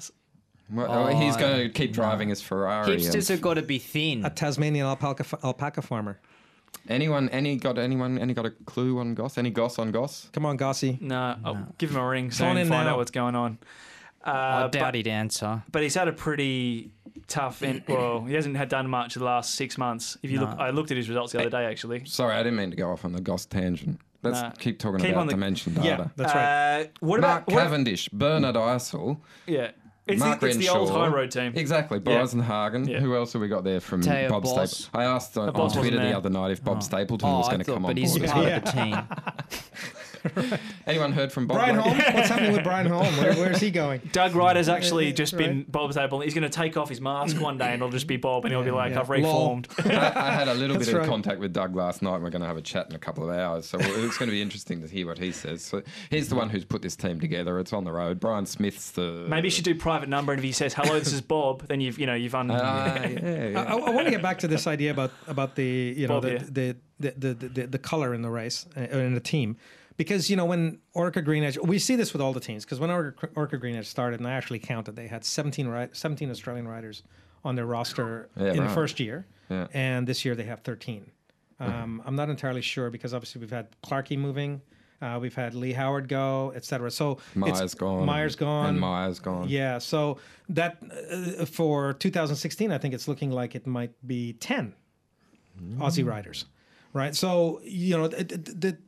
Well, 0.71 0.87
Oh, 0.91 1.07
he's 1.15 1.35
oh, 1.35 1.39
going 1.39 1.57
to 1.67 1.69
keep 1.69 1.93
driving 1.93 2.29
his 2.29 2.41
Ferrari. 2.41 2.97
Hipsters 2.97 3.29
have 3.29 3.39
got 3.41 3.55
to 3.55 3.61
be 3.61 3.77
thin. 3.77 4.25
a 4.25 4.29
Tasmanian 4.31 4.87
alpaca 4.87 5.25
alpaca 5.43 5.81
farmer. 5.83 6.19
Anyone? 6.87 7.29
Any 7.29 7.55
got 7.57 7.77
anyone? 7.77 8.17
Any 8.19 8.33
got 8.33 8.45
a 8.45 8.51
clue 8.51 8.99
on 8.99 9.13
Goss? 9.15 9.37
Any 9.37 9.49
Goss 9.49 9.79
on 9.79 9.91
Goss? 9.91 10.29
Come 10.33 10.45
on, 10.45 10.57
Gossi. 10.57 10.97
no, 11.01 11.35
I'll 11.43 11.73
give 11.77 11.91
him 11.91 11.97
a 11.97 12.07
ring 12.07 12.25
on 12.25 12.31
soon 12.31 12.51
in 12.51 12.57
and 12.57 12.69
find 12.69 12.85
now. 12.85 12.93
out 12.93 12.97
what's 12.97 13.11
going 13.11 13.35
on. 13.35 13.57
Uh, 14.25 14.31
I 14.31 14.69
but- 14.71 14.95
he'd 14.95 15.07
answer. 15.07 15.63
but 15.71 15.81
he's 15.81 15.95
had 15.95 16.07
a 16.07 16.11
pretty 16.13 16.91
tough. 17.27 17.63
In, 17.63 17.83
well, 17.87 18.25
he 18.25 18.33
hasn't 18.33 18.57
had 18.57 18.67
done 18.69 18.87
much 18.89 19.13
the 19.15 19.23
last 19.23 19.55
six 19.55 19.77
months. 19.77 20.17
If 20.23 20.29
you 20.31 20.39
No. 20.39 20.45
look, 20.47 20.59
I 20.59 20.69
looked 20.71 20.91
at 20.91 20.97
his 20.97 21.07
results 21.09 21.31
the 21.31 21.39
other 21.39 21.49
day 21.49 21.65
actually. 21.65 22.03
Sorry, 22.05 22.33
I 22.35 22.43
didn't 22.43 22.57
mean 22.57 22.71
to 22.71 22.75
go 22.77 22.91
off 22.91 23.05
on 23.05 23.13
the 23.13 23.21
Goss 23.21 23.45
tangent. 23.45 23.99
Let's 24.21 24.41
Nah. 24.41 24.49
keep 24.51 24.79
talking 24.79 24.99
Keep 24.99 25.11
about 25.11 25.27
the- 25.27 25.31
dimension 25.31 25.75
Yeah, 25.75 25.81
data. 25.97 26.11
that's 26.17 26.35
right. 26.35 26.81
Uh, 26.81 26.85
what 26.99 27.21
Mark 27.21 27.43
about 27.43 27.53
what- 27.55 27.61
Cavendish, 27.63 28.09
Bernard 28.09 28.55
Eisel, 28.55 29.19
Yeah, 29.47 29.71
it's, 30.11 30.19
Mark 30.19 30.39
the, 30.39 30.47
it's 30.47 30.57
the 30.57 30.69
old 30.69 30.89
high 30.89 31.07
road 31.07 31.31
team. 31.31 31.53
Exactly, 31.55 31.97
Yeah. 31.97 32.03
Bryson 32.17 32.39
Yeah. 32.87 32.99
Who 32.99 33.15
else 33.15 33.33
have 33.33 33.41
we 33.41 33.47
got 33.47 33.63
there 33.63 33.79
from 33.79 34.01
Teo 34.01 34.29
Bob 34.29 34.43
Boss. 34.43 34.77
Stapleton? 34.77 34.99
I 34.99 35.03
asked 35.15 35.37
on, 35.37 35.49
on 35.49 35.71
Twitter 35.71 35.97
the 35.97 36.15
other 36.17 36.29
night 36.29 36.51
if 36.51 36.63
Bob 36.63 36.77
oh. 36.77 36.81
Stapleton 36.81 37.29
Oh, 37.29 37.37
was 37.39 37.47
going 37.47 37.59
to 37.59 37.65
thought, 37.65 37.73
come 37.73 37.83
but 37.83 37.89
on 37.89 37.97
he's 37.97 38.17
board. 38.17 38.29
part 38.29 38.45
Yeah. 38.47 38.57
of 38.57 38.65
the 38.65 38.71
team. 38.71 38.97
Anyone 40.87 41.11
heard 41.11 41.31
from 41.31 41.47
Bob? 41.47 41.57
Brian 41.57 41.77
lately? 41.77 41.91
Holm, 42.01 42.13
what's 42.15 42.29
happening 42.29 42.53
with 42.53 42.63
Brian 42.63 42.87
Holm? 42.91 43.05
Where, 43.17 43.33
where's 43.35 43.59
he 43.59 43.71
going? 43.71 44.01
Doug 44.11 44.35
Ryder 44.35 44.59
has 44.59 44.69
actually 44.69 45.13
just 45.13 45.33
Right. 45.33 45.45
been 45.47 45.65
Bob's 45.67 45.97
able. 45.97 46.19
He's 46.21 46.33
going 46.33 46.43
to 46.43 46.49
take 46.49 46.77
off 46.77 46.89
his 46.89 46.99
mask 47.01 47.39
one 47.39 47.57
day 47.57 47.65
and 47.67 47.75
it'll 47.75 47.89
just 47.89 48.07
be 48.07 48.17
Bob, 48.17 48.45
and 48.45 48.53
he'll 48.53 48.63
be 48.63 48.71
like, 48.71 48.91
yeah. 48.93 48.99
"I've 49.01 49.09
reformed." 49.09 49.67
I, 49.85 50.11
I 50.15 50.31
had 50.31 50.47
a 50.47 50.53
little 50.53 50.75
That's 50.79 50.91
bit 50.91 51.01
of 51.01 51.07
contact 51.07 51.39
with 51.39 51.53
Doug 51.53 51.75
last 51.75 52.01
night. 52.01 52.15
and 52.15 52.23
We're 52.23 52.29
going 52.29 52.41
to 52.41 52.47
have 52.47 52.57
a 52.57 52.61
chat 52.61 52.87
in 52.89 52.95
a 52.95 52.99
couple 52.99 53.23
of 53.29 53.35
hours, 53.35 53.65
so 53.65 53.77
it's 53.79 54.17
going 54.17 54.29
to 54.29 54.35
be 54.35 54.41
interesting 54.41 54.81
to 54.81 54.87
hear 54.87 55.05
what 55.07 55.17
he 55.19 55.31
says. 55.31 55.63
So 55.63 55.81
he's 56.09 56.29
the 56.29 56.35
one 56.35 56.49
who's 56.49 56.65
put 56.65 56.81
this 56.81 56.95
team 56.95 57.19
together. 57.19 57.59
It's 57.59 57.73
on 57.73 57.83
the 57.83 57.91
road. 57.91 58.19
Brian 58.19 58.45
Smith's 58.45 58.91
the 58.91 59.25
Maybe 59.27 59.47
you 59.47 59.51
should 59.51 59.65
do 59.65 59.75
private 59.75 60.09
number, 60.09 60.31
and 60.33 60.39
if 60.39 60.43
he 60.43 60.51
says, 60.51 60.73
"Hello, 60.73 60.97
this 60.99 61.13
is 61.13 61.21
Bob," 61.21 61.67
then 61.67 61.81
you've 61.81 61.99
you 61.99 62.05
know 62.05 62.13
you've 62.15 62.35
un. 62.35 62.49
Ah, 62.51 62.55
yeah, 62.55 63.01
I, 63.03 63.49
yeah. 63.51 63.63
I 63.63 63.89
want 63.91 64.05
to 64.05 64.11
get 64.11 64.21
back 64.21 64.39
to 64.39 64.47
this 64.47 64.67
idea 64.67 64.91
about 64.91 65.11
about 65.27 65.55
the 65.55 65.93
you 65.95 66.07
know 66.07 66.15
Bob, 66.15 66.23
the, 66.23 66.31
yeah. 66.33 66.39
the, 66.49 66.75
the, 66.99 67.33
the, 67.33 67.47
the 67.49 67.67
the 67.67 67.79
color 67.79 68.13
in 68.13 68.21
the 68.21 68.29
race 68.29 68.65
uh, 68.75 68.81
in 68.81 69.13
the 69.13 69.19
team, 69.19 69.57
because 69.99 70.29
you 70.29 70.37
know 70.37 70.45
when 70.45 70.79
Orica 70.95 71.23
Green 71.23 71.43
Edge, 71.43 71.57
we 71.59 71.77
see 71.77 71.95
this 71.97 72.13
with 72.13 72.21
all 72.21 72.31
the 72.31 72.39
teams. 72.39 72.63
Because 72.63 72.79
when 72.79 72.89
Orica, 72.89 73.27
Orica 73.33 73.59
Green 73.59 73.75
Edge 73.75 73.85
started, 73.87 74.19
and 74.21 74.27
I 74.27 74.31
actually 74.31 74.59
counted, 74.59 74.95
they 74.95 75.07
had 75.07 75.25
17 75.25 75.67
ri- 75.67 75.89
17 75.91 76.31
Australian 76.31 76.67
riders 76.67 77.03
on 77.43 77.55
their 77.55 77.65
roster 77.65 78.29
Yeah, 78.37 78.53
in 78.53 78.63
the 78.63 78.69
first 78.69 78.99
year, 78.99 79.27
Yeah. 79.49 79.67
and 79.73 80.07
this 80.07 80.23
year 80.23 80.35
they 80.35 80.45
have 80.45 80.61
13. 80.61 81.11
Um, 81.59 82.01
I'm 82.05 82.15
not 82.15 82.29
entirely 82.29 82.61
sure 82.61 82.89
because 82.89 83.13
obviously 83.13 83.41
we've 83.41 83.51
had 83.51 83.67
Clarkey 83.83 84.17
moving. 84.17 84.61
Uh, 85.01 85.17
we've 85.21 85.35
had 85.35 85.53
Leigh 85.53 85.73
Howard 85.73 86.07
go, 86.07 86.53
etc. 86.55 86.89
So 86.91 87.17
Myers 87.35 87.75
gone. 87.75 88.05
Myers 88.05 88.35
gone. 88.37 88.69
And 88.69 88.79
Myers 88.79 89.19
gone. 89.19 89.49
Yeah, 89.49 89.77
so 89.79 90.17
that 90.47 90.77
uh, 91.41 91.43
for 91.45 91.93
2016, 91.93 92.71
I 92.71 92.77
think 92.77 92.93
it's 92.93 93.07
looking 93.09 93.31
like 93.31 93.55
it 93.55 93.67
might 93.67 93.91
be 94.07 94.33
10 94.33 94.73
Aussie 95.77 96.05
riders, 96.05 96.45
right? 96.93 97.15
So 97.15 97.61
you 97.63 97.97
know, 97.97 98.07
the, 98.07 98.23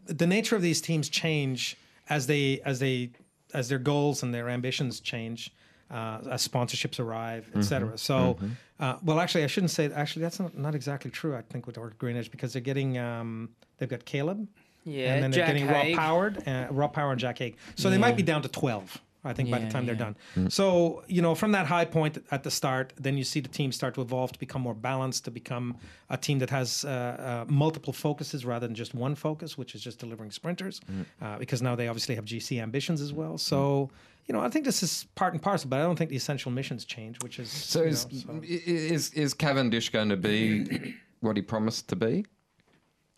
the 0.08 0.14
the 0.14 0.28
nature 0.28 0.56
of 0.56 0.62
these 0.62 0.82
teams 0.82 1.10
change 1.10 1.78
as 2.10 2.28
they 2.28 2.62
as 2.66 2.80
they 2.80 3.12
as 3.54 3.70
their 3.70 3.80
goals 3.80 4.24
and 4.24 4.34
their 4.34 4.50
ambitions 4.50 5.00
change. 5.00 5.54
Uh, 5.90 6.22
as 6.32 6.48
sponsorships 6.48 7.02
arrive, 7.02 7.52
etc. 7.54 7.98
So, 7.98 8.38
uh, 8.80 8.96
well, 9.04 9.20
actually, 9.20 9.44
I 9.44 9.48
shouldn't 9.48 9.72
say. 9.72 9.92
Actually, 9.92 10.22
that's 10.22 10.40
not, 10.40 10.58
not 10.58 10.74
exactly 10.74 11.12
true. 11.12 11.36
I 11.36 11.42
think 11.42 11.68
with 11.68 11.76
Orica 11.76 11.98
Green 11.98 12.16
Edge 12.16 12.32
because 12.32 12.54
they're 12.54 12.62
getting 12.62 12.98
um, 12.98 13.50
they've 13.78 13.90
got 13.90 14.06
Caleb, 14.06 14.48
Yeah, 14.86 15.16
and 15.16 15.22
then 15.22 15.32
they're 15.32 15.42
Jack 15.46 15.48
getting 15.48 15.68
Haig. 15.68 15.98
Rob 15.98 16.00
Howard, 16.00 16.48
uh, 16.48 16.68
Rob 16.72 16.94
Power 16.94 17.12
and 17.12 17.20
Jack 17.20 17.40
Haig. 17.40 17.58
So 17.76 17.90
they 17.90 17.98
might 17.98 18.16
be 18.16 18.24
down 18.24 18.42
to 18.44 18.48
twelve. 18.48 19.02
I 19.24 19.34
think 19.34 19.52
by 19.52 19.60
the 19.60 19.66
Yeah, 19.66 19.70
time 19.72 19.86
they're 19.86 19.96
yeah. 19.96 20.14
done. 20.36 20.50
So 20.50 21.04
you 21.08 21.22
know, 21.22 21.36
from 21.36 21.52
that 21.52 21.68
high 21.68 21.86
point 21.86 22.18
at 22.32 22.44
the 22.44 22.52
start, 22.52 22.94
then 22.98 23.18
you 23.18 23.24
see 23.24 23.40
the 23.40 23.50
team 23.50 23.72
start 23.72 23.94
to 23.96 24.02
evolve 24.02 24.32
to 24.32 24.40
become 24.40 24.62
more 24.64 24.74
balanced, 24.74 25.26
to 25.26 25.32
become 25.32 25.78
a 26.10 26.18
team 26.18 26.40
that 26.40 26.50
has 26.50 26.84
uh, 26.86 26.90
uh, 26.90 27.46
multiple 27.48 27.94
focuses 27.94 28.46
rather 28.46 28.66
than 28.68 28.76
just 28.76 28.94
one 28.96 29.14
focus, 29.16 29.58
which 29.58 29.76
is 29.76 29.82
just 29.82 30.00
delivering 30.00 30.32
sprinters. 30.32 30.82
Uh, 31.22 31.38
because 31.38 31.62
now 31.62 31.76
they 31.76 31.88
obviously 31.88 32.16
have 32.16 32.26
GC 32.26 32.60
ambitions 32.62 33.00
as 33.02 33.14
well. 33.14 33.38
So 33.38 33.90
you 34.28 34.34
know, 34.34 34.40
I 34.42 34.50
think 34.50 34.66
this 34.66 34.82
is 34.84 35.06
part 35.16 35.34
and 35.34 35.42
parcel, 35.42 35.70
but 35.70 35.80
I 35.80 35.84
don't 35.84 35.96
think 35.98 36.10
the 36.10 36.16
essential 36.16 36.52
missions 36.52 36.86
change, 36.86 37.18
which 37.24 37.38
is 37.40 37.50
So 37.52 37.82
you 37.82 37.88
is, 37.90 38.06
know, 38.28 38.40
so- 38.40 38.42
is 38.44 39.12
is 39.14 39.34
Cavendish 39.34 39.90
going 39.90 40.10
to 40.10 40.18
be 40.18 40.96
what 41.22 41.36
he 41.38 41.42
promised 41.44 41.90
to 41.90 41.96
be? 41.96 42.26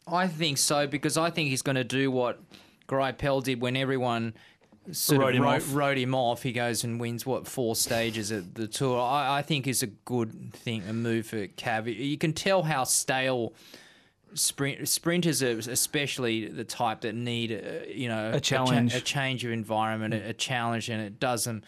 I 0.07 0.27
think 0.27 0.57
so 0.57 0.85
because 0.87 1.17
I 1.17 1.29
think 1.29 1.49
he's 1.49 1.61
going 1.61 1.75
to 1.77 1.83
do 1.85 2.11
what 2.11 2.41
Greipel 2.89 3.41
did 3.43 3.61
when 3.61 3.77
everyone 3.77 4.33
sort 4.91 5.21
Wrote 5.21 5.29
of 5.29 5.35
him 5.35 5.43
wrote, 5.43 5.55
off. 5.55 5.73
wrote 5.75 5.97
him 5.97 6.13
off. 6.15 6.43
He 6.43 6.51
goes 6.51 6.83
and 6.83 6.99
wins 6.99 7.25
what 7.25 7.47
four 7.47 7.75
stages 7.75 8.31
at 8.31 8.55
the 8.55 8.67
tour. 8.67 8.99
I, 9.01 9.37
I 9.37 9.41
think 9.41 9.67
is 9.67 9.81
a 9.83 9.87
good 9.87 10.53
thing, 10.53 10.83
a 10.89 10.93
move 10.93 11.27
for 11.27 11.47
Cav. 11.47 11.93
You 11.95 12.17
can 12.17 12.33
tell 12.33 12.63
how 12.63 12.83
stale. 12.83 13.53
Sprint, 14.35 14.87
sprinters 14.89 15.43
are 15.43 15.59
especially 15.59 16.47
the 16.47 16.63
type 16.63 17.01
that 17.01 17.13
need 17.13 17.51
uh, 17.51 17.85
you 17.87 18.09
know 18.09 18.31
A 18.33 18.39
challenge. 18.39 18.95
a, 18.95 18.99
change 18.99 19.45
of 19.45 19.51
environment 19.51 20.15
a, 20.15 20.29
a 20.29 20.33
challenge 20.33 20.89
and 20.89 20.99
it 20.99 21.19
does 21.19 21.43
them 21.43 21.61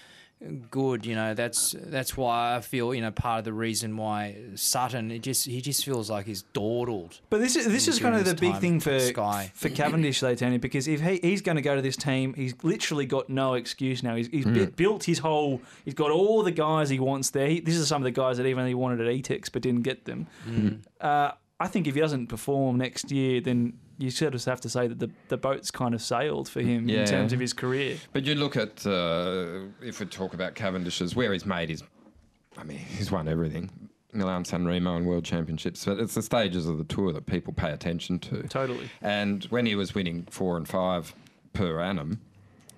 good 0.70 1.06
you 1.06 1.16
know 1.16 1.34
that's 1.34 1.74
that's 1.86 2.16
why 2.18 2.56
I 2.56 2.62
feel 2.62 2.94
you 2.94 3.02
know 3.02 3.10
part 3.10 3.40
of 3.40 3.46
the 3.46 3.54
reason 3.54 3.96
why 3.98 4.36
Sutton 4.56 5.10
it 5.10 5.20
just 5.20 5.46
he 5.46 5.62
just 5.62 5.84
feels 5.86 6.10
like 6.10 6.26
he's 6.26 6.44
dawdled 6.54 7.20
But 7.30 7.40
this 7.40 7.56
is 7.56 7.66
this 7.66 7.88
is 7.88 8.00
kind 8.00 8.16
of 8.16 8.26
the 8.26 8.36
big 8.36 8.58
thing 8.58 8.80
for 8.80 9.00
Sky. 9.00 9.52
for 9.56 9.70
Cavendish 9.70 10.20
though, 10.20 10.36
Tony, 10.36 10.58
because 10.58 10.88
if 10.88 11.02
he, 11.02 11.20
he's 11.22 11.42
going 11.42 11.56
to 11.56 11.62
go 11.62 11.76
to 11.76 11.82
this 11.82 11.96
team, 11.96 12.34
he's 12.34 12.54
literally 12.64 13.06
got 13.06 13.30
no 13.30 13.54
excuse 13.54 14.04
now. 14.04 14.16
He's, 14.16 14.28
he's 14.28 14.46
bu- 14.46 14.68
built 14.72 15.06
his 15.06 15.20
whole. 15.20 15.62
He's 15.86 15.94
got 15.94 16.12
all 16.12 16.44
the 16.44 16.52
guys 16.52 16.90
he 16.90 17.00
wants 17.00 17.30
there. 17.32 17.48
He, 17.48 17.62
this 17.62 17.76
is 17.76 17.88
some 17.88 18.02
of 18.02 18.04
the 18.04 18.12
guys 18.12 18.38
that 18.38 18.46
even 18.46 18.68
he 18.68 18.74
wanted 18.76 19.02
at 19.02 19.08
Etix 19.08 19.50
but 19.52 19.62
didn't 19.62 19.82
get 19.84 20.06
them. 20.06 20.28
Uh, 21.00 21.32
I 21.60 21.68
think 21.68 21.88
if 21.88 21.96
he 21.96 22.02
doesn't 22.02 22.28
perform 22.28 22.78
next 22.78 23.10
year, 23.12 23.40
then 23.40 23.80
you 23.98 24.10
sort 24.12 24.36
of 24.36 24.44
have 24.46 24.62
to 24.62 24.70
say 24.70 24.88
that 24.88 25.00
the, 25.00 25.10
the 25.30 25.38
boat's 25.38 25.72
kind 25.72 25.94
of 25.96 26.02
sailed 26.02 26.50
for 26.50 26.62
him 26.62 26.90
Yeah. 26.90 27.02
in 27.02 27.08
terms 27.08 27.34
of 27.34 27.40
his 27.40 27.54
career. 27.54 27.98
But 28.14 28.26
you 28.26 28.36
look 28.36 28.56
at 28.58 28.86
uh, 28.86 29.62
if 29.82 30.00
we 30.00 30.06
talk 30.06 30.34
about 30.34 30.56
Cavendish's 30.56 31.16
where 31.16 31.32
he's 31.34 31.46
made 31.46 31.70
his, 31.70 31.84
I 32.58 32.64
mean, 32.64 32.78
he's 32.78 33.12
won 33.12 33.28
everything. 33.28 33.70
Milan 34.14 34.46
San 34.46 34.66
Remo 34.66 34.96
and 34.96 35.06
World 35.06 35.26
Championships, 35.26 35.84
but 35.86 36.00
it's 36.00 36.14
the 36.16 36.22
stages 36.22 36.68
of 36.68 36.78
the 36.78 36.86
tour 36.86 37.12
that 37.12 37.26
people 37.26 37.52
pay 37.52 37.72
attention 37.72 38.18
to. 38.20 38.44
Totally. 38.44 38.90
And 39.02 39.44
when 39.46 39.66
he 39.66 39.76
was 39.76 39.94
winning 39.94 40.26
four 40.30 40.56
and 40.56 40.68
five 40.68 41.14
per 41.52 41.82
annum, 41.82 42.22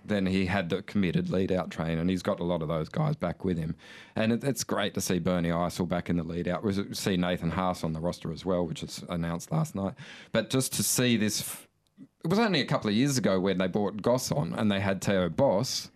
then 0.08 0.26
he 0.26 0.46
had 0.46 0.70
the 0.70 0.82
committed 0.82 1.30
lead 1.30 1.52
out 1.52 1.70
train, 1.70 1.98
and 1.98 2.10
he's 2.10 2.24
got 2.24 2.40
a 2.40 2.44
lot 2.44 2.62
of 2.62 2.68
those 2.68 2.90
guys 2.90 3.16
back 3.16 3.44
with 3.44 3.58
him. 3.58 3.76
And 4.16 4.34
it, 4.34 4.44
it's 4.44 4.64
great 4.64 4.94
to 4.96 5.02
see 5.02 5.20
Bernie 5.20 5.50
Eisel 5.50 5.88
back 5.88 6.10
in 6.10 6.18
the 6.18 6.24
lead 6.24 6.48
out. 6.48 6.64
We 6.64 6.94
see 6.94 7.18
Nathan 7.18 7.52
Haas 7.52 7.84
on 7.84 7.94
the 7.94 8.00
roster 8.00 8.32
as 8.32 8.46
well, 8.46 8.66
which 8.66 8.82
was 8.82 9.04
announced 9.10 9.52
last 9.52 9.76
night. 9.76 9.94
But 10.32 10.50
just 10.50 10.74
to 10.74 10.84
see 10.84 11.18
this, 11.18 11.42
f- 11.42 11.68
it 12.24 12.30
was 12.30 12.40
only 12.40 12.62
a 12.62 12.66
couple 12.66 12.90
of 12.90 12.96
years 12.96 13.18
ago 13.18 13.40
when 13.40 13.58
they 13.58 13.68
brought 13.68 14.02
Goss 14.02 14.32
on 14.32 14.54
and 14.54 14.72
they 14.72 14.80
had 14.80 15.02
Theo 15.02 15.30
Bos. 15.30 15.90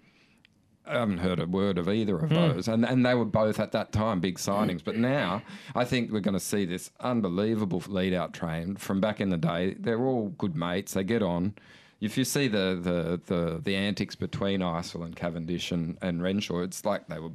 I 0.85 0.95
haven't 0.95 1.19
heard 1.19 1.39
a 1.39 1.45
word 1.45 1.77
of 1.77 1.87
either 1.87 2.17
of 2.17 2.29
hmm. 2.29 2.35
those. 2.35 2.67
And, 2.67 2.85
and 2.85 3.05
they 3.05 3.13
were 3.13 3.25
both 3.25 3.59
at 3.59 3.71
that 3.71 3.91
time 3.91 4.19
big 4.19 4.37
signings. 4.37 4.83
But 4.83 4.97
now 4.97 5.41
I 5.75 5.85
think 5.85 6.11
we're 6.11 6.19
going 6.19 6.33
to 6.33 6.39
see 6.39 6.65
this 6.65 6.91
unbelievable 6.99 7.83
lead 7.87 8.13
out 8.13 8.33
train 8.33 8.75
from 8.75 8.99
back 8.99 9.21
in 9.21 9.29
the 9.29 9.37
day. 9.37 9.75
They're 9.79 10.03
all 10.03 10.29
good 10.37 10.55
mates, 10.55 10.93
they 10.93 11.03
get 11.03 11.23
on. 11.23 11.53
If 12.01 12.17
you 12.17 12.25
see 12.25 12.47
the, 12.47 12.79
the, 12.81 13.21
the, 13.33 13.61
the 13.63 13.75
antics 13.75 14.15
between 14.15 14.59
Eisel 14.61 15.05
and 15.05 15.15
Cavendish 15.15 15.71
and, 15.71 15.97
and 16.01 16.21
Renshaw, 16.21 16.61
it's 16.63 16.83
like 16.83 17.07
they 17.07 17.19
were, 17.19 17.29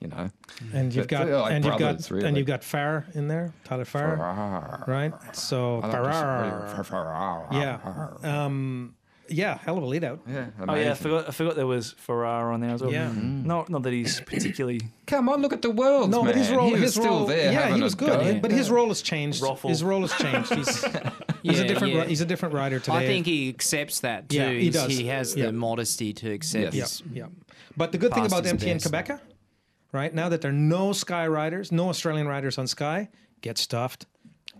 you 0.00 0.08
know. 0.08 0.30
and 0.72 0.92
you've 0.92 1.06
got 1.06 1.28
like 1.28 1.52
and 1.52 1.64
you've 1.64 1.78
got 1.78 2.10
really. 2.10 2.26
and 2.26 2.36
you've 2.36 2.46
got 2.46 2.64
Farrar 2.64 3.06
in 3.14 3.28
there, 3.28 3.52
Tyler 3.64 3.84
Farrar, 3.84 4.84
right? 4.88 5.12
So 5.36 5.78
like 5.80 5.92
Farrar, 5.92 7.46
yeah, 7.52 8.08
um, 8.24 8.95
yeah, 9.28 9.58
hell 9.58 9.76
of 9.78 9.82
a 9.82 9.86
lead 9.86 10.04
out. 10.04 10.20
Yeah, 10.28 10.46
Oh 10.68 10.74
yeah, 10.74 10.92
I 10.92 10.94
forgot. 10.94 11.28
I 11.28 11.30
forgot 11.32 11.56
there 11.56 11.66
was 11.66 11.92
Ferrara 11.98 12.52
on 12.54 12.60
there 12.60 12.70
as 12.70 12.82
well. 12.82 12.92
Yeah. 12.92 13.08
Mm-hmm. 13.08 13.46
Not 13.46 13.68
not 13.68 13.82
that 13.82 13.92
he's 13.92 14.20
particularly 14.20 14.80
Come 15.06 15.28
on, 15.28 15.40
look 15.42 15.52
at 15.52 15.62
the 15.62 15.70
world. 15.70 16.10
No, 16.10 16.22
man. 16.22 16.32
but 16.32 16.36
his 16.36 16.50
role, 16.50 16.74
he 16.74 16.80
his 16.82 16.92
still 16.92 17.04
role, 17.04 17.26
there. 17.26 17.52
yeah, 17.52 17.74
he 17.74 17.82
was 17.82 17.94
good, 17.94 18.08
go. 18.08 18.40
but 18.40 18.50
his 18.50 18.70
role 18.70 18.88
has 18.88 19.02
changed. 19.02 19.42
Ruffle. 19.42 19.70
His 19.70 19.84
role 19.84 20.00
has 20.02 20.12
changed. 20.12 20.52
He's 20.54 20.84
he's 21.42 21.60
a 21.60 21.66
different 21.66 21.94
yeah. 21.94 22.04
he's 22.04 22.20
a 22.20 22.26
different 22.26 22.54
rider 22.54 22.78
today. 22.80 22.96
I 22.96 23.06
think 23.06 23.26
he 23.26 23.48
accepts 23.48 24.00
that 24.00 24.28
too. 24.28 24.36
Yeah, 24.36 24.50
he 24.50 24.60
He's- 24.62 24.74
does. 24.74 24.96
He 24.96 25.06
has 25.06 25.36
Yeah. 25.36 25.46
the 25.46 25.52
modesty 25.52 26.12
to 26.14 26.30
accept 26.32 26.74
Yes. 26.74 27.02
Yeah, 27.12 27.24
yeah. 27.24 27.26
But 27.76 27.92
the 27.92 27.98
good 27.98 28.12
thing 28.14 28.26
about 28.26 28.42
his 28.44 28.52
MT 28.52 28.70
and. 28.70 28.80
Qhubeka, 28.80 29.20
right 29.92 30.14
now 30.14 30.28
that 30.28 30.40
there 30.40 30.50
are 30.50 30.54
no 30.54 30.92
Sky 30.92 31.26
riders, 31.26 31.70
no 31.70 31.88
Australian 31.88 32.26
riders 32.26 32.58
on 32.58 32.66
Sky, 32.66 33.08
get 33.42 33.58
stuffed. 33.58 34.06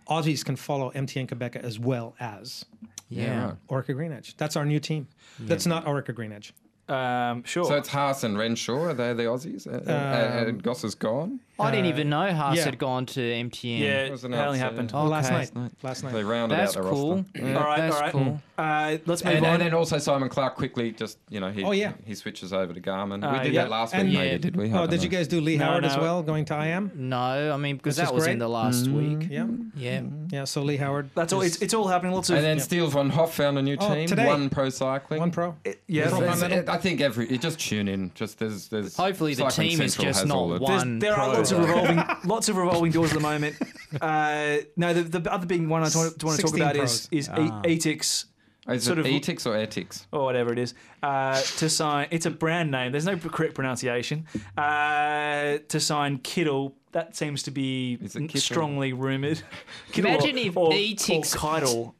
Aussies 0.08 0.44
can 0.44 0.54
follow 0.54 0.90
MT 0.90 1.18
and 1.20 1.28
Qhubeka 1.28 1.56
as 1.56 1.78
well 1.80 2.14
as 2.20 2.64
yeah. 3.08 3.44
right. 3.46 3.54
Orica 3.68 3.94
Green 3.94 4.12
Edge. 4.12 4.36
That's 4.36 4.56
our 4.56 4.64
new 4.64 4.80
team. 4.80 5.08
That's 5.38 5.66
not 5.66 5.84
Orica 5.86 6.14
Green 6.14 6.32
Edge. 6.32 6.52
um, 6.88 7.42
sure. 7.44 7.64
So 7.64 7.74
it's 7.76 7.88
Haas 7.88 8.24
and 8.24 8.38
Renshaw. 8.38 8.82
Are 8.84 8.94
they 8.94 9.12
the 9.12 9.24
Aussies? 9.24 9.66
Uh, 9.66 9.90
uh, 9.90 10.46
and 10.48 10.62
Goss 10.62 10.84
is 10.84 10.94
gone. 10.94 11.40
I 11.58 11.70
didn't 11.70 11.86
even 11.86 12.10
know 12.10 12.32
Haas 12.32 12.56
yeah. 12.56 12.64
had 12.64 12.78
gone 12.78 13.06
to 13.06 13.20
MTN. 13.20 13.78
yeah, 13.78 14.10
was 14.10 14.24
it 14.24 14.32
only 14.32 14.58
happened. 14.58 14.90
Oh, 14.94 15.04
Last 15.04 15.30
night. 15.30 15.50
Last 15.82 16.04
night. 16.04 16.12
They 16.12 16.22
rounded 16.24 16.58
That's 16.58 16.76
out 16.76 16.84
the 16.84 16.90
cool. 16.90 17.16
roster. 17.16 17.56
all 17.58 17.64
right, 17.64 17.76
That's 17.78 17.94
all 17.96 18.00
right. 18.02 18.12
cool. 18.12 18.42
Uh, 18.58 18.96
let's 19.04 19.22
move 19.22 19.34
And, 19.34 19.44
on. 19.46 19.52
and 19.54 19.62
then 19.62 19.74
also 19.74 19.98
Simon 19.98 20.28
Clarke 20.30 20.54
quickly 20.56 20.90
just 20.90 21.18
you 21.28 21.40
know 21.40 21.50
he 21.50 21.62
Oh, 21.62 21.72
yeah. 21.72 21.92
he 22.06 22.14
switches 22.14 22.52
over 22.54 22.72
to 22.72 22.80
Garmin. 22.80 23.22
Uh, 23.22 23.32
we 23.38 23.44
did 23.44 23.52
yeah. 23.54 23.62
that 23.64 23.70
last 23.70 23.94
And- 23.94 24.08
week, 24.08 24.16
Yeah. 24.16 24.24
maybe, 24.24 24.38
did 24.38 24.56
we? 24.56 24.64
I 24.64 24.72
Oh, 24.72 24.78
don't 24.80 24.90
did 24.90 25.02
you 25.02 25.08
guys 25.10 25.28
do 25.28 25.40
Leigh 25.42 25.58
No, 25.58 25.66
Howard 25.66 25.84
as 25.84 25.96
well, 25.98 26.22
going 26.22 26.46
to 26.46 26.54
IAM? 26.54 26.90
No, 26.94 27.52
I 27.52 27.56
mean 27.58 27.76
because 27.76 27.96
that 27.96 28.14
was 28.14 28.24
great. 28.24 28.32
in 28.34 28.38
the 28.38 28.48
last 28.48 28.88
week. 28.88 29.28
Yeah, 29.30 29.46
Yeah. 29.76 30.02
yeah. 30.30 30.44
So 30.44 30.62
Leigh 30.62 30.78
Howard. 30.78 31.10
That's 31.14 31.32
all. 31.34 31.42
It's, 31.42 31.60
it's 31.60 31.74
all 31.74 31.86
happening. 31.86 32.14
Lots 32.14 32.30
of 32.30 32.36
And 32.36 32.44
then 32.44 32.60
Steele 32.60 32.88
von 32.88 33.10
Hoff 33.10 33.34
found 33.34 33.58
a 33.58 33.62
new 33.62 33.76
Oh, 33.78 33.94
team. 33.94 34.06
today. 34.08 34.26
One 34.26 34.48
pro 34.48 34.70
cycling. 34.70 35.20
one 35.20 35.30
pro. 35.30 35.54
yeah. 35.86 36.08
Pro 36.08 36.20
There's- 36.20 36.40
Continental. 36.40 36.70
I 36.74 36.76
I 36.76 36.78
think 36.78 37.00
every 37.02 37.30
you 37.30 37.36
just 37.38 37.58
tune 37.60 37.88
in. 37.88 38.10
Just 38.14 38.38
there's 38.38 38.68
there's. 38.68 38.96
Hopefully 38.96 39.34
the 39.34 39.46
team 39.48 39.80
is 39.82 39.96
just 39.96 40.24
not 40.26 40.36
all 40.36 40.48
the- 40.48 40.58
There's- 40.60 40.78
one. 40.80 40.98
there 40.98 41.14
are 41.14 41.30
pro 41.34 41.44
lots 41.50 41.52
of 41.52 41.58
revolving, 41.68 42.04
lots 42.28 42.48
of 42.48 42.56
revolving 42.56 42.92
doors 42.92 43.10
at 43.12 43.14
the 43.14 43.20
moment. 43.20 43.56
Uh, 44.00 44.58
no, 44.76 44.92
the, 44.94 45.18
the 45.18 45.32
other 45.32 45.46
big 45.46 45.66
one 45.66 45.82
I 45.82 45.90
want 45.94 46.18
to 46.18 46.36
talk 46.42 46.54
about 46.56 46.74
pros. 46.74 47.08
is 47.12 47.26
is 47.26 47.28
Ah. 47.28 47.62
Etix 47.62 48.24
Is 48.68 48.82
sort 48.84 48.98
it 48.98 49.06
of- 49.06 49.12
Etix 49.12 49.46
or 49.46 49.50
Etix? 49.54 50.06
or 50.12 50.24
whatever 50.24 50.52
it 50.52 50.58
is 50.58 50.74
uh, 51.02 51.40
to 51.58 51.68
sign. 51.70 52.08
It's 52.10 52.26
a 52.26 52.30
brand 52.30 52.70
name. 52.70 52.92
There's 52.92 53.06
no 53.06 53.16
correct 53.16 53.54
pronunciation. 53.54 54.26
Uh, 54.56 55.58
to 55.68 55.80
sign 55.80 56.18
Kittel. 56.18 56.72
That 56.92 57.14
seems 57.14 57.42
to 57.42 57.50
be 57.50 57.98
Is 58.00 58.16
it 58.16 58.22
Kittel? 58.22 58.38
strongly 58.40 58.92
rumored. 58.94 59.42
Kittel 59.92 59.98
Imagine 59.98 60.36
or, 60.36 60.40
if 60.46 60.56
or, 60.56 60.70
Etix 60.72 61.34
or 61.34 61.38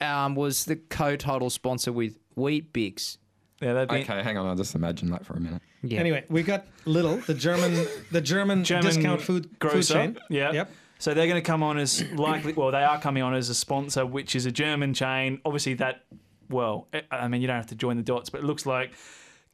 Keitel. 0.00 0.02
um, 0.02 0.34
was 0.34 0.64
the 0.64 0.76
co-title 0.76 1.50
sponsor 1.50 1.92
with 1.92 2.18
Weet-Bix. 2.34 3.18
Yeah, 3.60 3.72
that'd 3.72 3.88
be 3.88 3.96
Okay, 3.96 4.22
hang 4.22 4.36
on. 4.36 4.46
I'll 4.46 4.54
just 4.54 4.74
imagine 4.74 5.10
that 5.10 5.24
for 5.24 5.32
a 5.34 5.40
minute. 5.40 5.62
Yeah. 5.82 6.00
Anyway, 6.00 6.24
we 6.28 6.42
got 6.42 6.66
Lidl, 6.84 7.24
the 7.24 7.34
German, 7.34 7.86
the 8.12 8.20
German, 8.20 8.64
German 8.64 8.84
discount 8.84 9.20
food 9.22 9.44
food 9.46 9.58
grocer. 9.58 9.94
chain. 9.94 10.18
Yeah. 10.28 10.52
Yep. 10.52 10.70
So 10.98 11.14
they're 11.14 11.26
going 11.26 11.40
to 11.40 11.46
come 11.46 11.62
on 11.62 11.78
as 11.78 12.02
likely. 12.12 12.52
Well, 12.54 12.70
they 12.70 12.82
are 12.82 13.00
coming 13.00 13.22
on 13.22 13.34
as 13.34 13.48
a 13.48 13.54
sponsor, 13.54 14.04
which 14.06 14.34
is 14.36 14.46
a 14.46 14.50
German 14.52 14.94
chain. 14.94 15.40
Obviously, 15.44 15.74
that. 15.74 16.04
Well, 16.48 16.88
I- 16.92 17.02
I 17.10 17.28
mean, 17.28 17.40
you 17.40 17.46
don't 17.46 17.56
have 17.56 17.66
to 17.68 17.74
join 17.74 17.96
the 17.96 18.02
dots, 18.02 18.30
but 18.30 18.40
it 18.40 18.44
looks 18.44 18.66
like 18.66 18.92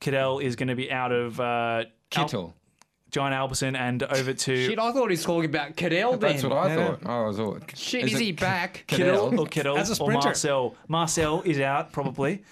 Cadel 0.00 0.42
is 0.42 0.56
going 0.56 0.68
to 0.68 0.74
be 0.74 0.90
out 0.90 1.10
of 1.12 1.38
uh, 1.40 1.44
Al- 1.44 1.84
Kittel. 2.28 2.52
Giant 3.10 3.34
Alpecin 3.34 3.76
and 3.76 4.02
over 4.04 4.32
to 4.32 4.66
Shit, 4.68 4.78
I 4.78 4.90
thought 4.92 5.08
he 5.10 5.12
was 5.12 5.22
talking 5.22 5.50
about 5.50 5.76
Cadel 5.76 6.12
then. 6.18 6.32
That's 6.32 6.42
what 6.44 6.52
I 6.52 6.74
Yeah. 6.74 6.86
thought. 6.86 7.00
Oh, 7.04 7.24
I 7.24 7.26
was 7.26 7.38
all. 7.38 7.58
Shit, 7.74 8.06
is, 8.06 8.14
it 8.14 8.20
he 8.20 8.32
back? 8.32 8.84
Kittel 8.88 9.30
Cadel? 9.32 9.38
or 9.38 9.46
Kittel 9.46 9.76
As 9.78 9.90
a 9.90 9.92
or 9.92 9.96
sprinter. 9.96 10.28
Marcel. 10.28 10.74
Marcel 10.88 11.42
is 11.42 11.60
out 11.60 11.92
probably, 11.92 12.42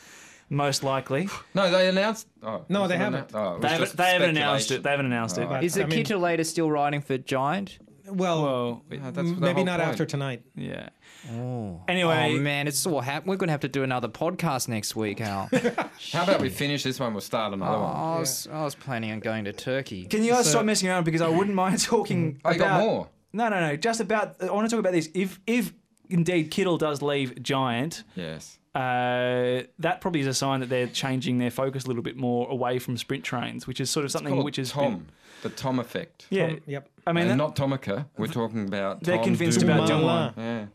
most 0.50 0.82
likely. 0.82 1.28
No, 1.54 1.70
they 1.70 1.88
announced. 1.88 2.28
Oh, 2.42 2.64
No, 2.68 2.86
they 2.88 2.96
haven't. 2.98 3.32
announced? 3.32 3.34
Oh, 3.34 3.58
They 3.58 3.68
haven't, 3.68 3.96
they 3.96 4.04
haven't 4.12 4.30
announced 4.30 4.70
it. 4.70 4.82
They 4.82 4.90
haven't 4.90 5.06
announced 5.06 5.38
it. 5.38 5.46
Right. 5.46 5.64
Is 5.64 5.74
the 5.74 5.84
I 5.84 5.86
mean- 5.86 6.04
Kittel 6.04 6.20
later 6.20 6.44
still 6.44 6.70
riding 6.70 7.00
for 7.00 7.16
Giant? 7.16 7.78
Well, 8.06 8.42
Well, 8.42 8.84
Yeah, 8.90 8.98
that's 9.12 9.16
the 9.16 9.22
maybe 9.36 9.54
whole 9.54 9.64
not 9.64 9.78
point. 9.78 9.90
after 9.90 10.04
tonight. 10.04 10.42
yeah. 10.56 10.88
Oh. 11.32 11.82
Anyway, 11.86 12.34
oh 12.36 12.40
man, 12.40 12.66
it's 12.66 12.84
all 12.86 13.00
happening. 13.02 13.30
We're 13.30 13.36
going 13.36 13.48
to 13.48 13.52
have 13.52 13.60
to 13.60 13.68
do 13.68 13.82
another 13.84 14.08
podcast 14.08 14.68
next 14.68 14.96
week, 14.96 15.20
Al. 15.20 15.48
How 16.12 16.24
about 16.24 16.40
we 16.40 16.48
finish 16.48 16.82
this 16.82 16.98
one? 16.98 17.12
We'll 17.12 17.20
start 17.20 17.52
another 17.52 17.76
Oh, 17.76 17.82
one. 17.82 17.96
I, 17.96 18.18
was, 18.18 18.48
I 18.50 18.64
was 18.64 18.74
planning 18.74 19.12
on 19.12 19.20
going 19.20 19.44
to 19.44 19.52
Turkey. 19.52 20.06
can 20.06 20.24
you 20.24 20.32
guys 20.32 20.46
So- 20.46 20.52
stop 20.52 20.64
messing 20.64 20.88
around 20.88 21.04
because 21.04 21.20
I 21.20 21.28
wouldn't 21.28 21.54
mind 21.54 21.78
talking 21.84 22.40
oh, 22.44 22.50
you 22.50 22.56
about 22.56 22.68
got 22.78 22.80
more. 22.80 23.08
No, 23.32 23.48
no, 23.48 23.60
no. 23.60 23.76
Just 23.76 24.00
about. 24.00 24.42
I 24.42 24.50
want 24.50 24.68
to 24.68 24.74
talk 24.74 24.80
about 24.80 24.92
this. 24.92 25.08
If 25.14 25.38
if 25.46 25.72
indeed 26.08 26.50
Kittel 26.50 26.78
does 26.80 27.00
leave 27.02 27.40
Giant, 27.42 28.02
Yes. 28.16 28.58
Uh, 28.74 29.62
that 29.80 30.00
probably 30.00 30.20
is 30.20 30.26
a 30.26 30.34
sign 30.34 30.60
that 30.60 30.68
they're 30.68 30.86
changing 30.86 31.38
their 31.38 31.50
focus 31.50 31.84
a 31.84 31.88
little 31.88 32.02
bit 32.02 32.16
more 32.16 32.48
away 32.50 32.78
from 32.78 32.96
sprint 32.96 33.24
trains, 33.24 33.66
which 33.66 33.80
is 33.80 33.90
sort 33.90 34.04
of 34.04 34.12
something 34.12 34.42
which 34.44 34.58
is 34.58 34.70
Tom. 34.72 35.06
The 35.42 35.48
Tom 35.48 35.78
effect. 35.78 36.26
yeah. 36.30 36.48
Tom- 36.48 36.60
yep. 36.66 36.88
I 37.06 37.12
mean, 37.12 37.22
and 37.22 37.30
that- 37.32 37.36
not 37.36 37.56
Tomica. 37.56 38.06
We're 38.18 38.26
talking 38.26 38.66
about. 38.68 39.02
they're 39.02 39.16
Tom 39.16 39.24
convinced 39.24 39.60
Dumoulin. 39.60 39.78
about 39.84 39.88
Dumoulin. 39.88 40.32
Dumoulin. 40.34 40.68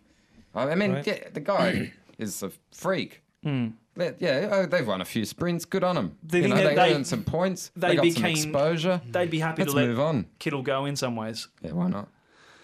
Yeah. 0.55 0.61
I 0.71 0.75
mean, 0.75 0.91
Right. 0.93 1.07
yeah, 1.07 1.29
the 1.33 1.39
guy 1.39 1.93
is 2.17 2.41
a 2.43 2.51
freak. 2.71 3.21
They- 3.43 4.13
Yeah, 4.19 4.49
oh, 4.51 4.65
they've 4.65 4.85
won 4.87 5.01
a 5.01 5.05
few 5.05 5.23
sprints. 5.23 5.63
Good 5.65 5.83
on 5.83 5.95
them. 5.95 6.17
The 6.23 6.39
you 6.41 6.47
know, 6.49 6.55
they, 6.55 6.75
they- 6.75 6.93
earned 6.95 7.05
some 7.07 7.23
points. 7.23 7.71
They, 7.75 7.89
they 7.89 7.95
got 7.97 8.05
some 8.05 8.13
became- 8.23 8.35
exposure. 8.35 9.01
They'd 9.09 9.29
be 9.29 9.39
happy 9.39 9.61
Let's 9.61 9.73
to 9.73 9.77
let 9.79 9.87
move 9.87 9.99
on. 9.99 10.25
Kittel 10.39 10.63
go 10.63 10.85
in 10.85 10.95
some 10.95 11.15
ways. 11.15 11.47
Yeah, 11.61 11.71
why 11.73 11.87
not? 11.89 12.09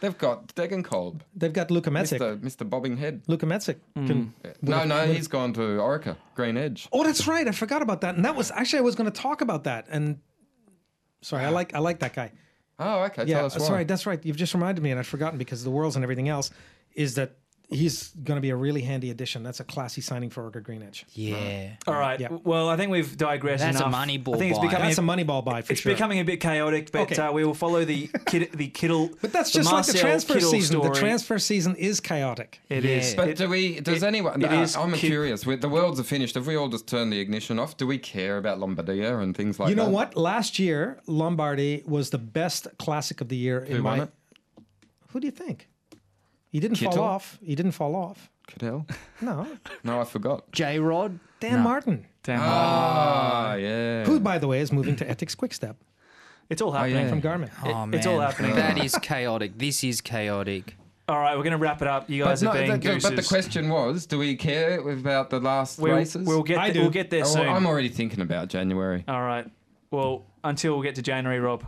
They've 0.02 0.18
got 0.18 0.48
Degenkolb, 0.56 1.22
They've 1.36 1.54
got 1.54 1.70
Luka 1.72 1.90
Mezgec. 1.92 2.18
Mr. 2.20 2.40
Mr. 2.40 2.70
Bobbing 2.70 2.98
Head. 2.98 3.22
Luka 3.28 3.46
Mezgec. 3.46 3.78
Hmm. 3.96 4.08
Can, 4.08 4.34
No, 4.62 4.84
no, 4.84 5.06
he's 5.06 5.28
gone 5.28 5.54
to 5.54 5.62
Orica, 5.62 6.18
Green 6.36 6.58
Edge. 6.58 6.90
oh, 6.92 7.04
that's 7.04 7.28
right. 7.28 7.48
I 7.48 7.52
forgot 7.52 7.82
about 7.84 8.02
that. 8.02 8.16
And 8.16 8.26
that 8.26 8.36
was 8.36 8.52
actually 8.52 8.80
I 8.80 8.82
was 8.82 8.96
going 8.96 9.10
to 9.12 9.22
talk 9.22 9.42
about 9.42 9.64
that. 9.66 9.86
And 9.90 10.18
sorry, 11.22 11.46
I 11.46 11.50
like 11.50 11.74
I 11.76 11.80
like 11.80 12.00
that 12.00 12.14
guy. 12.14 12.32
Oh, 12.80 13.04
okay. 13.04 13.26
Yeah, 13.26 13.38
tell 13.38 13.46
us 13.46 13.60
why. 13.60 13.66
sorry, 13.68 13.84
that's 13.84 14.08
right. 14.08 14.20
You've 14.26 14.38
just 14.38 14.56
reminded 14.56 14.82
me, 14.82 14.90
and 14.90 15.00
I'd 15.00 15.06
forgotten 15.06 15.38
because 15.38 15.60
of 15.62 15.66
the 15.66 15.72
worlds 15.72 15.96
and 15.96 16.04
everything 16.04 16.30
else. 16.30 16.50
Is 16.94 17.14
that 17.16 17.38
he's 17.72 18.10
going 18.24 18.36
to 18.38 18.42
be 18.42 18.50
a 18.52 18.56
really 18.56 18.82
handy 18.82 19.10
addition? 19.10 19.42
That's 19.44 19.60
a 19.60 19.64
classy 19.64 20.02
signing 20.02 20.30
for 20.30 20.50
Orica 20.50 20.62
Green 20.62 20.84
Edge. 20.84 21.06
Yeah. 21.14 21.72
All 21.88 21.94
right. 21.96 22.20
Yeah. 22.20 22.28
Well, 22.44 22.70
I 22.70 22.78
think 22.78 22.92
we've 22.92 23.18
digressed 23.18 23.64
That's 23.64 23.80
a 23.80 23.86
enough. 23.88 24.08
Moneyball 24.08 24.36
I 24.36 24.38
think 24.38 24.52
it's 24.52 24.60
buy. 24.60 24.66
becoming 24.68 24.88
That's 24.90 24.98
a 24.98 25.02
a, 25.02 25.06
money 25.06 25.24
ball 25.24 25.42
buy 25.42 25.62
for 25.62 25.74
it's 25.74 25.82
sure. 25.82 25.94
becoming 25.94 26.20
a 26.20 26.24
bit 26.24 26.40
chaotic, 26.42 26.92
but 26.92 27.02
Okay. 27.12 27.22
uh, 27.22 27.32
we 27.32 27.44
will 27.46 27.54
follow 27.54 27.84
the 27.86 28.10
Kid, 28.28 28.52
the 28.54 28.70
Kittel. 28.70 29.16
but 29.22 29.32
that's 29.34 29.52
the 29.52 29.60
just 29.60 29.72
like 29.72 29.86
the 29.86 29.94
transfer 29.94 30.36
Kittel 30.36 30.52
season. 30.52 30.78
Story. 30.80 30.90
The 30.94 31.00
transfer 31.00 31.40
season 31.40 31.76
is 31.78 32.00
chaotic. 32.00 32.60
It 32.70 32.84
Yeah. 32.84 32.98
is. 32.98 33.16
But 33.16 33.30
It- 33.30 33.38
do 33.38 33.50
we? 33.50 33.80
Does 33.80 34.04
it- 34.04 34.06
anyone? 34.06 34.42
it 34.42 34.52
uh, 34.52 34.62
is 34.62 34.76
I'm 34.76 34.92
ki- 34.94 35.08
curious. 35.08 35.46
With 35.46 35.62
the 35.62 35.70
worlds 35.70 36.00
are 36.00 36.04
finished, 36.04 36.36
have 36.36 36.48
we 36.48 36.56
all 36.56 36.70
just 36.70 36.88
turned 36.88 37.12
the 37.14 37.20
ignition 37.20 37.58
off? 37.60 37.78
Do 37.78 37.88
we 37.88 37.98
care 37.98 38.38
about 38.38 38.60
Lombardia 38.60 39.22
and 39.22 39.36
things 39.36 39.60
like 39.60 39.68
that? 39.68 39.70
you 39.72 39.76
know 39.76 39.86
that? 39.86 39.92
what? 39.92 40.18
Last 40.18 40.60
year, 40.60 41.00
Lombardy 41.08 41.84
was 41.86 42.10
the 42.10 42.18
best 42.18 42.68
classic 42.78 43.22
of 43.22 43.30
the 43.30 43.38
year 43.38 43.60
in 43.60 43.78
Who 43.78 43.84
my. 43.84 43.90
won 43.98 44.00
it? 44.02 44.12
Who 45.10 45.20
do 45.20 45.28
you 45.28 45.32
think? 45.32 45.68
He 46.52 46.60
didn't 46.60 46.78
Kittel? 46.78 46.94
fall 46.96 47.04
off. 47.04 47.40
He 47.44 47.56
didn't 47.56 47.72
fall 47.72 47.96
off. 47.96 48.30
Cadel? 48.48 48.90
No, 49.22 49.48
No, 49.84 50.02
I 50.02 50.04
forgot. 50.04 50.52
J 50.52 50.80
Rod? 50.80 51.20
Dan 51.40 51.62
Martin, 51.62 52.06
Damn. 52.24 52.40
Ah, 52.44 53.56
yeah. 53.56 54.04
who, 54.06 54.20
by 54.20 54.38
the 54.38 54.48
way, 54.48 54.60
is 54.62 54.72
moving 54.72 54.96
to 54.98 55.06
Etix 55.06 55.36
Quickstep 55.36 55.76
It's 56.50 56.62
all 56.62 56.72
happening. 56.72 56.98
yeah. 56.98 57.10
from 57.10 57.22
Garmin. 57.22 57.50
Oh, 57.64 57.86
man. 57.86 57.94
it's 57.98 58.06
all 58.06 58.20
happening. 58.20 58.54
That 58.56 58.78
is 58.84 58.94
chaotic. 59.02 59.58
This 59.58 59.84
is 59.84 60.02
chaotic. 60.02 60.76
All 61.08 61.20
right, 61.20 61.36
we're 61.36 61.44
going 61.44 61.52
to 61.52 61.58
wrap 61.58 61.82
it 61.82 61.88
up. 61.88 62.10
You 62.10 62.24
But, 62.24 62.30
guys 62.30 62.44
no, 62.44 62.50
are 62.52 62.54
being 62.54 62.80
the, 62.80 63.00
but 63.02 63.16
the 63.16 63.24
question 63.24 63.70
was, 63.70 64.06
do 64.06 64.18
we 64.20 64.36
care 64.36 64.80
about 64.88 65.30
the 65.30 65.40
last 65.40 65.80
we'll, 65.80 65.96
races? 65.96 66.26
we'll 66.28 66.44
get 66.44 66.58
I 66.60 66.66
th- 66.66 66.76
do. 66.76 66.82
we'll 66.82 66.90
get 66.90 67.10
there 67.10 67.24
Oh, 67.24 67.28
soon. 67.28 67.48
I'm 67.50 67.66
already 67.66 67.90
thinking 67.90 68.22
about 68.22 68.48
January. 68.50 69.04
All 69.08 69.22
right. 69.22 69.50
Well, 69.90 70.26
until 70.44 70.78
we 70.78 70.86
get 70.86 70.96
to 70.96 71.02
January, 71.02 71.40
Rob. 71.40 71.66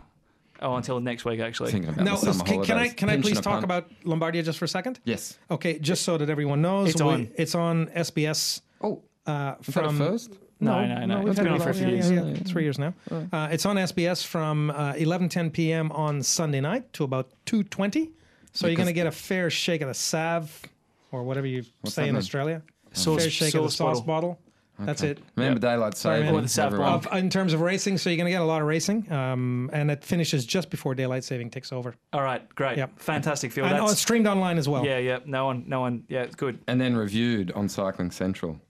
Oh, 0.62 0.76
until 0.76 1.00
next 1.00 1.24
week, 1.24 1.40
actually. 1.40 1.72
Thinking 1.72 1.90
about 1.90 2.04
Now, 2.04 2.16
the 2.16 2.32
summer 2.32 2.44
can, 2.44 2.64
can 2.64 2.78
I 2.78 2.88
can 2.88 3.10
I 3.10 3.20
please 3.20 3.40
talk 3.40 3.54
punt. 3.54 3.64
about 3.64 3.90
Lombardia 4.04 4.44
just 4.44 4.58
for 4.58 4.64
a 4.64 4.68
second? 4.68 5.00
Yes. 5.04 5.38
Okay, 5.50 5.78
just 5.78 6.02
so 6.04 6.16
that 6.16 6.30
everyone 6.30 6.62
knows, 6.62 6.90
It's 6.90 7.02
we- 7.02 7.08
on. 7.08 7.30
It's 7.36 7.54
on 7.54 7.86
SBS. 7.88 8.60
Oh, 8.80 9.02
Uh, 9.26 9.54
is 9.60 9.66
that 9.74 9.84
a 9.84 9.88
from 9.88 9.98
first? 9.98 10.30
No, 10.60 10.84
no, 10.86 11.04
no. 11.06 11.18
we've 11.18 11.28
It's 11.30 11.38
had 11.38 11.44
been 11.44 11.54
on 11.54 11.60
for 11.60 11.70
a 11.70 11.74
few 11.74 11.88
years. 11.88 12.10
yeah, 12.10 12.22
yeah, 12.24 12.34
three 12.46 12.62
years 12.62 12.78
now. 12.78 12.94
Uh, 13.10 13.48
it's 13.50 13.66
on 13.66 13.76
SBS 13.76 14.24
from 14.24 14.70
uh, 14.70 14.92
11:10 14.94 15.50
p.m. 15.52 15.90
on 15.92 16.22
Sunday 16.22 16.60
night 16.60 16.90
to 16.94 17.04
about 17.04 17.28
2:20. 17.46 18.10
So 18.52 18.66
you're 18.68 18.76
going 18.76 18.86
to 18.86 18.92
get 18.92 19.06
a 19.08 19.10
fair 19.10 19.50
shake 19.50 19.80
of 19.82 19.88
the 19.88 19.94
Sav, 19.94 20.62
or 21.10 21.24
whatever 21.24 21.46
you 21.46 21.64
say 21.84 22.04
in 22.04 22.14
mean? 22.14 22.16
Australia. 22.18 22.62
Sauce- 22.92 23.22
fair 23.22 23.30
shake 23.30 23.54
of 23.54 23.64
the 23.64 23.70
sauce 23.70 23.98
sauce 23.98 24.00
bottle. 24.06 24.38
bottle. 24.38 24.38
That's 24.78 25.02
it. 25.02 25.18
Remember 25.36 25.60
daylight 25.60 25.96
Sorry, 25.96 26.16
saving. 26.16 26.26
man. 26.26 26.34
Or 26.34 26.40
the 26.42 26.48
Sav 26.48 26.72
everyone. 26.72 26.92
Of, 26.94 27.06
in 27.12 27.30
terms 27.30 27.52
of 27.52 27.60
racing, 27.60 27.96
so 27.98 28.10
you're 28.10 28.16
going 28.16 28.26
to 28.26 28.32
get 28.32 28.42
a 28.42 28.44
lot 28.44 28.60
of 28.60 28.66
racing, 28.66 29.10
um, 29.12 29.70
and 29.72 29.90
it 29.90 30.02
finishes 30.02 30.44
just 30.46 30.68
before 30.68 30.94
daylight 30.96 31.22
saving 31.22 31.50
takes 31.50 31.72
over. 31.72 31.94
All 32.12 32.22
right, 32.22 32.52
great. 32.56 32.76
Yep. 32.78 32.98
Fantastic, 32.98 33.52
Phil. 33.52 33.64
and 33.64 33.78
oh, 33.78 33.86
That's, 33.86 34.00
streamed 34.00 34.26
online 34.26 34.58
as 34.58 34.68
well. 34.68 34.84
yeah, 34.84 34.98
yeah. 34.98 35.18
No 35.26 35.46
one, 35.46 35.64
no 35.68 35.80
one. 35.80 36.04
Yeah, 36.08 36.22
it's 36.22 36.34
good. 36.34 36.58
And 36.66 36.80
then 36.80 36.96
reviewed 36.96 37.52
on 37.52 37.68
Cycling 37.68 38.10
Central. 38.10 38.60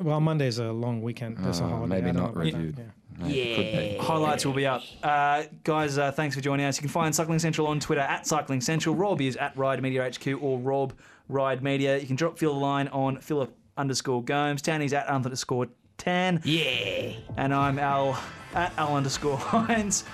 Well, 0.00 0.20
Monday's 0.20 0.58
a 0.58 0.72
long 0.72 1.02
weekend. 1.02 1.38
There's 1.38 1.60
a 1.60 1.64
Oh, 1.64 1.68
holiday. 1.68 1.86
maybe 1.96 2.10
I 2.10 2.12
don't 2.12 2.22
not 2.22 2.34
know 2.34 2.40
about 2.40 2.44
that, 2.52 2.56
reviewed. 2.58 2.78
yeah. 2.78 2.84
No, 3.18 3.26
it 3.28 3.56
could 3.56 3.72
be. 3.72 3.96
Highlights 4.06 4.46
will 4.46 4.52
be 4.52 4.64
up. 4.66 4.82
Uh, 5.02 5.42
guys, 5.64 5.98
uh, 5.98 6.12
thanks 6.12 6.36
for 6.36 6.40
joining 6.40 6.66
us. 6.66 6.76
You 6.76 6.82
can 6.82 6.88
find 6.90 7.12
Cycling 7.12 7.40
Central 7.40 7.66
on 7.66 7.80
Twitter 7.80 8.00
at 8.02 8.26
Cycling 8.28 8.60
Central. 8.60 8.94
Rob 8.94 9.20
is 9.20 9.36
at 9.36 9.56
Ride 9.56 9.82
Media 9.82 10.08
HQ 10.08 10.40
or 10.40 10.56
Rob 10.60 10.92
Ride 11.28 11.60
Media. 11.64 11.98
You 11.98 12.06
can 12.06 12.14
drop 12.14 12.38
Phil 12.38 12.52
a 12.52 12.54
line 12.56 12.86
on 12.88 13.18
Philip 13.18 13.52
underscore 13.78 14.22
Gomes. 14.22 14.60
Tanny's 14.60 14.92
at 14.92 15.06
underscore 15.06 15.68
Tan. 15.96 16.40
Yeah. 16.44 17.12
And 17.36 17.54
I'm 17.54 17.78
Al 17.78 18.20
at 18.54 18.72
Al 18.76 18.96
underscore 18.96 19.36
Hines. 19.38 20.04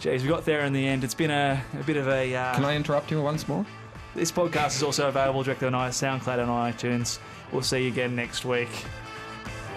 Jeez, 0.00 0.22
we 0.22 0.28
got 0.28 0.44
there 0.44 0.60
in 0.60 0.72
the 0.72 0.86
end. 0.86 1.02
It's 1.02 1.14
been 1.14 1.30
a, 1.30 1.60
a 1.78 1.82
bit 1.82 1.96
of 1.96 2.06
a. 2.08 2.34
Uh, 2.34 2.54
Can 2.54 2.64
I 2.64 2.76
interrupt 2.76 3.10
you 3.10 3.20
once 3.20 3.48
more? 3.48 3.66
This 4.14 4.30
podcast 4.30 4.76
is 4.76 4.82
also 4.82 5.08
available 5.08 5.42
directly 5.42 5.66
on 5.68 5.72
SoundCloud 5.72 6.38
and 6.38 6.48
iTunes. 6.48 7.18
We'll 7.52 7.62
see 7.62 7.82
you 7.82 7.88
again 7.88 8.14
next 8.14 8.44
week. 8.44 8.68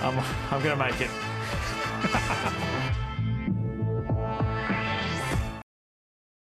I'm, 0.01 0.17
I'm 0.51 0.63
going 0.63 0.77
to 0.77 0.83
make 0.83 0.99
it. 1.01 1.09